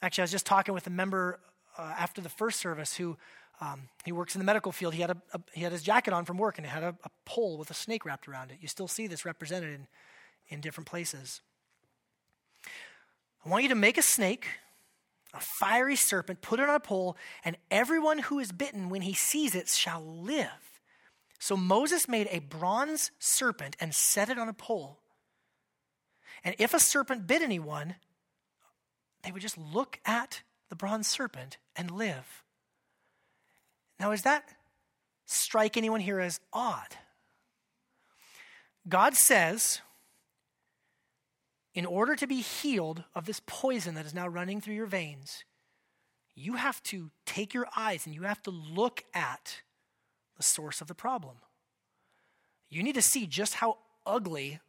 Actually, 0.00 0.22
I 0.22 0.24
was 0.24 0.32
just 0.32 0.46
talking 0.46 0.72
with 0.72 0.86
a 0.86 0.90
member 0.90 1.40
uh, 1.76 1.94
after 1.98 2.22
the 2.22 2.30
first 2.30 2.58
service 2.58 2.94
who 2.94 3.18
um, 3.60 3.82
he 4.04 4.12
works 4.12 4.34
in 4.34 4.38
the 4.38 4.44
medical 4.46 4.72
field. 4.72 4.94
He 4.94 5.02
had, 5.02 5.10
a, 5.10 5.16
a, 5.34 5.40
he 5.52 5.60
had 5.60 5.72
his 5.72 5.82
jacket 5.82 6.14
on 6.14 6.24
from 6.24 6.38
work 6.38 6.56
and 6.56 6.66
it 6.66 6.70
had 6.70 6.82
a, 6.84 6.96
a 7.04 7.10
pole 7.26 7.58
with 7.58 7.70
a 7.70 7.74
snake 7.74 8.06
wrapped 8.06 8.28
around 8.28 8.50
it. 8.50 8.58
You 8.62 8.68
still 8.68 8.88
see 8.88 9.06
this 9.06 9.26
represented 9.26 9.74
in, 9.74 9.86
in 10.48 10.62
different 10.62 10.88
places. 10.88 11.42
I 13.44 13.48
want 13.48 13.62
you 13.62 13.68
to 13.68 13.74
make 13.74 13.98
a 13.98 14.02
snake, 14.02 14.46
a 15.34 15.40
fiery 15.40 15.96
serpent, 15.96 16.40
put 16.40 16.60
it 16.60 16.68
on 16.68 16.74
a 16.74 16.80
pole, 16.80 17.16
and 17.44 17.56
everyone 17.70 18.18
who 18.18 18.38
is 18.38 18.52
bitten 18.52 18.88
when 18.88 19.02
he 19.02 19.12
sees 19.12 19.54
it 19.54 19.68
shall 19.68 20.02
live. 20.02 20.48
So 21.38 21.56
Moses 21.56 22.08
made 22.08 22.28
a 22.30 22.38
bronze 22.38 23.10
serpent 23.18 23.76
and 23.78 23.94
set 23.94 24.30
it 24.30 24.38
on 24.38 24.48
a 24.48 24.54
pole. 24.54 24.98
And 26.42 26.54
if 26.58 26.72
a 26.72 26.80
serpent 26.80 27.26
bit 27.26 27.42
anyone, 27.42 27.96
they 29.22 29.32
would 29.32 29.42
just 29.42 29.58
look 29.58 29.98
at 30.06 30.42
the 30.70 30.76
bronze 30.76 31.08
serpent 31.08 31.58
and 31.76 31.90
live. 31.90 32.44
Now, 34.00 34.10
does 34.10 34.22
that 34.22 34.44
strike 35.26 35.76
anyone 35.76 36.00
here 36.00 36.20
as 36.20 36.40
odd? 36.52 36.96
God 38.88 39.14
says, 39.14 39.80
in 41.74 41.84
order 41.84 42.14
to 42.14 42.26
be 42.26 42.40
healed 42.40 43.04
of 43.14 43.26
this 43.26 43.40
poison 43.46 43.94
that 43.96 44.06
is 44.06 44.14
now 44.14 44.28
running 44.28 44.60
through 44.60 44.74
your 44.74 44.86
veins, 44.86 45.44
you 46.34 46.54
have 46.54 46.82
to 46.84 47.10
take 47.26 47.52
your 47.52 47.66
eyes 47.76 48.06
and 48.06 48.14
you 48.14 48.22
have 48.22 48.42
to 48.42 48.50
look 48.50 49.04
at 49.12 49.62
the 50.36 50.42
source 50.42 50.80
of 50.80 50.86
the 50.86 50.94
problem. 50.94 51.36
You 52.70 52.82
need 52.82 52.94
to 52.94 53.02
see 53.02 53.26
just 53.26 53.54
how 53.54 53.78
ugly 54.06 54.60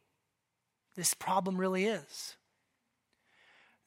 this 0.96 1.14
problem 1.14 1.56
really 1.56 1.84
is. 1.84 2.36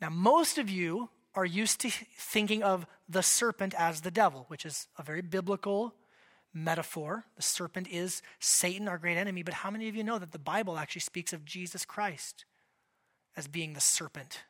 Now, 0.02 0.10
most 0.10 0.58
of 0.58 0.70
you 0.70 1.10
are 1.36 1.46
used 1.46 1.82
to 1.82 1.90
thinking 1.90 2.64
of 2.64 2.86
the 3.08 3.24
serpent 3.24 3.74
as 3.78 4.02
the 4.02 4.12
devil, 4.12 4.46
which 4.48 4.66
is 4.66 4.88
a 4.98 5.04
very 5.04 5.22
biblical 5.22 5.94
metaphor. 6.54 7.26
The 7.36 7.42
serpent 7.42 7.88
is 7.90 8.22
Satan, 8.40 8.88
our 8.88 8.98
great 8.98 9.18
enemy. 9.18 9.44
But 9.44 9.56
how 9.56 9.72
many 9.72 9.88
of 9.88 9.96
you 9.96 10.04
know 10.04 10.20
that 10.20 10.32
the 10.32 10.40
Bible 10.40 10.78
actually 10.78 11.02
speaks 11.02 11.34
of 11.34 11.46
Jesus 11.46 11.86
Christ 11.86 12.46
as 13.40 13.48
being 13.48 13.74
the 13.74 13.82
serpent. 13.82 14.44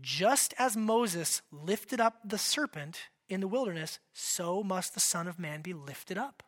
just 0.00 0.54
as 0.58 0.76
Moses 0.76 1.42
lifted 1.50 2.00
up 2.00 2.20
the 2.24 2.38
serpent 2.38 3.08
in 3.28 3.40
the 3.40 3.48
wilderness, 3.48 3.98
so 4.12 4.62
must 4.62 4.94
the 4.94 5.00
Son 5.00 5.26
of 5.26 5.38
Man 5.38 5.62
be 5.62 5.72
lifted 5.72 6.18
up. 6.18 6.42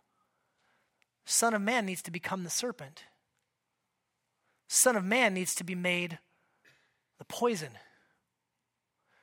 Son 1.25 1.55
of 1.55 1.63
Man 1.63 1.87
needs 1.87 2.03
to 2.03 2.11
become 2.11 2.45
the 2.45 2.51
serpent. 2.51 3.05
Son 4.69 4.97
of 4.97 5.05
Man 5.05 5.35
needs 5.35 5.55
to 5.57 5.65
be 5.65 5.75
made 5.75 6.19
the 7.19 7.25
poison. 7.25 7.73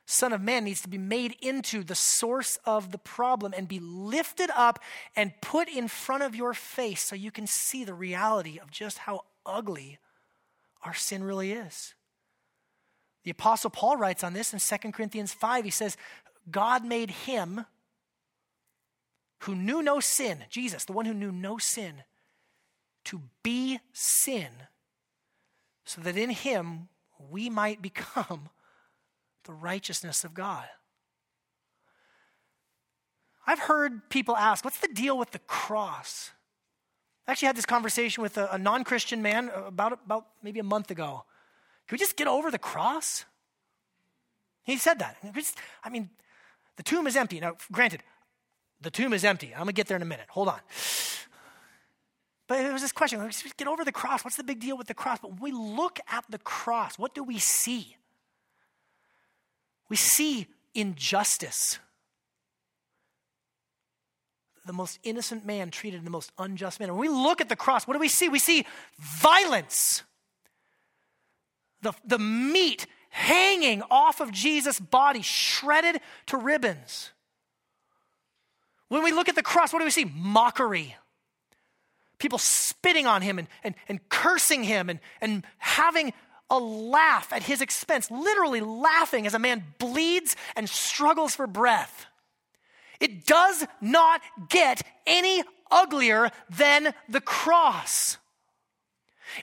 Son 0.06 0.34
of 0.34 0.41
Man 0.41 0.64
needs 0.64 0.82
to 0.82 0.88
be 0.88 0.99
made 0.99 1.36
into 1.41 1.84
the 1.84 1.95
source 1.95 2.60
of 2.64 2.91
the 2.91 2.97
problem 2.97 3.53
and 3.58 3.68
be 3.68 3.80
lifted 3.80 4.51
up 4.56 4.80
and 5.16 5.34
put 5.41 5.68
in 5.68 5.88
front 5.88 6.22
of 6.22 6.36
your 6.36 6.53
face 6.53 7.01
so 7.01 7.16
you 7.16 7.32
can 7.32 7.47
see 7.47 7.84
the 7.84 7.93
reality 7.93 8.60
of 8.60 8.70
just 8.70 8.99
how 8.99 9.22
ugly 9.45 9.97
our 10.84 10.93
sin 10.93 11.24
really 11.24 11.51
is. 11.51 11.95
The 13.24 13.32
Apostle 13.32 13.72
Paul 13.72 13.97
writes 13.97 14.24
on 14.24 14.34
this 14.34 14.53
in 14.53 14.60
2 14.60 14.91
Corinthians 14.91 15.34
5. 15.34 15.66
He 15.66 15.72
says, 15.72 15.97
God 16.51 16.86
made 16.86 17.10
him 17.10 17.66
who 19.39 19.56
knew 19.56 19.82
no 19.82 19.99
sin, 19.99 20.43
Jesus, 20.49 20.86
the 20.86 20.93
one 20.93 21.06
who 21.06 21.14
knew 21.14 21.32
no 21.32 21.58
sin, 21.58 22.03
to 23.06 23.22
be 23.43 23.80
sin, 23.91 24.49
so 25.84 26.01
that 26.01 26.18
in 26.18 26.30
him 26.30 26.89
we 27.30 27.49
might 27.49 27.82
become 27.82 28.49
the 29.46 29.54
righteousness 29.54 30.24
of 30.24 30.34
God. 30.34 30.66
I've 33.48 33.60
heard 33.60 34.10
people 34.10 34.36
ask, 34.36 34.66
what's 34.66 34.80
the 34.80 34.88
deal 34.88 35.18
with 35.18 35.32
the 35.32 35.39
cross? 35.39 36.32
I 37.28 37.32
actually 37.32 37.48
had 37.48 37.56
this 37.56 37.66
conversation 37.66 38.22
with 38.22 38.38
a, 38.38 38.50
a 38.52 38.58
non 38.58 38.84
Christian 38.84 39.22
man 39.22 39.52
about, 39.56 39.93
about 40.06 40.28
maybe 40.43 40.60
a 40.60 40.64
month 40.64 40.91
ago. 40.91 41.26
Can 41.88 41.96
we 41.96 42.00
just 42.00 42.18
get 42.18 42.28
over 42.28 42.50
the 42.50 42.60
cross? 42.60 43.26
He 44.64 44.78
said 44.78 45.00
that. 45.00 45.18
I 45.84 45.89
mean, 45.89 46.10
the 46.78 46.84
tomb 46.84 47.06
is 47.08 47.16
empty. 47.16 47.39
Now, 47.39 47.56
granted, 47.72 48.02
the 48.82 48.89
tomb 48.89 49.14
is 49.14 49.24
empty. 49.24 49.54
I'm 49.54 49.60
going 49.60 49.68
to 49.68 49.74
get 49.74 49.88
there 49.88 49.96
in 49.96 50.02
a 50.02 50.06
minute. 50.06 50.26
Hold 50.30 50.50
on. 50.50 50.60
But 52.48 52.60
it 52.60 52.72
was 52.72 52.82
this 52.82 52.91
question 52.91 53.20
get 53.58 53.68
over 53.68 53.84
the 53.84 53.91
cross. 53.91 54.24
What's 54.24 54.38
the 54.38 54.43
big 54.43 54.60
deal 54.60 54.78
with 54.78 54.88
the 54.88 54.93
cross? 54.93 55.20
But 55.22 55.39
when 55.39 55.39
we 55.39 55.52
look 55.52 56.00
at 56.12 56.26
the 56.30 56.38
cross, 56.38 57.00
what 57.00 57.16
do 57.16 57.24
we 57.24 57.39
see? 57.39 57.96
We 59.90 59.96
see 59.96 60.48
injustice. 60.74 61.80
The 64.66 64.74
most 64.74 65.00
innocent 65.04 65.46
man 65.46 65.70
treated 65.70 66.04
the 66.04 66.10
most 66.10 66.32
unjust 66.40 66.80
man. 66.80 66.90
When 66.92 67.00
we 67.00 67.10
look 67.10 67.40
at 67.40 67.50
the 67.50 67.56
cross, 67.56 67.88
what 67.88 67.94
do 67.94 68.00
we 68.00 68.08
see? 68.08 68.30
We 68.30 68.40
see 68.40 68.66
violence. 68.98 70.04
The, 71.82 71.94
the 72.04 72.18
meat 72.18 72.88
hanging 73.10 73.84
off 73.90 74.20
of 74.20 74.32
Jesus' 74.32 74.80
body, 74.80 75.22
shredded 75.22 76.02
to 76.26 76.38
ribbons. 76.38 77.12
When 78.90 79.04
we 79.04 79.12
look 79.12 79.30
at 79.30 79.36
the 79.36 79.44
cross, 79.44 79.72
what 79.72 79.80
do 79.80 79.86
we 79.86 79.92
see? 79.92 80.06
Mockery. 80.06 80.96
People 82.18 82.40
spitting 82.40 83.08
on 83.08 83.22
him 83.22 83.40
and, 83.40 83.48
and, 83.64 83.76
and 83.88 84.10
cursing 84.10 84.64
him 84.64 84.90
and, 84.90 85.00
and 85.22 85.46
having 85.58 86.14
a 86.50 86.60
laugh 86.60 87.34
at 87.34 87.43
his 87.43 87.62
expense, 87.62 88.12
literally 88.12 88.62
laughing 88.62 89.26
as 89.26 89.34
a 89.34 89.39
man 89.39 89.64
bleeds 89.80 90.36
and 90.56 90.70
struggles 90.70 91.36
for 91.36 91.48
breath. 91.48 92.06
It 93.00 93.26
does 93.26 93.66
not 93.82 94.22
get 94.50 94.82
any 95.06 95.43
uglier 95.72 96.32
than 96.50 96.93
the 97.10 97.22
cross. 97.22 98.18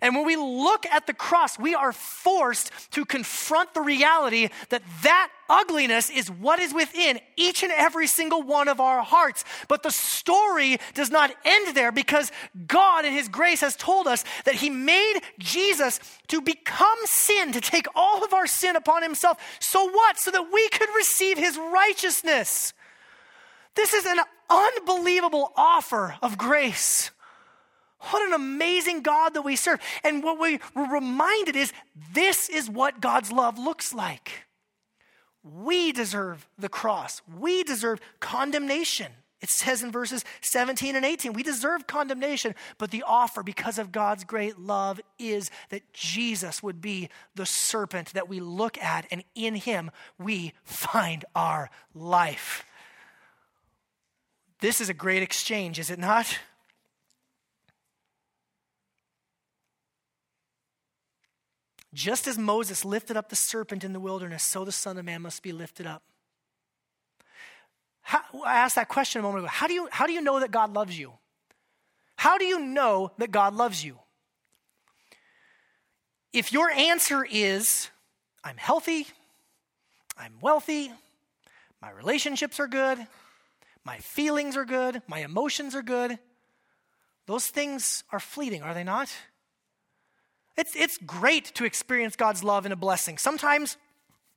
And 0.00 0.14
when 0.14 0.26
we 0.26 0.36
look 0.36 0.86
at 0.86 1.06
the 1.06 1.14
cross, 1.14 1.58
we 1.58 1.74
are 1.74 1.92
forced 1.92 2.70
to 2.92 3.04
confront 3.04 3.74
the 3.74 3.80
reality 3.80 4.48
that 4.70 4.82
that 5.02 5.30
ugliness 5.48 6.08
is 6.08 6.30
what 6.30 6.58
is 6.58 6.72
within 6.72 7.20
each 7.36 7.62
and 7.62 7.72
every 7.72 8.06
single 8.06 8.42
one 8.42 8.68
of 8.68 8.80
our 8.80 9.02
hearts. 9.02 9.44
But 9.68 9.82
the 9.82 9.90
story 9.90 10.78
does 10.94 11.10
not 11.10 11.34
end 11.44 11.76
there 11.76 11.92
because 11.92 12.32
God 12.66 13.04
in 13.04 13.12
His 13.12 13.28
grace 13.28 13.60
has 13.60 13.76
told 13.76 14.06
us 14.06 14.24
that 14.44 14.54
He 14.54 14.70
made 14.70 15.20
Jesus 15.38 16.00
to 16.28 16.40
become 16.40 16.98
sin, 17.04 17.52
to 17.52 17.60
take 17.60 17.86
all 17.94 18.24
of 18.24 18.32
our 18.32 18.46
sin 18.46 18.76
upon 18.76 19.02
Himself. 19.02 19.38
So 19.60 19.88
what? 19.90 20.18
So 20.18 20.30
that 20.30 20.52
we 20.52 20.68
could 20.70 20.88
receive 20.96 21.36
His 21.38 21.58
righteousness. 21.58 22.72
This 23.74 23.94
is 23.94 24.06
an 24.06 24.20
unbelievable 24.50 25.52
offer 25.56 26.16
of 26.22 26.38
grace. 26.38 27.10
What 28.10 28.26
an 28.26 28.32
amazing 28.32 29.02
God 29.02 29.34
that 29.34 29.42
we 29.42 29.56
serve. 29.56 29.80
And 30.02 30.22
what 30.22 30.40
we 30.40 30.58
were 30.74 30.88
reminded 30.88 31.56
is 31.56 31.72
this 32.12 32.48
is 32.48 32.68
what 32.68 33.00
God's 33.00 33.30
love 33.30 33.58
looks 33.58 33.94
like. 33.94 34.46
We 35.44 35.92
deserve 35.92 36.46
the 36.58 36.68
cross, 36.68 37.22
we 37.38 37.62
deserve 37.62 38.00
condemnation. 38.20 39.12
It 39.40 39.50
says 39.50 39.82
in 39.82 39.90
verses 39.90 40.24
17 40.40 40.94
and 40.94 41.04
18, 41.04 41.32
we 41.32 41.42
deserve 41.42 41.88
condemnation, 41.88 42.54
but 42.78 42.92
the 42.92 43.02
offer, 43.04 43.42
because 43.42 43.76
of 43.76 43.90
God's 43.90 44.22
great 44.22 44.56
love, 44.56 45.00
is 45.18 45.50
that 45.70 45.92
Jesus 45.92 46.62
would 46.62 46.80
be 46.80 47.08
the 47.34 47.44
serpent 47.44 48.12
that 48.12 48.28
we 48.28 48.38
look 48.38 48.78
at, 48.78 49.04
and 49.10 49.24
in 49.34 49.56
him 49.56 49.90
we 50.16 50.52
find 50.62 51.24
our 51.34 51.70
life. 51.92 52.64
This 54.60 54.80
is 54.80 54.88
a 54.88 54.94
great 54.94 55.24
exchange, 55.24 55.80
is 55.80 55.90
it 55.90 55.98
not? 55.98 56.38
Just 61.94 62.26
as 62.26 62.38
Moses 62.38 62.84
lifted 62.84 63.16
up 63.16 63.28
the 63.28 63.36
serpent 63.36 63.84
in 63.84 63.92
the 63.92 64.00
wilderness, 64.00 64.42
so 64.42 64.64
the 64.64 64.72
Son 64.72 64.96
of 64.96 65.04
Man 65.04 65.22
must 65.22 65.42
be 65.42 65.52
lifted 65.52 65.86
up. 65.86 66.02
How, 68.00 68.20
I 68.44 68.56
asked 68.56 68.76
that 68.76 68.88
question 68.88 69.20
a 69.20 69.22
moment 69.22 69.44
ago. 69.44 69.50
How 69.50 69.66
do, 69.66 69.74
you, 69.74 69.88
how 69.90 70.06
do 70.06 70.12
you 70.12 70.20
know 70.20 70.40
that 70.40 70.50
God 70.50 70.72
loves 70.72 70.98
you? 70.98 71.12
How 72.16 72.38
do 72.38 72.44
you 72.44 72.60
know 72.60 73.12
that 73.18 73.30
God 73.30 73.54
loves 73.54 73.84
you? 73.84 73.98
If 76.32 76.52
your 76.52 76.70
answer 76.70 77.26
is, 77.30 77.90
I'm 78.42 78.56
healthy, 78.56 79.06
I'm 80.16 80.34
wealthy, 80.40 80.90
my 81.80 81.90
relationships 81.90 82.58
are 82.58 82.68
good, 82.68 83.06
my 83.84 83.98
feelings 83.98 84.56
are 84.56 84.64
good, 84.64 85.02
my 85.06 85.18
emotions 85.18 85.74
are 85.74 85.82
good, 85.82 86.18
those 87.26 87.48
things 87.48 88.04
are 88.12 88.20
fleeting, 88.20 88.62
are 88.62 88.72
they 88.72 88.84
not? 88.84 89.12
It's, 90.56 90.76
it's 90.76 90.98
great 90.98 91.46
to 91.54 91.64
experience 91.64 92.16
God's 92.16 92.44
love 92.44 92.66
and 92.66 92.72
a 92.72 92.76
blessing. 92.76 93.18
Sometimes, 93.18 93.76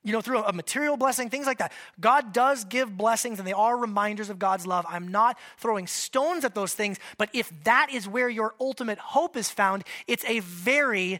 you 0.04 0.12
know, 0.12 0.22
through 0.22 0.40
a, 0.40 0.44
a 0.44 0.54
material 0.54 0.98
blessing, 0.98 1.30
things 1.30 1.46
like 1.46 1.58
that. 1.58 1.74
God 2.00 2.32
does 2.32 2.64
give 2.64 2.96
blessings 2.98 3.40
and 3.40 3.48
they 3.48 3.54
are 3.54 3.78
reminders 3.78 4.30
of 4.30 4.40
God's 4.40 4.66
love. 4.66 4.86
I'm 4.88 5.10
not 5.10 5.38
throwing 5.58 5.88
stones 5.88 6.46
at 6.46 6.56
those 6.56 6.74
things, 6.74 6.98
but 7.18 7.30
if 7.34 7.52
that 7.64 7.90
is 7.92 8.08
where 8.08 8.30
your 8.30 8.56
ultimate 8.60 9.00
hope 9.00 9.36
is 9.36 9.50
found, 9.50 9.84
it's 10.08 10.26
a 10.26 10.40
very 10.40 11.20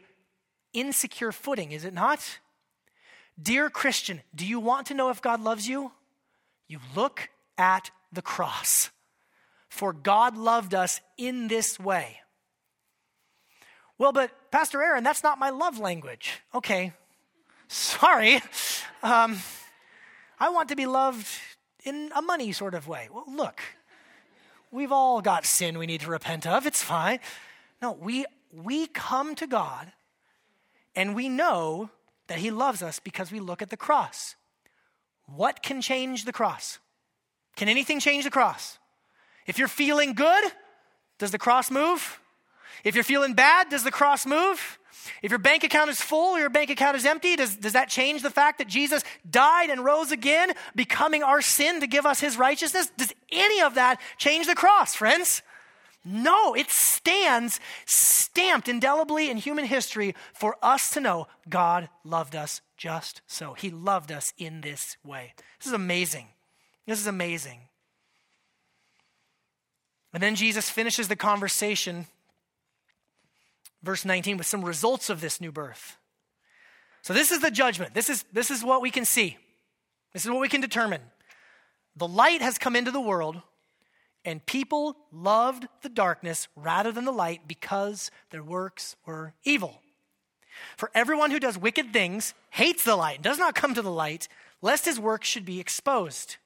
insecure 0.74 1.32
footing, 1.32 1.72
is 1.72 1.86
it 1.86 1.94
not? 1.94 2.40
Dear 3.42 3.70
Christian, 3.70 4.22
do 4.34 4.46
you 4.46 4.60
want 4.60 4.88
to 4.88 4.94
know 4.94 5.10
if 5.10 5.22
God 5.22 5.42
loves 5.42 5.68
you? 5.68 5.92
You 6.68 6.80
look 6.96 7.30
at 7.58 7.92
the 8.12 8.22
cross. 8.22 8.92
For 9.70 9.92
God 9.92 10.38
loved 10.38 10.74
us 10.74 11.02
in 11.18 11.48
this 11.48 11.80
way. 11.80 12.22
Well, 13.98 14.12
but 14.12 14.32
Pastor 14.52 14.82
Aaron, 14.82 15.04
that's 15.04 15.24
not 15.24 15.40
my 15.40 15.50
love 15.50 15.80
language. 15.80 16.42
Okay, 16.54 16.94
sorry. 17.68 18.42
Um, 19.02 19.38
I 20.40 20.50
want 20.50 20.70
to 20.70 20.76
be 20.76 20.86
loved 20.86 21.28
in 21.84 22.12
a 22.16 22.22
money 22.22 22.52
sort 22.52 22.74
of 22.74 22.88
way. 22.88 23.08
Well, 23.12 23.26
look, 23.28 23.62
we've 24.72 24.92
all 24.92 25.22
got 25.22 25.46
sin 25.46 25.78
we 25.78 25.86
need 25.86 26.02
to 26.02 26.10
repent 26.10 26.46
of. 26.46 26.66
It's 26.66 26.84
fine. 26.84 27.20
No, 27.82 27.94
we, 27.94 28.26
we 28.52 28.88
come 28.88 29.36
to 29.36 29.48
God 29.48 29.92
and 30.96 31.16
we 31.16 31.30
know 31.30 31.90
that 32.28 32.40
He 32.40 32.52
loves 32.52 32.82
us 32.82 33.00
because 33.00 33.32
we 33.32 33.40
look 33.40 33.62
at 33.62 33.70
the 33.70 33.78
cross. 33.78 34.36
What 35.28 35.64
can 35.64 35.82
change 35.82 36.26
the 36.26 36.34
cross? 36.34 36.80
Can 37.56 37.70
anything 37.70 38.00
change 38.00 38.26
the 38.26 38.32
cross? 38.32 38.78
If 39.48 39.58
you're 39.58 39.68
feeling 39.68 40.14
good, 40.14 40.44
does 41.18 41.32
the 41.32 41.38
cross 41.38 41.72
move? 41.72 42.20
If 42.84 42.96
you're 42.96 43.04
feeling 43.04 43.34
bad, 43.34 43.70
does 43.70 43.84
the 43.84 43.92
cross 43.92 44.26
move? 44.26 44.80
If 45.22 45.32
your 45.32 45.40
bank 45.40 45.64
account 45.64 45.90
is 45.90 46.02
full 46.02 46.36
or 46.36 46.40
your 46.40 46.50
bank 46.50 46.70
account 46.70 46.98
is 46.98 47.06
empty, 47.06 47.36
does, 47.36 47.56
does 47.56 47.74
that 47.74 47.90
change 47.90 48.22
the 48.22 48.30
fact 48.30 48.58
that 48.58 48.68
Jesus 48.68 49.04
died 49.30 49.70
and 49.70 49.84
rose 49.84 50.12
again, 50.12 50.52
becoming 50.76 51.24
our 51.24 51.42
sin 51.42 51.82
to 51.82 51.88
give 51.88 52.06
us 52.06 52.20
his 52.20 52.38
righteousness? 52.38 52.92
Does 52.98 53.14
any 53.32 53.62
of 53.62 53.76
that 53.76 54.00
change 54.18 54.48
the 54.48 54.56
cross, 54.56 54.96
friends? 54.96 55.42
No, 56.04 56.54
it 56.54 56.70
stands 56.70 57.60
stamped 57.86 58.68
indelibly 58.68 59.30
in 59.30 59.38
human 59.38 59.66
history 59.66 60.14
for 60.34 60.56
us 60.62 60.92
to 60.92 61.00
know 61.00 61.28
God 61.50 61.90
loved 62.04 62.36
us 62.36 62.62
just 62.78 63.22
so. 63.26 63.54
He 63.54 63.72
loved 63.72 64.12
us 64.12 64.32
in 64.38 64.62
this 64.62 64.98
way. 65.04 65.34
This 65.60 65.68
is 65.68 65.74
amazing. 65.74 66.28
This 66.86 67.00
is 67.00 67.08
amazing. 67.08 67.62
And 70.14 70.22
then 70.22 70.36
Jesus 70.36 70.70
finishes 70.70 71.08
the 71.08 71.16
conversation 71.16 72.06
verse 73.86 74.04
19 74.04 74.38
with 74.38 74.48
some 74.48 74.66
results 74.66 75.10
of 75.10 75.22
this 75.22 75.40
new 75.40 75.52
birth. 75.52 75.98
So 77.02 77.14
this 77.14 77.32
is 77.32 77.40
the 77.40 77.52
judgment. 77.52 77.94
This 77.94 78.10
is, 78.10 78.26
this 78.34 78.50
is 78.50 78.64
what 78.64 78.82
we 78.82 78.90
can 78.90 79.06
see. 79.06 79.38
This 80.12 80.26
is 80.26 80.32
what 80.32 80.42
we 80.42 80.50
can 80.50 80.60
determine. 80.60 81.02
The 81.96 82.08
light 82.08 82.42
has 82.42 82.58
come 82.58 82.76
into 82.76 82.90
the 82.90 83.00
world, 83.00 83.42
and 84.26 84.46
people 84.46 84.98
loved 85.12 85.68
the 85.84 85.90
darkness 85.90 86.48
rather 86.56 86.92
than 86.92 87.06
the 87.06 87.12
light 87.12 87.48
because 87.48 88.10
their 88.32 88.44
works 88.44 88.96
were 89.06 89.34
evil. 89.44 89.82
For 90.78 90.90
everyone 90.96 91.32
who 91.32 91.40
does 91.40 91.58
wicked 91.58 91.94
things 91.94 92.34
hates 92.50 92.84
the 92.84 92.96
light 92.96 93.16
and 93.16 93.24
does 93.24 93.38
not 93.38 93.56
come 93.56 93.76
to 93.76 93.82
the 93.82 93.92
light, 93.92 94.28
lest 94.62 94.86
his 94.86 95.00
work 95.00 95.24
should 95.24 95.46
be 95.46 95.60
exposed. 95.60 96.38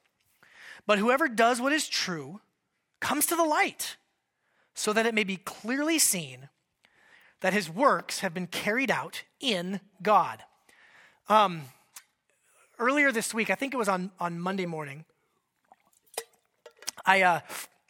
But 0.85 0.99
whoever 0.99 1.29
does 1.29 1.61
what 1.61 1.71
is 1.71 1.87
true 1.87 2.41
comes 2.99 3.25
to 3.27 3.35
the 3.35 3.43
light, 3.45 3.95
so 4.73 4.91
that 4.91 5.05
it 5.05 5.13
may 5.13 5.23
be 5.23 5.37
clearly 5.37 5.99
seen 5.99 6.49
that 7.41 7.53
his 7.53 7.69
works 7.69 8.19
have 8.19 8.33
been 8.33 8.47
carried 8.47 8.91
out 8.91 9.23
in 9.39 9.79
God. 10.01 10.43
Um, 11.27 11.63
earlier 12.77 13.11
this 13.11 13.33
week, 13.33 13.49
I 13.49 13.55
think 13.55 13.73
it 13.73 13.77
was 13.77 13.89
on, 13.89 14.11
on 14.19 14.39
Monday 14.39 14.65
morning, 14.65 15.05
I, 17.05 17.21
uh, 17.21 17.39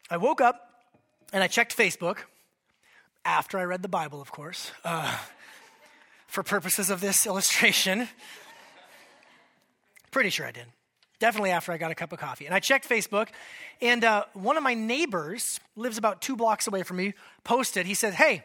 I 0.10 0.18
woke 0.18 0.42
up 0.42 0.70
and 1.34 1.44
I 1.44 1.48
checked 1.48 1.76
Facebook 1.76 2.20
after 3.26 3.58
I 3.58 3.64
read 3.64 3.82
the 3.82 3.90
Bible, 3.90 4.22
of 4.22 4.32
course, 4.32 4.72
uh, 4.84 5.18
for 6.28 6.44
purposes 6.44 6.90
of 6.90 7.02
this 7.02 7.26
illustration. 7.26 8.08
Pretty 10.12 10.30
sure 10.30 10.46
I 10.46 10.52
did. 10.52 10.66
Definitely 11.20 11.52
after 11.52 11.72
I 11.72 11.78
got 11.78 11.92
a 11.92 11.96
cup 11.96 12.14
of 12.14 12.20
coffee. 12.20 12.46
And 12.46 12.56
I 12.56 12.60
checked 12.60 12.88
Facebook, 12.88 13.28
and 13.82 14.04
uh, 14.06 14.24
one 14.34 14.58
of 14.58 14.64
my 14.64 14.74
neighbors 14.74 15.60
lives 15.76 15.98
about 15.98 16.22
two 16.22 16.36
blocks 16.36 16.66
away 16.66 16.84
from 16.84 16.98
me, 16.98 17.14
posted, 17.44 17.86
he 17.86 17.94
said, 17.94 18.14
Hey, 18.14 18.44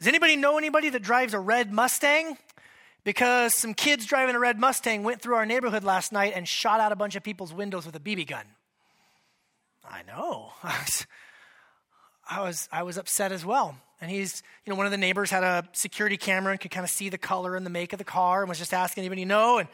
does 0.00 0.08
anybody 0.08 0.34
know 0.34 0.58
anybody 0.58 0.88
that 0.88 1.02
drives 1.02 1.34
a 1.34 1.38
red 1.38 1.72
Mustang? 1.72 2.36
because 3.04 3.54
some 3.54 3.74
kids 3.74 4.06
driving 4.06 4.34
a 4.34 4.38
red 4.38 4.58
Mustang 4.58 5.02
went 5.02 5.22
through 5.22 5.34
our 5.34 5.46
neighborhood 5.46 5.84
last 5.84 6.12
night 6.12 6.32
and 6.34 6.46
shot 6.46 6.80
out 6.80 6.92
a 6.92 6.96
bunch 6.96 7.16
of 7.16 7.22
people's 7.22 7.52
windows 7.52 7.86
with 7.86 7.96
a 7.96 8.00
BB 8.00 8.26
gun. 8.26 8.44
I 9.88 10.02
know. 10.02 10.52
I 12.32 12.42
was, 12.42 12.68
I 12.70 12.82
was, 12.84 12.96
upset 12.96 13.32
as 13.32 13.44
well. 13.44 13.76
And 14.00 14.10
he's, 14.10 14.42
you 14.64 14.70
know, 14.70 14.76
one 14.76 14.86
of 14.86 14.92
the 14.92 14.98
neighbors 14.98 15.30
had 15.30 15.42
a 15.42 15.68
security 15.72 16.16
camera 16.16 16.52
and 16.52 16.60
could 16.60 16.70
kind 16.70 16.84
of 16.84 16.90
see 16.90 17.08
the 17.08 17.18
color 17.18 17.56
and 17.56 17.66
the 17.66 17.70
make 17.70 17.92
of 17.92 17.98
the 17.98 18.04
car 18.04 18.42
and 18.42 18.48
was 18.48 18.58
just 18.58 18.72
asking 18.72 19.02
anybody 19.02 19.24
know 19.24 19.58
and, 19.58 19.68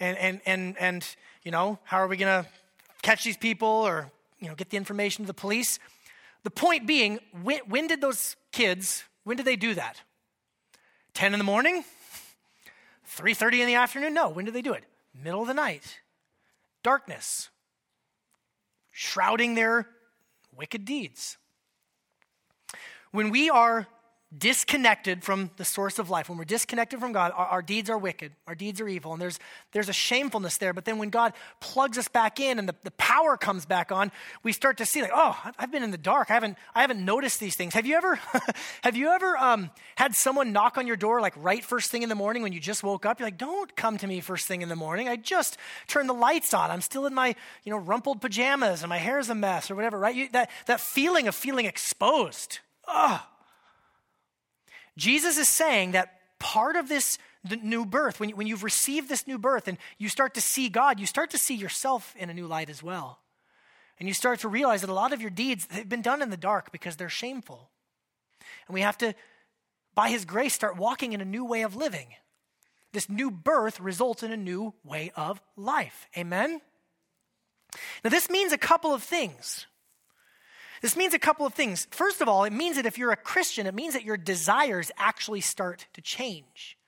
and, 0.00 0.16
and, 0.16 0.40
and, 0.46 0.76
and 0.78 1.16
you 1.42 1.50
know, 1.50 1.78
how 1.84 1.98
are 1.98 2.08
we 2.08 2.16
going 2.16 2.44
to 2.44 2.48
catch 3.02 3.24
these 3.24 3.36
people 3.36 3.68
or, 3.68 4.10
you 4.40 4.48
know, 4.48 4.54
get 4.54 4.70
the 4.70 4.76
information 4.76 5.24
to 5.24 5.26
the 5.26 5.34
police? 5.34 5.78
The 6.44 6.50
point 6.50 6.86
being, 6.86 7.18
when, 7.42 7.58
when 7.68 7.88
did 7.88 8.00
those 8.00 8.36
kids, 8.52 9.04
when 9.28 9.36
did 9.36 9.44
they 9.44 9.56
do 9.56 9.74
that? 9.74 10.00
10 11.12 11.34
in 11.34 11.38
the 11.38 11.44
morning? 11.44 11.84
3:30 13.06 13.60
in 13.60 13.66
the 13.66 13.74
afternoon? 13.74 14.14
No. 14.14 14.30
When 14.30 14.46
do 14.46 14.50
they 14.50 14.62
do 14.62 14.72
it? 14.72 14.84
Middle 15.12 15.42
of 15.42 15.48
the 15.48 15.52
night. 15.52 16.00
Darkness. 16.82 17.50
Shrouding 18.90 19.54
their 19.54 19.86
wicked 20.56 20.86
deeds. 20.86 21.36
When 23.10 23.28
we 23.28 23.50
are 23.50 23.86
disconnected 24.36 25.24
from 25.24 25.50
the 25.56 25.64
source 25.64 25.98
of 25.98 26.10
life, 26.10 26.28
when 26.28 26.36
we're 26.36 26.44
disconnected 26.44 27.00
from 27.00 27.12
God, 27.12 27.32
our, 27.34 27.46
our, 27.46 27.62
deeds 27.62 27.88
are 27.88 27.96
wicked, 27.96 28.32
our 28.46 28.54
deeds 28.54 28.78
are 28.78 28.86
evil, 28.86 29.14
and 29.14 29.22
there's, 29.22 29.38
there's 29.72 29.88
a 29.88 29.92
shamefulness 29.94 30.58
there. 30.58 30.74
But 30.74 30.84
then 30.84 30.98
when 30.98 31.08
God 31.08 31.32
plugs 31.60 31.96
us 31.96 32.08
back 32.08 32.38
in 32.38 32.58
and 32.58 32.68
the, 32.68 32.74
the 32.84 32.90
power 32.92 33.38
comes 33.38 33.64
back 33.64 33.90
on, 33.90 34.12
we 34.42 34.52
start 34.52 34.76
to 34.78 34.86
see 34.86 35.00
like, 35.00 35.12
oh, 35.14 35.34
I've 35.58 35.72
been 35.72 35.82
in 35.82 35.92
the 35.92 35.98
dark. 35.98 36.30
I 36.30 36.34
haven't, 36.34 36.58
I 36.74 36.82
haven't 36.82 37.02
noticed 37.02 37.40
these 37.40 37.56
things. 37.56 37.72
Have 37.72 37.86
you 37.86 37.96
ever, 37.96 38.20
have 38.82 38.96
you 38.96 39.08
ever 39.08 39.36
um, 39.38 39.70
had 39.96 40.14
someone 40.14 40.52
knock 40.52 40.76
on 40.76 40.86
your 40.86 40.96
door 40.96 41.22
like 41.22 41.32
right 41.36 41.64
first 41.64 41.90
thing 41.90 42.02
in 42.02 42.10
the 42.10 42.14
morning 42.14 42.42
when 42.42 42.52
you 42.52 42.60
just 42.60 42.82
woke 42.82 43.06
up? 43.06 43.20
You're 43.20 43.28
like, 43.28 43.38
don't 43.38 43.74
come 43.76 43.96
to 43.96 44.06
me 44.06 44.20
first 44.20 44.46
thing 44.46 44.60
in 44.60 44.68
the 44.68 44.76
morning. 44.76 45.08
I 45.08 45.16
just 45.16 45.56
turned 45.86 46.08
the 46.08 46.14
lights 46.14 46.52
on. 46.52 46.70
I'm 46.70 46.82
still 46.82 47.06
in 47.06 47.14
my, 47.14 47.34
you 47.64 47.72
know, 47.72 47.78
rumpled 47.78 48.20
pajamas 48.20 48.82
and 48.82 48.90
my 48.90 48.98
hair's 48.98 49.30
a 49.30 49.34
mess 49.34 49.70
or 49.70 49.74
whatever, 49.74 49.98
right? 49.98 50.14
You, 50.14 50.28
that, 50.32 50.50
that 50.66 50.80
feeling 50.80 51.28
of 51.28 51.34
feeling 51.34 51.64
exposed. 51.64 52.58
Ugh. 52.86 53.20
Jesus 54.98 55.38
is 55.38 55.48
saying 55.48 55.92
that 55.92 56.18
part 56.38 56.76
of 56.76 56.88
this 56.88 57.18
new 57.62 57.86
birth, 57.86 58.20
when, 58.20 58.30
when 58.30 58.46
you've 58.46 58.64
received 58.64 59.08
this 59.08 59.26
new 59.26 59.38
birth 59.38 59.68
and 59.68 59.78
you 59.96 60.08
start 60.08 60.34
to 60.34 60.40
see 60.40 60.68
God, 60.68 61.00
you 61.00 61.06
start 61.06 61.30
to 61.30 61.38
see 61.38 61.54
yourself 61.54 62.14
in 62.18 62.28
a 62.28 62.34
new 62.34 62.46
light 62.46 62.68
as 62.68 62.82
well. 62.82 63.20
And 63.98 64.08
you 64.08 64.14
start 64.14 64.40
to 64.40 64.48
realize 64.48 64.82
that 64.82 64.90
a 64.90 64.94
lot 64.94 65.12
of 65.12 65.20
your 65.20 65.30
deeds 65.30 65.66
have 65.70 65.88
been 65.88 66.02
done 66.02 66.20
in 66.20 66.30
the 66.30 66.36
dark 66.36 66.72
because 66.72 66.96
they're 66.96 67.08
shameful. 67.08 67.70
And 68.66 68.74
we 68.74 68.80
have 68.80 68.98
to, 68.98 69.14
by 69.94 70.10
His 70.10 70.24
grace, 70.24 70.54
start 70.54 70.76
walking 70.76 71.12
in 71.12 71.20
a 71.20 71.24
new 71.24 71.44
way 71.44 71.62
of 71.62 71.76
living. 71.76 72.08
This 72.92 73.08
new 73.08 73.30
birth 73.30 73.80
results 73.80 74.22
in 74.22 74.32
a 74.32 74.36
new 74.36 74.74
way 74.84 75.12
of 75.16 75.40
life. 75.56 76.08
Amen? 76.16 76.60
Now, 78.02 78.10
this 78.10 78.30
means 78.30 78.52
a 78.52 78.58
couple 78.58 78.94
of 78.94 79.02
things. 79.02 79.66
This 80.80 80.96
means 80.96 81.14
a 81.14 81.18
couple 81.18 81.46
of 81.46 81.54
things. 81.54 81.86
First 81.90 82.20
of 82.20 82.28
all, 82.28 82.44
it 82.44 82.52
means 82.52 82.76
that 82.76 82.86
if 82.86 82.98
you're 82.98 83.12
a 83.12 83.16
Christian, 83.16 83.66
it 83.66 83.74
means 83.74 83.94
that 83.94 84.04
your 84.04 84.16
desires 84.16 84.90
actually 84.96 85.40
start 85.40 85.86
to 85.94 86.00
change. 86.00 86.78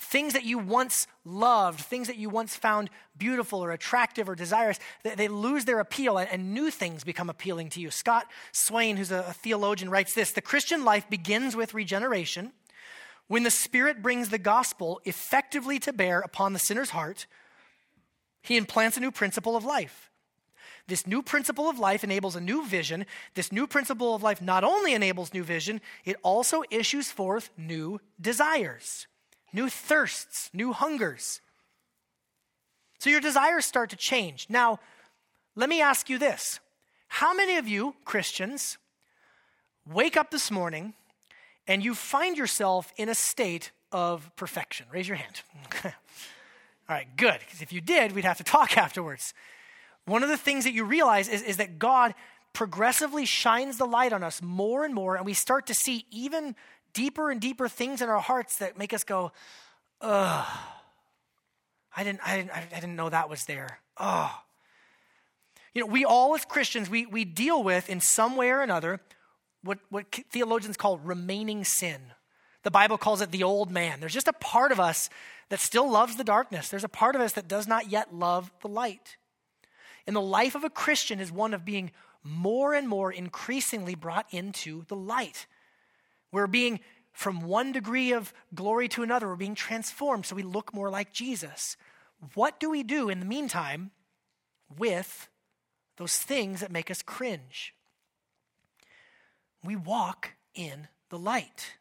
Things 0.00 0.32
that 0.34 0.44
you 0.44 0.58
once 0.58 1.08
loved, 1.24 1.80
things 1.80 2.06
that 2.06 2.16
you 2.16 2.30
once 2.30 2.54
found 2.54 2.88
beautiful 3.16 3.64
or 3.64 3.72
attractive 3.72 4.28
or 4.28 4.36
desirous, 4.36 4.78
they, 5.02 5.26
lose 5.26 5.64
their 5.64 5.80
appeal 5.80 6.18
and, 6.18 6.54
new 6.54 6.70
things 6.70 7.02
become 7.02 7.28
appealing 7.28 7.68
to 7.70 7.80
you. 7.80 7.90
Scott 7.90 8.26
Swain, 8.52 8.96
who's 8.96 9.10
a, 9.10 9.34
theologian, 9.42 9.90
writes 9.90 10.14
this 10.14 10.30
The 10.30 10.40
Christian 10.40 10.84
life 10.84 11.10
begins 11.10 11.56
with 11.56 11.74
regeneration. 11.74 12.52
When 13.26 13.42
the 13.42 13.50
Spirit 13.50 14.00
brings 14.00 14.28
the 14.28 14.38
gospel 14.38 15.00
effectively 15.04 15.80
to 15.80 15.92
bear 15.92 16.20
upon 16.20 16.52
the 16.52 16.58
sinner's 16.60 16.90
heart, 16.90 17.26
he 18.40 18.56
implants 18.56 18.96
a 18.96 19.00
new 19.00 19.10
principle 19.10 19.56
of 19.56 19.64
life. 19.64 20.10
This 20.88 21.06
new 21.06 21.22
principle 21.22 21.68
of 21.68 21.78
life 21.78 22.02
enables 22.02 22.34
a 22.34 22.40
new 22.40 22.66
vision. 22.66 23.04
This 23.34 23.52
new 23.52 23.66
principle 23.66 24.14
of 24.14 24.22
life 24.22 24.40
not 24.40 24.64
only 24.64 24.94
enables 24.94 25.34
new 25.34 25.44
vision, 25.44 25.82
it 26.06 26.16
also 26.22 26.64
issues 26.70 27.10
forth 27.10 27.50
new 27.58 28.00
desires, 28.18 29.06
new 29.52 29.68
thirsts, 29.68 30.48
new 30.54 30.72
hungers. 30.72 31.42
So 32.98 33.10
your 33.10 33.20
desires 33.20 33.66
start 33.66 33.90
to 33.90 33.96
change. 33.96 34.46
Now, 34.48 34.80
let 35.54 35.68
me 35.68 35.82
ask 35.82 36.08
you 36.08 36.18
this 36.18 36.58
How 37.08 37.34
many 37.34 37.58
of 37.58 37.68
you, 37.68 37.94
Christians, 38.06 38.78
wake 39.86 40.16
up 40.16 40.30
this 40.30 40.50
morning 40.50 40.94
and 41.66 41.84
you 41.84 41.94
find 41.94 42.38
yourself 42.38 42.94
in 42.96 43.10
a 43.10 43.14
state 43.14 43.72
of 43.92 44.34
perfection? 44.36 44.86
Raise 44.90 45.06
your 45.06 45.18
hand. 45.18 45.42
All 45.84 45.92
right, 46.96 47.14
good. 47.18 47.40
Because 47.40 47.60
if 47.60 47.74
you 47.74 47.82
did, 47.82 48.12
we'd 48.12 48.24
have 48.24 48.38
to 48.38 48.44
talk 48.44 48.76
afterwards 48.78 49.34
one 50.08 50.22
of 50.22 50.28
the 50.28 50.36
things 50.36 50.64
that 50.64 50.72
you 50.72 50.84
realize 50.84 51.28
is, 51.28 51.42
is 51.42 51.58
that 51.58 51.78
God 51.78 52.14
progressively 52.52 53.24
shines 53.24 53.78
the 53.78 53.84
light 53.84 54.12
on 54.12 54.22
us 54.22 54.42
more 54.42 54.84
and 54.84 54.94
more, 54.94 55.16
and 55.16 55.24
we 55.24 55.34
start 55.34 55.66
to 55.66 55.74
see 55.74 56.06
even 56.10 56.56
deeper 56.92 57.30
and 57.30 57.40
deeper 57.40 57.68
things 57.68 58.02
in 58.02 58.08
our 58.08 58.20
hearts 58.20 58.56
that 58.58 58.78
make 58.78 58.92
us 58.92 59.04
go, 59.04 59.32
ugh. 60.00 60.46
I 61.96 62.04
didn't, 62.04 62.20
I 62.24 62.36
didn't, 62.36 62.52
I 62.52 62.80
didn't 62.80 62.96
know 62.96 63.08
that 63.08 63.28
was 63.28 63.44
there. 63.46 63.80
Oh. 63.96 64.32
You 65.74 65.82
know, 65.82 65.86
we 65.86 66.04
all 66.04 66.34
as 66.34 66.44
Christians, 66.44 66.88
we, 66.88 67.06
we 67.06 67.24
deal 67.24 67.62
with 67.62 67.88
in 67.88 68.00
some 68.00 68.36
way 68.36 68.50
or 68.50 68.62
another 68.62 69.00
what, 69.62 69.78
what 69.90 70.06
theologians 70.30 70.76
call 70.76 70.98
remaining 70.98 71.64
sin. 71.64 72.00
The 72.62 72.70
Bible 72.70 72.98
calls 72.98 73.20
it 73.20 73.30
the 73.30 73.42
old 73.42 73.70
man. 73.70 74.00
There's 74.00 74.14
just 74.14 74.28
a 74.28 74.32
part 74.32 74.72
of 74.72 74.80
us 74.80 75.10
that 75.48 75.60
still 75.60 75.90
loves 75.90 76.16
the 76.16 76.24
darkness. 76.24 76.68
There's 76.68 76.84
a 76.84 76.88
part 76.88 77.14
of 77.14 77.20
us 77.20 77.32
that 77.32 77.48
does 77.48 77.66
not 77.66 77.90
yet 77.90 78.14
love 78.14 78.50
the 78.60 78.68
light. 78.68 79.16
And 80.08 80.16
the 80.16 80.22
life 80.22 80.54
of 80.54 80.64
a 80.64 80.70
Christian 80.70 81.20
is 81.20 81.30
one 81.30 81.52
of 81.52 81.66
being 81.66 81.90
more 82.24 82.72
and 82.72 82.88
more 82.88 83.12
increasingly 83.12 83.94
brought 83.94 84.24
into 84.30 84.86
the 84.88 84.96
light. 84.96 85.46
We're 86.32 86.46
being 86.46 86.80
from 87.12 87.42
one 87.42 87.72
degree 87.72 88.12
of 88.12 88.32
glory 88.54 88.88
to 88.88 89.02
another, 89.02 89.28
we're 89.28 89.36
being 89.36 89.54
transformed 89.54 90.24
so 90.24 90.34
we 90.34 90.42
look 90.42 90.72
more 90.72 90.88
like 90.88 91.12
Jesus. 91.12 91.76
What 92.32 92.58
do 92.58 92.70
we 92.70 92.82
do 92.82 93.10
in 93.10 93.20
the 93.20 93.26
meantime 93.26 93.90
with 94.78 95.28
those 95.98 96.16
things 96.16 96.60
that 96.60 96.72
make 96.72 96.90
us 96.90 97.02
cringe? 97.02 97.74
We 99.62 99.76
walk 99.76 100.36
in 100.54 100.88
the 101.10 101.18
light. 101.18 101.74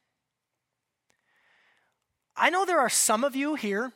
I 2.35 2.49
know 2.49 2.65
there 2.65 2.81
are 2.81 2.89
some 2.89 3.23
of 3.23 3.37
you 3.37 3.55
here 3.55 3.93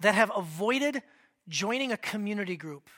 that 0.00 0.16
have 0.16 0.32
avoided 0.34 1.04
joining 1.48 1.92
a 1.92 1.96
community 1.96 2.56
group 2.56 2.88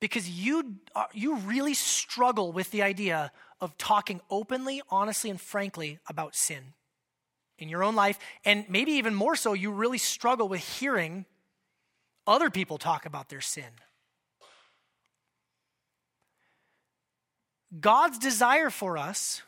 because 0.00 0.28
you, 0.28 0.76
uh, 0.94 1.04
you 1.12 1.36
really 1.36 1.74
struggle 1.74 2.52
with 2.52 2.70
the 2.70 2.82
idea 2.82 3.32
of 3.60 3.76
talking 3.78 4.20
openly, 4.30 4.82
honestly, 4.90 5.30
and 5.30 5.40
frankly 5.40 5.98
about 6.08 6.34
sin 6.34 6.74
in 7.58 7.68
your 7.68 7.82
own 7.82 7.94
life. 7.94 8.18
And 8.44 8.66
maybe 8.68 8.92
even 8.92 9.14
more 9.14 9.36
so, 9.36 9.54
you 9.54 9.70
really 9.70 9.98
struggle 9.98 10.48
with 10.48 10.60
hearing 10.60 11.24
other 12.26 12.50
people 12.50 12.76
talk 12.76 13.06
about 13.06 13.28
their 13.28 13.40
sin. 13.40 13.70
God's 17.80 18.18
desire 18.18 18.70
for 18.70 18.98
us 18.98 19.42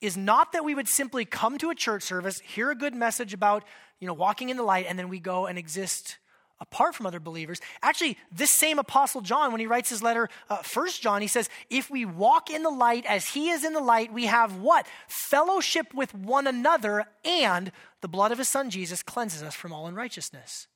is 0.00 0.16
not 0.16 0.52
that 0.52 0.64
we 0.64 0.74
would 0.74 0.88
simply 0.88 1.24
come 1.24 1.58
to 1.58 1.70
a 1.70 1.74
church 1.74 2.02
service, 2.02 2.40
hear 2.40 2.70
a 2.70 2.74
good 2.74 2.94
message 2.94 3.34
about, 3.34 3.64
you 3.98 4.06
know, 4.06 4.14
walking 4.14 4.50
in 4.50 4.56
the 4.56 4.62
light, 4.62 4.86
and 4.88 4.98
then 4.98 5.08
we 5.08 5.18
go 5.18 5.46
and 5.46 5.58
exist 5.58 6.18
apart 6.60 6.94
from 6.94 7.06
other 7.06 7.20
believers. 7.20 7.60
Actually, 7.82 8.18
this 8.32 8.50
same 8.50 8.78
apostle 8.78 9.20
John, 9.20 9.52
when 9.52 9.60
he 9.60 9.66
writes 9.66 9.90
his 9.90 10.02
letter, 10.02 10.28
uh, 10.48 10.58
First 10.58 11.02
John, 11.02 11.20
he 11.20 11.28
says, 11.28 11.48
"If 11.70 11.90
we 11.90 12.04
walk 12.04 12.50
in 12.50 12.62
the 12.62 12.70
light 12.70 13.04
as 13.06 13.30
he 13.30 13.50
is 13.50 13.64
in 13.64 13.72
the 13.72 13.80
light, 13.80 14.12
we 14.12 14.26
have 14.26 14.56
what 14.56 14.86
fellowship 15.08 15.92
with 15.92 16.14
one 16.14 16.46
another, 16.46 17.06
and 17.24 17.72
the 18.00 18.08
blood 18.08 18.32
of 18.32 18.38
his 18.38 18.48
son 18.48 18.70
Jesus 18.70 19.02
cleanses 19.02 19.42
us 19.42 19.54
from 19.54 19.72
all 19.72 19.86
unrighteousness." 19.86 20.68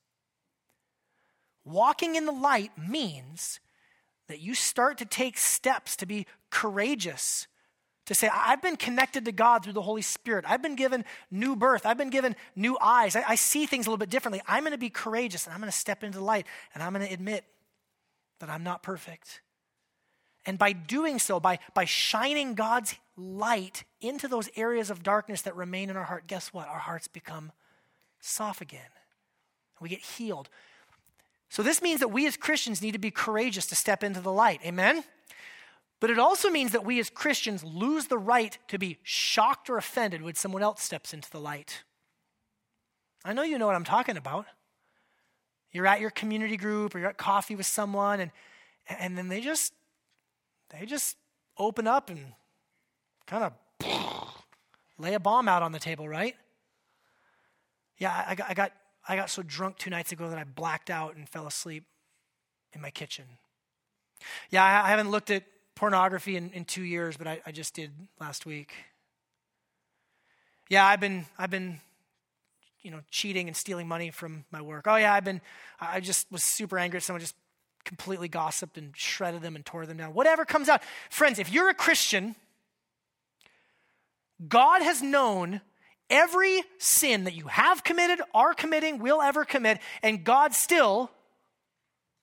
Walking 1.65 2.15
in 2.15 2.27
the 2.27 2.33
light 2.33 2.77
means 2.77 3.61
that 4.29 4.41
you 4.41 4.55
start 4.55 4.97
to 4.99 5.05
take 5.05 5.37
steps 5.37 5.97
to 5.97 6.07
be 6.07 6.27
courageous 6.51 7.47
to 8.11 8.15
say, 8.17 8.29
I've 8.35 8.61
been 8.61 8.75
connected 8.75 9.27
to 9.27 9.33
God 9.33 9.63
through 9.63 9.75
the 9.75 9.83
Holy 9.83 10.03
Spirit. 10.03 10.45
I've 10.49 10.61
been 10.61 10.75
given 10.75 11.05
new 11.31 11.55
birth. 11.55 11.87
I've 11.87 11.97
been 11.97 12.11
given 12.11 12.35
new 12.57 12.77
eyes. 12.81 13.15
I, 13.15 13.23
I 13.25 13.35
see 13.37 13.67
things 13.67 13.87
a 13.87 13.89
little 13.89 13.99
bit 13.99 14.11
differently. 14.11 14.43
I'm 14.49 14.65
going 14.65 14.73
to 14.73 14.79
be 14.79 14.91
courageous 14.91 15.47
and 15.47 15.55
I'm 15.55 15.61
going 15.61 15.71
to 15.71 15.79
step 15.79 16.03
into 16.03 16.19
the 16.19 16.25
light 16.25 16.45
and 16.75 16.83
I'm 16.83 16.93
going 16.93 17.07
to 17.07 17.15
admit 17.15 17.45
that 18.41 18.51
I'm 18.51 18.65
not 18.65 18.83
perfect. 18.83 19.43
And 20.45 20.59
by 20.59 20.73
doing 20.73 21.21
so, 21.21 21.39
by, 21.39 21.61
by 21.73 21.85
shining 21.85 22.57
God's 22.57 22.97
light 23.17 23.85
into 24.01 24.27
those 24.27 24.51
areas 24.57 24.91
of 24.91 25.05
darkness 25.05 25.43
that 25.43 25.55
remain 25.55 25.89
in 25.89 25.97
our 25.97 26.03
heart, 26.03 26.27
guess 26.27 26.53
what? 26.53 26.67
Our 26.67 26.81
hearts 26.81 27.07
become 27.07 27.53
soft 28.19 28.61
again. 28.61 28.81
We 29.81 29.89
get 29.89 30.01
healed. 30.01 30.49
So, 31.49 31.63
this 31.63 31.81
means 31.81 32.01
that 32.01 32.09
we 32.09 32.27
as 32.27 32.37
Christians 32.37 32.83
need 32.83 32.93
to 32.93 32.99
be 32.99 33.13
courageous 33.13 33.67
to 33.67 33.77
step 33.77 34.03
into 34.03 34.21
the 34.21 34.33
light. 34.33 34.61
Amen? 34.65 35.05
But 36.01 36.11
it 36.11 36.19
also 36.19 36.49
means 36.49 36.73
that 36.73 36.85
we 36.85 36.99
as 36.99 37.11
Christians 37.11 37.63
lose 37.63 38.07
the 38.07 38.19
right 38.19 38.57
to 38.69 38.79
be 38.79 38.99
shocked 39.03 39.69
or 39.69 39.77
offended 39.77 40.23
when 40.23 40.35
someone 40.35 40.63
else 40.63 40.83
steps 40.83 41.13
into 41.13 41.31
the 41.31 41.39
light. 41.39 41.85
I 43.23 43.35
know 43.35 43.43
you 43.43 43.59
know 43.59 43.67
what 43.67 43.77
I'm 43.77 43.85
talking 43.85 44.17
about. 44.17 44.47
You're 45.73 45.87
at 45.87 46.01
your 46.01 46.11
community 46.11 46.57
group 46.57 46.95
or 46.95 46.99
you're 46.99 47.11
at 47.11 47.19
coffee 47.19 47.55
with 47.55 47.67
someone 47.67 48.21
and 48.21 48.31
and 48.89 49.17
then 49.17 49.29
they 49.29 49.41
just 49.41 49.73
they 50.71 50.87
just 50.87 51.17
open 51.59 51.87
up 51.87 52.11
and 52.11 52.33
kind 53.27 53.45
of 53.45 53.53
lay 54.99 55.15
a 55.15 55.21
bomb 55.21 55.49
out 55.49 55.63
on 55.63 55.71
the 55.73 55.79
table, 55.79 56.09
right? 56.09 56.35
Yeah, 57.99 58.25
I 58.27 58.35
got, 58.35 58.51
I 58.51 58.55
got 58.55 58.73
I 59.07 59.17
got 59.17 59.31
so 59.31 59.43
drunk 59.43 59.77
two 59.77 59.91
nights 59.91 60.13
ago 60.13 60.31
that 60.31 60.39
I 60.39 60.45
blacked 60.45 60.89
out 60.89 61.15
and 61.15 61.29
fell 61.29 61.47
asleep 61.47 61.85
in 62.73 62.81
my 62.81 62.91
kitchen. 62.91 63.27
Yeah, 64.49 64.65
I 64.65 64.89
haven't 64.89 65.11
looked 65.11 65.31
at 65.31 65.45
pornography 65.81 66.37
in, 66.37 66.51
in 66.51 66.67
two 66.67 66.83
years, 66.83 67.17
but 67.17 67.27
I, 67.27 67.41
I 67.47 67.53
just 67.53 67.73
did 67.73 67.91
last 68.21 68.45
week. 68.45 68.75
Yeah, 70.69 70.85
I've 70.85 71.01
been, 71.01 71.25
I've 71.39 71.49
been, 71.49 71.81
you 72.83 72.91
know, 72.91 73.01
cheating 73.11 73.49
and 73.49 73.57
stealing 73.57 73.89
money 73.89 74.11
from 74.11 74.45
my 74.53 74.61
work. 74.61 74.85
Oh 74.87 74.97
yeah, 74.97 75.15
I've 75.15 75.25
been, 75.25 75.41
I 75.81 76.01
just 76.01 76.31
was 76.31 76.43
super 76.43 76.79
angry 76.79 76.99
at 76.99 77.03
someone, 77.03 77.23
just 77.23 77.35
completely 77.83 78.29
gossiped 78.29 78.77
and 78.77 78.95
shredded 78.95 79.41
them 79.41 79.57
and 79.57 79.65
tore 79.65 79.87
them 79.87 79.97
down. 79.97 80.13
Whatever 80.13 80.45
comes 80.45 80.69
out. 80.69 80.83
Friends, 81.09 81.39
if 81.39 81.51
you're 81.51 81.71
a 81.71 81.75
Christian, 81.75 82.37
God 84.47 84.83
has 84.83 85.01
known 85.01 85.63
every 86.11 86.63
sin 86.77 87.25
that 87.25 87.35
you 87.35 87.47
have 87.47 87.85
committed, 87.85 88.21
are 88.35 88.53
committing, 88.53 88.99
will 88.99 89.23
ever 89.23 89.47
commit, 89.47 89.79
and 90.03 90.25
God 90.25 90.53
still 90.53 91.11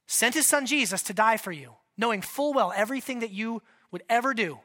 sent 0.05 0.35
his 0.35 0.45
son 0.45 0.67
Jesus 0.67 1.01
to 1.01 1.13
die 1.13 1.37
for 1.37 1.51
you 1.51 1.73
knowing 1.97 2.21
full 2.21 2.53
well 2.53 2.73
everything 2.75 3.19
that 3.19 3.31
you 3.31 3.61
would 3.91 4.03
ever 4.09 4.33
do. 4.33 4.59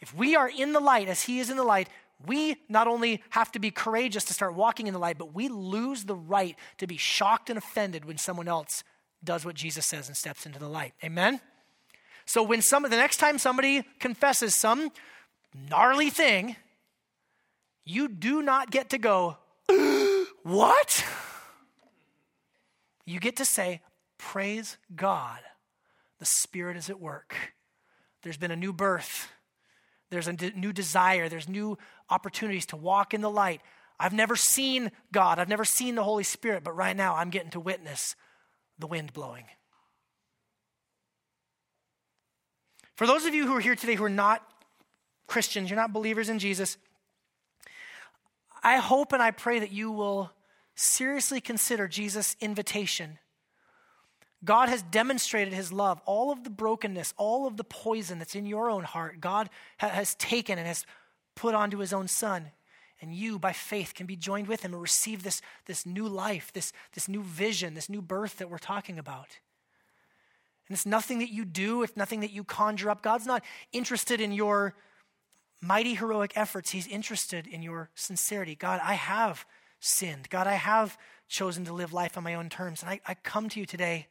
If 0.00 0.14
we 0.14 0.34
are 0.34 0.48
in 0.48 0.72
the 0.72 0.80
light 0.80 1.08
as 1.08 1.22
He 1.22 1.40
is 1.40 1.50
in 1.50 1.56
the 1.56 1.64
light, 1.64 1.88
we 2.26 2.56
not 2.68 2.86
only 2.86 3.22
have 3.30 3.52
to 3.52 3.58
be 3.58 3.70
courageous 3.70 4.24
to 4.24 4.34
start 4.34 4.54
walking 4.54 4.86
in 4.86 4.92
the 4.92 5.00
light, 5.00 5.18
but 5.18 5.34
we 5.34 5.48
lose 5.48 6.04
the 6.04 6.14
right 6.14 6.56
to 6.78 6.86
be 6.86 6.96
shocked 6.96 7.48
and 7.48 7.58
offended 7.58 8.04
when 8.04 8.18
someone 8.18 8.48
else 8.48 8.82
does 9.22 9.44
what 9.44 9.54
Jesus 9.54 9.86
says 9.86 10.08
and 10.08 10.16
steps 10.16 10.46
into 10.46 10.58
the 10.58 10.68
light. 10.68 10.92
Amen? 11.04 11.40
So 12.26 12.42
when 12.42 12.62
some 12.62 12.82
the 12.82 12.90
next 12.90 13.18
time 13.18 13.38
somebody 13.38 13.84
confesses 13.98 14.54
some 14.54 14.90
gnarly 15.68 16.10
thing, 16.10 16.56
you 17.84 18.08
do 18.08 18.42
not 18.42 18.70
get 18.70 18.90
to 18.90 18.98
go, 18.98 19.36
what? 20.42 21.04
You 23.04 23.18
get 23.18 23.36
to 23.36 23.44
say, 23.44 23.80
praise 24.18 24.76
God 24.94 25.40
the 26.20 26.26
Spirit 26.26 26.76
is 26.76 26.88
at 26.88 27.00
work. 27.00 27.34
There's 28.22 28.36
been 28.36 28.50
a 28.50 28.56
new 28.56 28.72
birth. 28.72 29.28
There's 30.10 30.28
a 30.28 30.32
new 30.32 30.72
desire. 30.72 31.28
There's 31.28 31.48
new 31.48 31.78
opportunities 32.08 32.66
to 32.66 32.76
walk 32.76 33.14
in 33.14 33.22
the 33.22 33.30
light. 33.30 33.62
I've 33.98 34.12
never 34.12 34.36
seen 34.36 34.92
God. 35.12 35.38
I've 35.38 35.48
never 35.48 35.64
seen 35.64 35.94
the 35.94 36.04
Holy 36.04 36.24
Spirit, 36.24 36.62
but 36.62 36.76
right 36.76 36.96
now 36.96 37.16
I'm 37.16 37.30
getting 37.30 37.50
to 37.50 37.60
witness 37.60 38.14
the 38.78 38.86
wind 38.86 39.12
blowing. 39.12 39.44
For 42.94 43.06
those 43.06 43.24
of 43.24 43.34
you 43.34 43.46
who 43.46 43.56
are 43.56 43.60
here 43.60 43.76
today 43.76 43.94
who 43.94 44.04
are 44.04 44.10
not 44.10 44.46
Christians, 45.26 45.70
you're 45.70 45.78
not 45.78 45.92
believers 45.92 46.28
in 46.28 46.38
Jesus, 46.38 46.76
I 48.62 48.76
hope 48.76 49.14
and 49.14 49.22
I 49.22 49.30
pray 49.30 49.58
that 49.60 49.72
you 49.72 49.90
will 49.90 50.32
seriously 50.74 51.40
consider 51.40 51.88
Jesus' 51.88 52.36
invitation 52.40 53.18
God 54.44 54.68
has 54.68 54.82
demonstrated 54.82 55.52
his 55.52 55.72
love. 55.72 56.00
All 56.06 56.32
of 56.32 56.44
the 56.44 56.50
brokenness, 56.50 57.12
all 57.16 57.46
of 57.46 57.56
the 57.56 57.64
poison 57.64 58.18
that's 58.18 58.34
in 58.34 58.46
your 58.46 58.70
own 58.70 58.84
heart, 58.84 59.20
God 59.20 59.50
has 59.78 60.14
taken 60.14 60.58
and 60.58 60.66
has 60.66 60.86
put 61.34 61.54
onto 61.54 61.78
his 61.78 61.92
own 61.92 62.08
son. 62.08 62.50
And 63.02 63.14
you, 63.14 63.38
by 63.38 63.52
faith, 63.52 63.94
can 63.94 64.06
be 64.06 64.16
joined 64.16 64.46
with 64.46 64.62
him 64.62 64.72
and 64.72 64.82
receive 64.82 65.22
this, 65.22 65.40
this 65.66 65.86
new 65.86 66.06
life, 66.06 66.52
this, 66.52 66.72
this 66.92 67.08
new 67.08 67.22
vision, 67.22 67.74
this 67.74 67.88
new 67.88 68.02
birth 68.02 68.38
that 68.38 68.50
we're 68.50 68.58
talking 68.58 68.98
about. 68.98 69.28
And 70.68 70.76
it's 70.76 70.86
nothing 70.86 71.18
that 71.18 71.30
you 71.30 71.44
do, 71.44 71.82
it's 71.82 71.96
nothing 71.96 72.20
that 72.20 72.30
you 72.30 72.44
conjure 72.44 72.90
up. 72.90 73.02
God's 73.02 73.26
not 73.26 73.42
interested 73.72 74.20
in 74.20 74.32
your 74.32 74.74
mighty 75.62 75.94
heroic 75.94 76.32
efforts, 76.36 76.70
He's 76.70 76.86
interested 76.86 77.46
in 77.46 77.62
your 77.62 77.90
sincerity. 77.94 78.54
God, 78.54 78.80
I 78.82 78.94
have 78.94 79.44
sinned. 79.80 80.28
God, 80.30 80.46
I 80.46 80.54
have 80.54 80.96
chosen 81.26 81.64
to 81.64 81.72
live 81.72 81.92
life 81.92 82.16
on 82.16 82.24
my 82.24 82.34
own 82.34 82.48
terms. 82.48 82.82
And 82.82 82.90
I, 82.90 83.00
I 83.06 83.14
come 83.14 83.48
to 83.50 83.60
you 83.60 83.66
today 83.66 84.06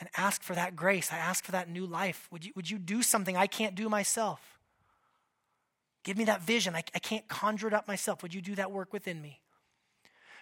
and 0.00 0.08
ask 0.16 0.42
for 0.42 0.54
that 0.54 0.74
grace. 0.74 1.12
I 1.12 1.18
ask 1.18 1.44
for 1.44 1.52
that 1.52 1.68
new 1.68 1.86
life. 1.86 2.26
Would 2.32 2.46
you, 2.46 2.52
would 2.56 2.70
you 2.70 2.78
do 2.78 3.02
something 3.02 3.36
I 3.36 3.46
can't 3.46 3.74
do 3.74 3.88
myself? 3.88 4.58
Give 6.02 6.16
me 6.16 6.24
that 6.24 6.40
vision. 6.40 6.74
I, 6.74 6.82
I 6.94 6.98
can't 6.98 7.28
conjure 7.28 7.68
it 7.68 7.74
up 7.74 7.86
myself. 7.86 8.22
Would 8.22 8.34
you 8.34 8.40
do 8.40 8.54
that 8.54 8.72
work 8.72 8.92
within 8.92 9.20
me? 9.20 9.40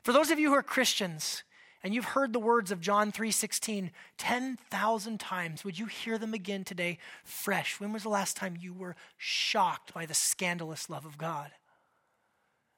For 0.05 0.13
those 0.13 0.31
of 0.31 0.39
you 0.39 0.51
who 0.51 0.55
are 0.55 0.63
Christians 0.63 1.43
and 1.83 1.93
you've 1.93 2.05
heard 2.05 2.33
the 2.33 2.39
words 2.39 2.71
of 2.71 2.81
John 2.81 3.11
3:16 3.11 3.91
10,000 4.17 5.21
times, 5.21 5.65
would 5.65 5.79
you 5.79 5.87
hear 5.87 6.17
them 6.19 6.35
again 6.35 6.63
today 6.63 6.99
fresh? 7.25 7.81
When 7.81 7.93
was 7.93 8.05
the 8.05 8.09
last 8.09 8.37
time 8.37 8.57
you 8.59 8.73
were 8.73 8.95
shocked 9.17 9.93
by 9.93 10.07
the 10.07 10.15
scandalous 10.15 10.89
love 10.89 11.05
of 11.05 11.19
God? 11.19 11.51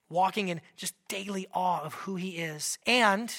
Walking 0.08 0.48
in 0.48 0.62
just 0.76 0.94
daily 1.08 1.46
awe 1.52 1.82
of 1.82 1.94
who 1.94 2.16
he 2.16 2.30
is. 2.30 2.78
And 2.86 3.32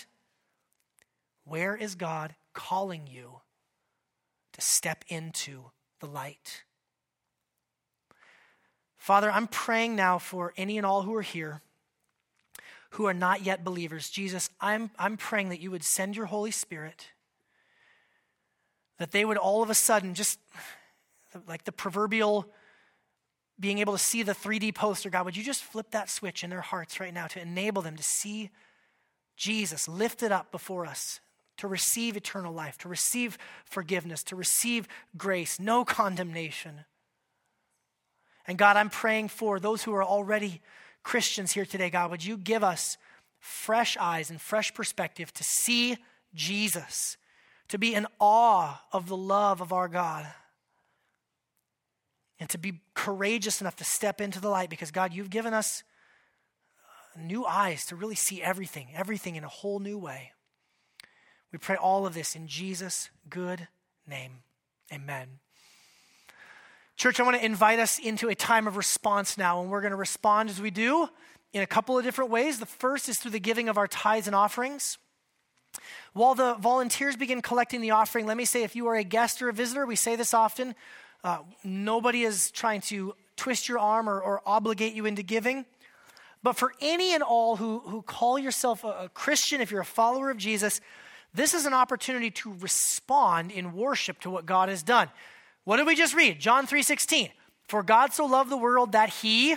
where 1.44 1.76
is 1.76 1.96
God 1.96 2.36
calling 2.54 3.08
you 3.08 3.41
to 4.54 4.62
step 4.62 5.04
into 5.08 5.72
the 5.99 6.08
light. 6.08 6.64
Father, 8.97 9.32
I'm 9.32 9.47
praying 9.47 9.95
now 9.95 10.20
for 10.20 10.54
any 10.58 10.78
and 10.78 10.86
all 10.86 11.02
who 11.04 11.16
are 11.16 11.22
here 11.22 11.62
who 12.91 13.06
are 13.06 13.14
not 13.14 13.43
yet 13.43 13.64
believers. 13.64 14.10
Jesus, 14.10 14.49
I'm, 14.60 14.91
I'm 14.99 15.18
praying 15.18 15.49
that 15.49 15.62
you 15.62 15.72
would 15.72 15.84
send 15.84 16.16
your 16.16 16.26
Holy 16.26 16.52
Spirit, 16.52 17.08
that 18.97 19.12
they 19.12 19.24
would 19.24 19.38
all 19.38 19.64
of 19.64 19.70
a 19.70 19.74
sudden, 19.74 20.14
just 20.14 20.39
like 21.47 21.64
the 21.64 21.72
proverbial 21.72 22.47
being 23.60 23.80
able 23.80 23.93
to 23.93 23.99
see 23.99 24.24
the 24.24 24.34
3D 24.34 24.76
poster, 24.76 25.10
God, 25.10 25.24
would 25.24 25.38
you 25.38 25.43
just 25.43 25.64
flip 25.64 25.91
that 25.91 26.10
switch 26.10 26.43
in 26.43 26.49
their 26.49 26.62
hearts 26.62 26.99
right 26.99 27.14
now 27.14 27.28
to 27.28 27.41
enable 27.41 27.82
them 27.82 27.95
to 27.95 28.04
see 28.04 28.49
Jesus 29.38 29.88
lifted 29.88 30.32
up 30.32 30.52
before 30.52 30.86
us 30.86 31.22
to 31.62 31.68
receive 31.68 32.18
eternal 32.18 32.51
life, 32.51 32.80
to 32.80 32.89
receive 32.89 33.38
forgiveness, 33.66 34.24
to 34.24 34.36
receive 34.36 34.88
grace, 35.16 35.59
no 35.59 35.86
condemnation. 35.99 36.86
And 38.47 38.57
God, 38.57 38.78
I'm 38.78 38.89
praying 38.89 39.28
for 39.28 39.59
those 39.59 39.84
who 39.84 39.93
are 39.93 40.03
already 40.03 40.59
Christians 41.03 41.51
here 41.51 41.66
today, 41.66 41.91
God, 41.91 42.09
would 42.09 42.26
you 42.26 42.36
give 42.36 42.64
us 42.64 42.97
fresh 43.39 43.95
eyes 43.97 44.32
and 44.32 44.41
fresh 44.41 44.74
perspective 44.74 45.32
to 45.34 45.43
see 45.43 45.97
Jesus, 46.34 47.16
to 47.68 47.78
be 47.78 47.93
in 47.93 48.07
awe 48.20 48.82
of 48.91 49.07
the 49.07 49.18
love 49.18 49.62
of 49.62 49.72
our 49.72 49.88
God, 49.88 50.26
and 52.39 52.49
to 52.49 52.57
be 52.57 52.82
courageous 52.95 53.62
enough 53.62 53.76
to 53.76 53.84
step 53.84 54.20
into 54.20 54.41
the 54.41 54.49
light 54.49 54.72
because, 54.72 54.89
God, 54.89 55.14
you've 55.14 55.30
given 55.30 55.53
us 55.53 55.84
new 57.16 57.45
eyes 57.45 57.86
to 57.86 57.95
really 57.95 58.16
see 58.16 58.41
everything, 58.41 58.88
everything 58.95 59.36
in 59.36 59.43
a 59.43 59.47
whole 59.47 59.78
new 59.78 59.99
way. 59.99 60.32
We 61.52 61.58
pray 61.58 61.76
all 61.76 62.06
of 62.06 62.14
this 62.14 62.36
in 62.36 62.47
Jesus' 62.47 63.10
good 63.30 63.68
name. 64.08 64.43
Amen. 64.91 65.28
Church, 66.95 67.20
I 67.20 67.24
want 67.24 67.38
to 67.38 67.45
invite 67.45 67.80
us 67.80 67.99
into 67.99 68.30
a 68.30 68.36
time 68.36 68.68
of 68.68 68.78
response 68.78 69.38
now, 69.38 69.62
and 69.62 69.70
we're 69.70 69.82
going 69.82 69.91
to 69.91 69.97
respond 69.97 70.49
as 70.49 70.62
we 70.62 70.72
do 70.72 71.10
in 71.52 71.62
a 71.62 71.68
couple 71.68 71.97
of 71.97 72.04
different 72.04 72.32
ways. 72.32 72.60
The 72.60 72.66
first 72.66 73.10
is 73.10 73.18
through 73.18 73.32
the 73.32 73.39
giving 73.39 73.70
of 73.70 73.78
our 73.78 73.88
tithes 73.88 74.28
and 74.28 74.36
offerings. 74.36 74.97
While 76.14 76.36
the 76.36 76.56
volunteers 76.56 77.16
begin 77.16 77.41
collecting 77.41 77.82
the 77.82 77.91
offering, 77.91 78.26
let 78.26 78.38
me 78.38 78.45
say 78.45 78.64
if 78.64 78.76
you 78.76 78.88
are 78.88 78.95
a 78.95 79.04
guest 79.04 79.41
or 79.41 79.49
a 79.49 79.54
visitor, 79.54 79.86
we 79.86 79.95
say 79.95 80.16
this 80.16 80.34
often, 80.34 80.76
uh, 81.24 81.39
nobody 81.64 82.24
is 82.24 82.52
trying 82.52 82.82
to 82.82 83.16
twist 83.36 83.68
your 83.68 83.80
arm 83.80 84.10
or, 84.10 84.20
or, 84.20 84.41
obligate 84.45 84.93
you 84.93 85.06
into 85.06 85.24
giving. 85.24 85.66
But 86.43 86.54
for 86.54 86.74
any 86.82 87.14
and 87.14 87.24
all 87.24 87.56
who, 87.56 87.80
who 87.80 88.02
call 88.02 88.38
yourself 88.38 88.84
a, 88.84 88.88
a 88.88 89.10
Christian, 89.10 89.62
if 89.62 89.72
you're 89.72 89.82
a 89.82 89.86
follower 89.86 90.30
of 90.30 90.38
Jesus, 90.38 90.82
this 91.34 91.54
is 91.54 91.66
an 91.66 91.74
opportunity 91.74 92.32
to 92.32 92.54
respond 92.60 93.52
in 93.52 93.74
worship 93.74 94.20
to 94.22 94.30
what 94.30 94.46
God 94.46 94.70
has 94.70 94.84
done. 94.84 95.10
What 95.64 95.78
did 95.78 95.88
we 95.88 95.96
just 95.96 96.14
read? 96.14 96.40
John 96.40 96.68
3:16. 96.68 97.32
For 97.68 97.84
God 97.84 98.14
so 98.14 98.26
loved 98.26 98.50
the 98.50 98.58
world 98.58 98.92
that 98.92 99.10
he 99.10 99.56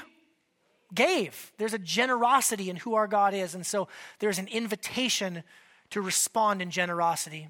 gave. 0.95 1.53
There's 1.59 1.75
a 1.75 1.79
generosity 1.79 2.70
in 2.70 2.77
who 2.77 2.95
our 2.95 3.09
God 3.09 3.35
is, 3.35 3.55
and 3.55 3.66
so 3.66 3.89
there's 4.20 4.39
an 4.39 4.47
invitation 4.49 5.43
to 5.91 6.01
respond 6.01 6.62
in 6.62 6.70
generosity. 6.70 7.49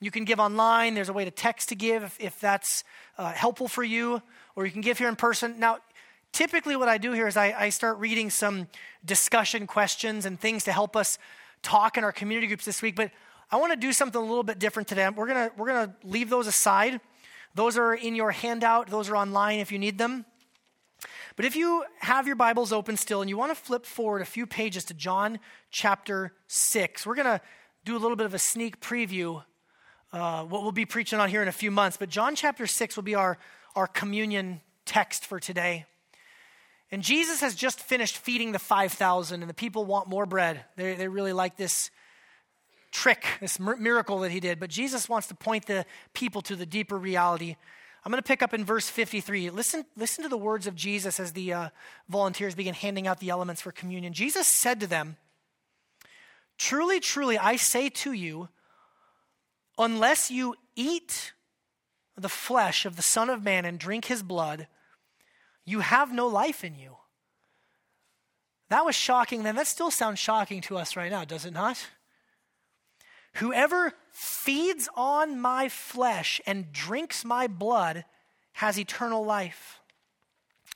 You 0.00 0.10
can 0.10 0.24
give 0.24 0.40
online. 0.40 0.94
There's 0.94 1.08
a 1.08 1.12
way 1.12 1.24
to 1.24 1.30
text 1.30 1.68
to 1.68 1.76
give 1.76 2.02
if, 2.02 2.20
if 2.20 2.40
that's 2.40 2.82
uh, 3.16 3.32
helpful 3.32 3.68
for 3.68 3.84
you, 3.84 4.20
or 4.56 4.66
you 4.66 4.72
can 4.72 4.80
give 4.80 4.98
here 4.98 5.08
in 5.08 5.14
person. 5.14 5.60
Now, 5.60 5.78
typically, 6.32 6.74
what 6.74 6.88
I 6.88 6.98
do 6.98 7.12
here 7.12 7.28
is 7.28 7.36
I, 7.36 7.54
I 7.56 7.68
start 7.68 7.98
reading 7.98 8.28
some 8.28 8.66
discussion 9.04 9.68
questions 9.68 10.26
and 10.26 10.40
things 10.40 10.64
to 10.64 10.72
help 10.72 10.96
us 10.96 11.18
talk 11.62 11.96
in 11.96 12.02
our 12.02 12.10
community 12.10 12.48
groups 12.48 12.64
this 12.64 12.82
week, 12.82 12.96
but 12.96 13.12
I 13.52 13.56
want 13.56 13.70
to 13.70 13.76
do 13.76 13.92
something 13.92 14.18
a 14.18 14.24
little 14.24 14.42
bit 14.42 14.58
different 14.58 14.88
today. 14.88 15.06
We're 15.10 15.26
going 15.26 15.50
to 15.50 15.54
we're 15.58 15.66
going 15.66 15.86
to 15.86 16.08
leave 16.08 16.30
those 16.30 16.46
aside. 16.46 17.02
Those 17.54 17.76
are 17.76 17.92
in 17.92 18.14
your 18.14 18.30
handout, 18.30 18.88
those 18.88 19.10
are 19.10 19.16
online 19.16 19.58
if 19.58 19.70
you 19.70 19.78
need 19.78 19.98
them. 19.98 20.24
But 21.36 21.44
if 21.44 21.54
you 21.54 21.84
have 21.98 22.26
your 22.26 22.36
Bibles 22.36 22.72
open 22.72 22.96
still 22.96 23.20
and 23.20 23.28
you 23.28 23.36
want 23.36 23.50
to 23.50 23.54
flip 23.54 23.84
forward 23.84 24.22
a 24.22 24.24
few 24.24 24.46
pages 24.46 24.84
to 24.86 24.94
John 24.94 25.38
chapter 25.70 26.32
6, 26.46 27.04
we're 27.04 27.14
going 27.14 27.26
to 27.26 27.42
do 27.84 27.94
a 27.94 28.00
little 28.00 28.16
bit 28.16 28.24
of 28.24 28.32
a 28.32 28.38
sneak 28.38 28.80
preview, 28.80 29.42
uh, 30.14 30.44
what 30.44 30.62
we'll 30.62 30.72
be 30.72 30.86
preaching 30.86 31.18
on 31.20 31.28
here 31.28 31.42
in 31.42 31.48
a 31.48 31.52
few 31.52 31.70
months. 31.70 31.98
But 31.98 32.08
John 32.08 32.34
chapter 32.34 32.66
6 32.66 32.96
will 32.96 33.02
be 33.02 33.14
our, 33.14 33.36
our 33.76 33.86
communion 33.86 34.62
text 34.86 35.26
for 35.26 35.40
today. 35.40 35.84
And 36.90 37.02
Jesus 37.02 37.40
has 37.40 37.54
just 37.54 37.80
finished 37.80 38.16
feeding 38.16 38.52
the 38.52 38.58
5,000, 38.58 39.42
and 39.42 39.50
the 39.50 39.54
people 39.54 39.84
want 39.84 40.08
more 40.08 40.24
bread. 40.24 40.64
They, 40.76 40.94
they 40.94 41.08
really 41.08 41.32
like 41.32 41.56
this 41.56 41.90
trick, 42.92 43.24
this 43.40 43.58
miracle 43.58 44.20
that 44.20 44.30
he 44.30 44.38
did. 44.38 44.60
But 44.60 44.70
Jesus 44.70 45.08
wants 45.08 45.26
to 45.28 45.34
point 45.34 45.66
the 45.66 45.84
people 46.14 46.42
to 46.42 46.54
the 46.54 46.66
deeper 46.66 46.96
reality. 46.96 47.56
I'm 48.04 48.12
going 48.12 48.22
to 48.22 48.26
pick 48.26 48.42
up 48.42 48.54
in 48.54 48.64
verse 48.64 48.88
53. 48.88 49.50
Listen, 49.50 49.84
listen 49.96 50.22
to 50.22 50.28
the 50.28 50.36
words 50.36 50.66
of 50.66 50.76
Jesus 50.76 51.18
as 51.18 51.32
the 51.32 51.52
uh, 51.52 51.68
volunteers 52.08 52.54
begin 52.54 52.74
handing 52.74 53.06
out 53.06 53.20
the 53.20 53.30
elements 53.30 53.62
for 53.62 53.72
communion. 53.72 54.12
Jesus 54.12 54.46
said 54.46 54.80
to 54.80 54.86
them, 54.86 55.16
Truly, 56.58 57.00
truly, 57.00 57.38
I 57.38 57.56
say 57.56 57.88
to 57.88 58.12
you, 58.12 58.48
unless 59.78 60.30
you 60.30 60.54
eat 60.76 61.32
the 62.16 62.28
flesh 62.28 62.84
of 62.84 62.96
the 62.96 63.02
Son 63.02 63.30
of 63.30 63.42
Man 63.42 63.64
and 63.64 63.78
drink 63.78 64.04
his 64.04 64.22
blood, 64.22 64.66
you 65.64 65.80
have 65.80 66.12
no 66.12 66.26
life 66.26 66.62
in 66.62 66.74
you. 66.74 66.96
That 68.68 68.84
was 68.84 68.94
shocking 68.94 69.42
then. 69.42 69.56
That 69.56 69.66
still 69.66 69.90
sounds 69.90 70.18
shocking 70.18 70.60
to 70.62 70.76
us 70.76 70.96
right 70.96 71.10
now, 71.10 71.24
does 71.24 71.44
it 71.44 71.52
not? 71.52 71.86
Whoever 73.34 73.92
feeds 74.10 74.88
on 74.94 75.40
my 75.40 75.68
flesh 75.68 76.40
and 76.46 76.72
drinks 76.72 77.24
my 77.24 77.46
blood 77.46 78.04
has 78.54 78.78
eternal 78.78 79.24
life, 79.24 79.80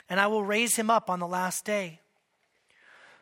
and 0.09 0.19
I 0.19 0.27
will 0.27 0.45
raise 0.45 0.77
him 0.77 0.91
up 0.91 1.11
on 1.11 1.21
the 1.21 1.27
last 1.27 1.65
day. 1.65 2.01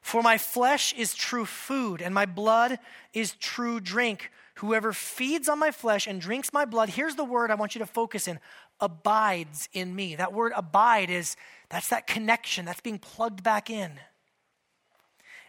For 0.00 0.22
my 0.22 0.38
flesh 0.38 0.92
is 0.92 1.14
true 1.14 1.46
food, 1.46 2.02
and 2.02 2.14
my 2.14 2.26
blood 2.26 2.78
is 3.12 3.32
true 3.32 3.80
drink. 3.80 4.30
Whoever 4.56 4.92
feeds 4.92 5.48
on 5.48 5.58
my 5.58 5.70
flesh 5.70 6.06
and 6.06 6.20
drinks 6.20 6.52
my 6.52 6.64
blood, 6.64 6.90
here's 6.90 7.16
the 7.16 7.24
word 7.24 7.50
I 7.50 7.54
want 7.54 7.74
you 7.74 7.78
to 7.80 7.86
focus 7.86 8.28
in 8.28 8.38
abides 8.80 9.68
in 9.72 9.94
me. 9.96 10.14
That 10.14 10.32
word 10.32 10.52
abide 10.54 11.10
is 11.10 11.36
that's 11.70 11.88
that 11.88 12.06
connection, 12.06 12.66
that's 12.66 12.80
being 12.82 12.98
plugged 12.98 13.42
back 13.42 13.70
in. 13.70 13.92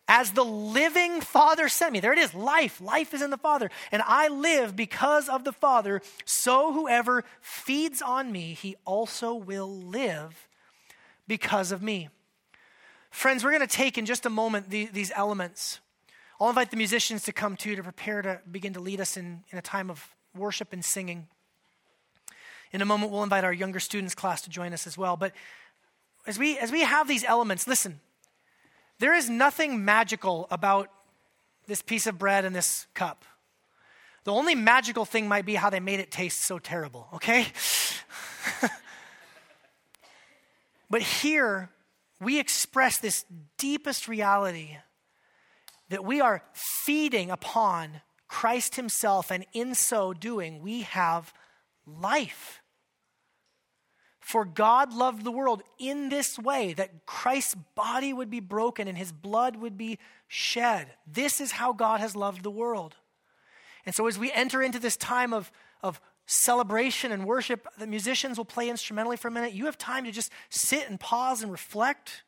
As 0.07 0.31
the 0.31 0.45
living 0.45 1.19
Father 1.21 1.67
sent 1.67 1.93
me, 1.93 1.99
there 1.99 2.13
it 2.13 2.19
is 2.19 2.33
life. 2.35 2.79
Life 2.79 3.13
is 3.13 3.23
in 3.23 3.31
the 3.31 3.37
Father. 3.37 3.71
And 3.91 4.03
I 4.05 4.27
live 4.27 4.75
because 4.75 5.27
of 5.27 5.43
the 5.43 5.51
Father. 5.51 6.01
So 6.25 6.73
whoever 6.73 7.23
feeds 7.41 8.01
on 8.01 8.31
me, 8.31 8.53
he 8.53 8.75
also 8.85 9.33
will 9.33 9.73
live 9.73 10.47
because 11.27 11.71
of 11.71 11.81
me. 11.81 12.09
Friends, 13.09 13.43
we're 13.43 13.51
going 13.51 13.61
to 13.61 13.67
take 13.67 13.97
in 13.97 14.05
just 14.05 14.25
a 14.25 14.29
moment 14.29 14.69
the, 14.69 14.85
these 14.85 15.11
elements. 15.15 15.79
I'll 16.39 16.49
invite 16.49 16.69
the 16.69 16.77
musicians 16.77 17.23
to 17.23 17.31
come 17.31 17.55
too 17.55 17.75
to 17.75 17.81
prepare 17.81 18.21
to 18.21 18.41
begin 18.51 18.73
to 18.73 18.79
lead 18.79 19.01
us 19.01 19.17
in, 19.17 19.43
in 19.51 19.57
a 19.57 19.61
time 19.61 19.89
of 19.89 20.13
worship 20.35 20.73
and 20.73 20.83
singing. 20.83 21.27
In 22.71 22.81
a 22.81 22.85
moment, 22.85 23.11
we'll 23.11 23.23
invite 23.23 23.45
our 23.45 23.53
younger 23.53 23.79
students 23.79 24.13
class 24.13 24.41
to 24.41 24.49
join 24.49 24.73
us 24.73 24.85
as 24.85 24.97
well. 24.97 25.15
But 25.15 25.31
as 26.27 26.37
we, 26.37 26.57
as 26.59 26.71
we 26.71 26.81
have 26.81 27.07
these 27.07 27.23
elements, 27.23 27.67
listen, 27.67 28.01
there 28.99 29.13
is 29.13 29.29
nothing 29.29 29.83
magical 29.83 30.47
about 30.51 30.89
this 31.67 31.81
piece 31.81 32.07
of 32.07 32.17
bread 32.17 32.45
and 32.45 32.55
this 32.55 32.87
cup. 32.93 33.25
The 34.23 34.31
only 34.31 34.55
magical 34.55 35.05
thing 35.05 35.27
might 35.27 35.45
be 35.45 35.55
how 35.55 35.69
they 35.69 35.79
made 35.79 35.99
it 35.99 36.11
taste 36.11 36.41
so 36.41 36.57
terrible, 36.57 37.07
okay? 37.13 37.47
but 40.89 41.01
here, 41.01 41.69
we 42.19 42.39
express 42.39 42.97
this 42.97 43.25
deepest 43.57 44.07
reality 44.07 44.77
that 45.89 46.03
we 46.03 46.21
are 46.21 46.43
feeding 46.53 47.29
upon 47.29 48.01
Christ 48.27 48.75
Himself, 48.75 49.31
and 49.31 49.45
in 49.53 49.75
so 49.75 50.13
doing, 50.13 50.61
we 50.61 50.81
have 50.81 51.33
life. 51.85 52.61
For 54.25 54.43
God 54.43 54.91
loved 54.91 55.23
the 55.23 55.31
world 55.31 55.61
in 55.77 56.09
this 56.09 56.39
way 56.39 56.73
that 56.73 57.05
Christ's 57.05 57.53
body 57.75 58.11
would 58.11 58.31
be 58.31 58.39
broken 58.39 58.87
and 58.87 58.97
his 58.97 59.11
blood 59.11 59.55
would 59.55 59.77
be 59.77 59.99
shed. 60.27 60.87
This 61.05 61.39
is 61.39 61.51
how 61.51 61.73
God 61.73 61.99
has 61.99 62.15
loved 62.15 62.41
the 62.41 62.49
world. 62.49 62.95
And 63.85 63.93
so, 63.93 64.07
as 64.07 64.17
we 64.17 64.31
enter 64.31 64.63
into 64.63 64.79
this 64.79 64.97
time 64.97 65.31
of, 65.31 65.51
of 65.83 66.01
celebration 66.25 67.11
and 67.11 67.23
worship, 67.23 67.67
the 67.77 67.85
musicians 67.85 68.39
will 68.39 68.45
play 68.45 68.67
instrumentally 68.67 69.15
for 69.15 69.27
a 69.27 69.31
minute. 69.31 69.53
You 69.53 69.65
have 69.65 69.77
time 69.77 70.05
to 70.05 70.11
just 70.11 70.31
sit 70.49 70.89
and 70.89 70.99
pause 70.99 71.43
and 71.43 71.51
reflect. 71.51 72.23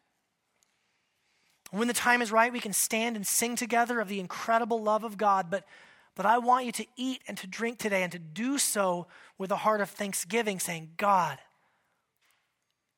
When 1.71 1.87
the 1.87 1.95
time 1.95 2.21
is 2.21 2.31
right, 2.31 2.53
we 2.53 2.59
can 2.59 2.73
stand 2.73 3.15
and 3.15 3.25
sing 3.25 3.55
together 3.55 3.99
of 3.99 4.07
the 4.07 4.19
incredible 4.19 4.83
love 4.83 5.03
of 5.03 5.17
God. 5.17 5.49
But, 5.49 5.65
but 6.13 6.27
I 6.27 6.37
want 6.37 6.67
you 6.67 6.71
to 6.73 6.85
eat 6.95 7.23
and 7.27 7.35
to 7.39 7.47
drink 7.47 7.79
today 7.79 8.03
and 8.03 8.11
to 8.11 8.19
do 8.19 8.59
so 8.59 9.07
with 9.39 9.49
a 9.49 9.55
heart 9.55 9.81
of 9.81 9.89
thanksgiving, 9.89 10.59
saying, 10.59 10.91
God, 10.97 11.39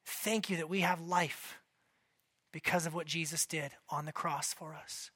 Thank 0.10 0.50
you 0.50 0.58
that 0.58 0.70
we 0.70 0.82
have 0.82 1.00
life 1.00 1.60
because 2.52 2.86
of 2.86 2.94
what 2.94 3.06
Jesus 3.06 3.46
did 3.46 3.72
on 3.90 4.06
the 4.06 4.12
cross 4.12 4.54
for 4.54 4.74
us. 4.74 5.12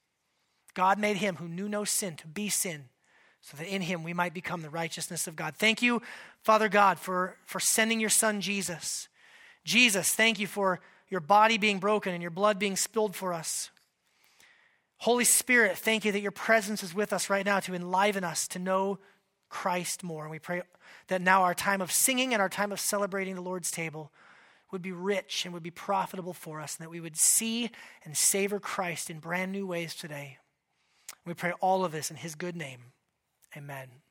God 0.73 0.99
made 0.99 1.17
him 1.17 1.35
who 1.37 1.47
knew 1.47 1.67
no 1.67 1.83
sin 1.83 2.15
to 2.17 2.27
be 2.27 2.49
sin 2.49 2.85
so 3.41 3.57
that 3.57 3.67
in 3.67 3.81
him 3.81 4.03
we 4.03 4.13
might 4.13 4.33
become 4.33 4.61
the 4.61 4.69
righteousness 4.69 5.27
of 5.27 5.35
God. 5.35 5.55
Thank 5.55 5.81
you, 5.81 6.01
Father 6.43 6.69
God, 6.69 6.99
for, 6.99 7.37
for 7.45 7.59
sending 7.59 7.99
your 7.99 8.09
son 8.09 8.39
Jesus. 8.39 9.09
Jesus, 9.65 10.13
thank 10.13 10.39
you 10.39 10.47
for 10.47 10.79
your 11.09 11.19
body 11.19 11.57
being 11.57 11.79
broken 11.79 12.13
and 12.13 12.21
your 12.21 12.31
blood 12.31 12.57
being 12.57 12.75
spilled 12.75 13.15
for 13.15 13.33
us. 13.33 13.69
Holy 14.97 15.25
Spirit, 15.25 15.77
thank 15.77 16.05
you 16.05 16.11
that 16.11 16.21
your 16.21 16.31
presence 16.31 16.83
is 16.83 16.95
with 16.95 17.11
us 17.11 17.29
right 17.29 17.45
now 17.45 17.59
to 17.59 17.73
enliven 17.73 18.23
us 18.23 18.47
to 18.49 18.59
know 18.59 18.99
Christ 19.49 20.03
more. 20.03 20.23
And 20.23 20.31
we 20.31 20.39
pray 20.39 20.61
that 21.07 21.21
now 21.21 21.43
our 21.43 21.53
time 21.53 21.81
of 21.81 21.91
singing 21.91 22.33
and 22.33 22.41
our 22.41 22.49
time 22.49 22.71
of 22.71 22.79
celebrating 22.79 23.35
the 23.35 23.41
Lord's 23.41 23.71
table 23.71 24.11
would 24.73 24.81
be 24.81 24.91
rich 24.91 25.45
and 25.45 25.53
would 25.53 25.63
be 25.63 25.71
profitable 25.71 26.33
for 26.33 26.59
us, 26.59 26.75
and 26.75 26.83
that 26.83 26.91
we 26.91 26.99
would 26.99 27.15
see 27.15 27.69
and 28.03 28.17
savor 28.17 28.59
Christ 28.59 29.09
in 29.09 29.19
brand 29.19 29.53
new 29.53 29.65
ways 29.65 29.95
today. 29.95 30.39
We 31.25 31.33
pray 31.33 31.53
all 31.61 31.85
of 31.85 31.93
this 31.93 32.11
in 32.11 32.17
his 32.17 32.35
good 32.35 32.57
name. 32.57 32.91
Amen. 33.55 34.02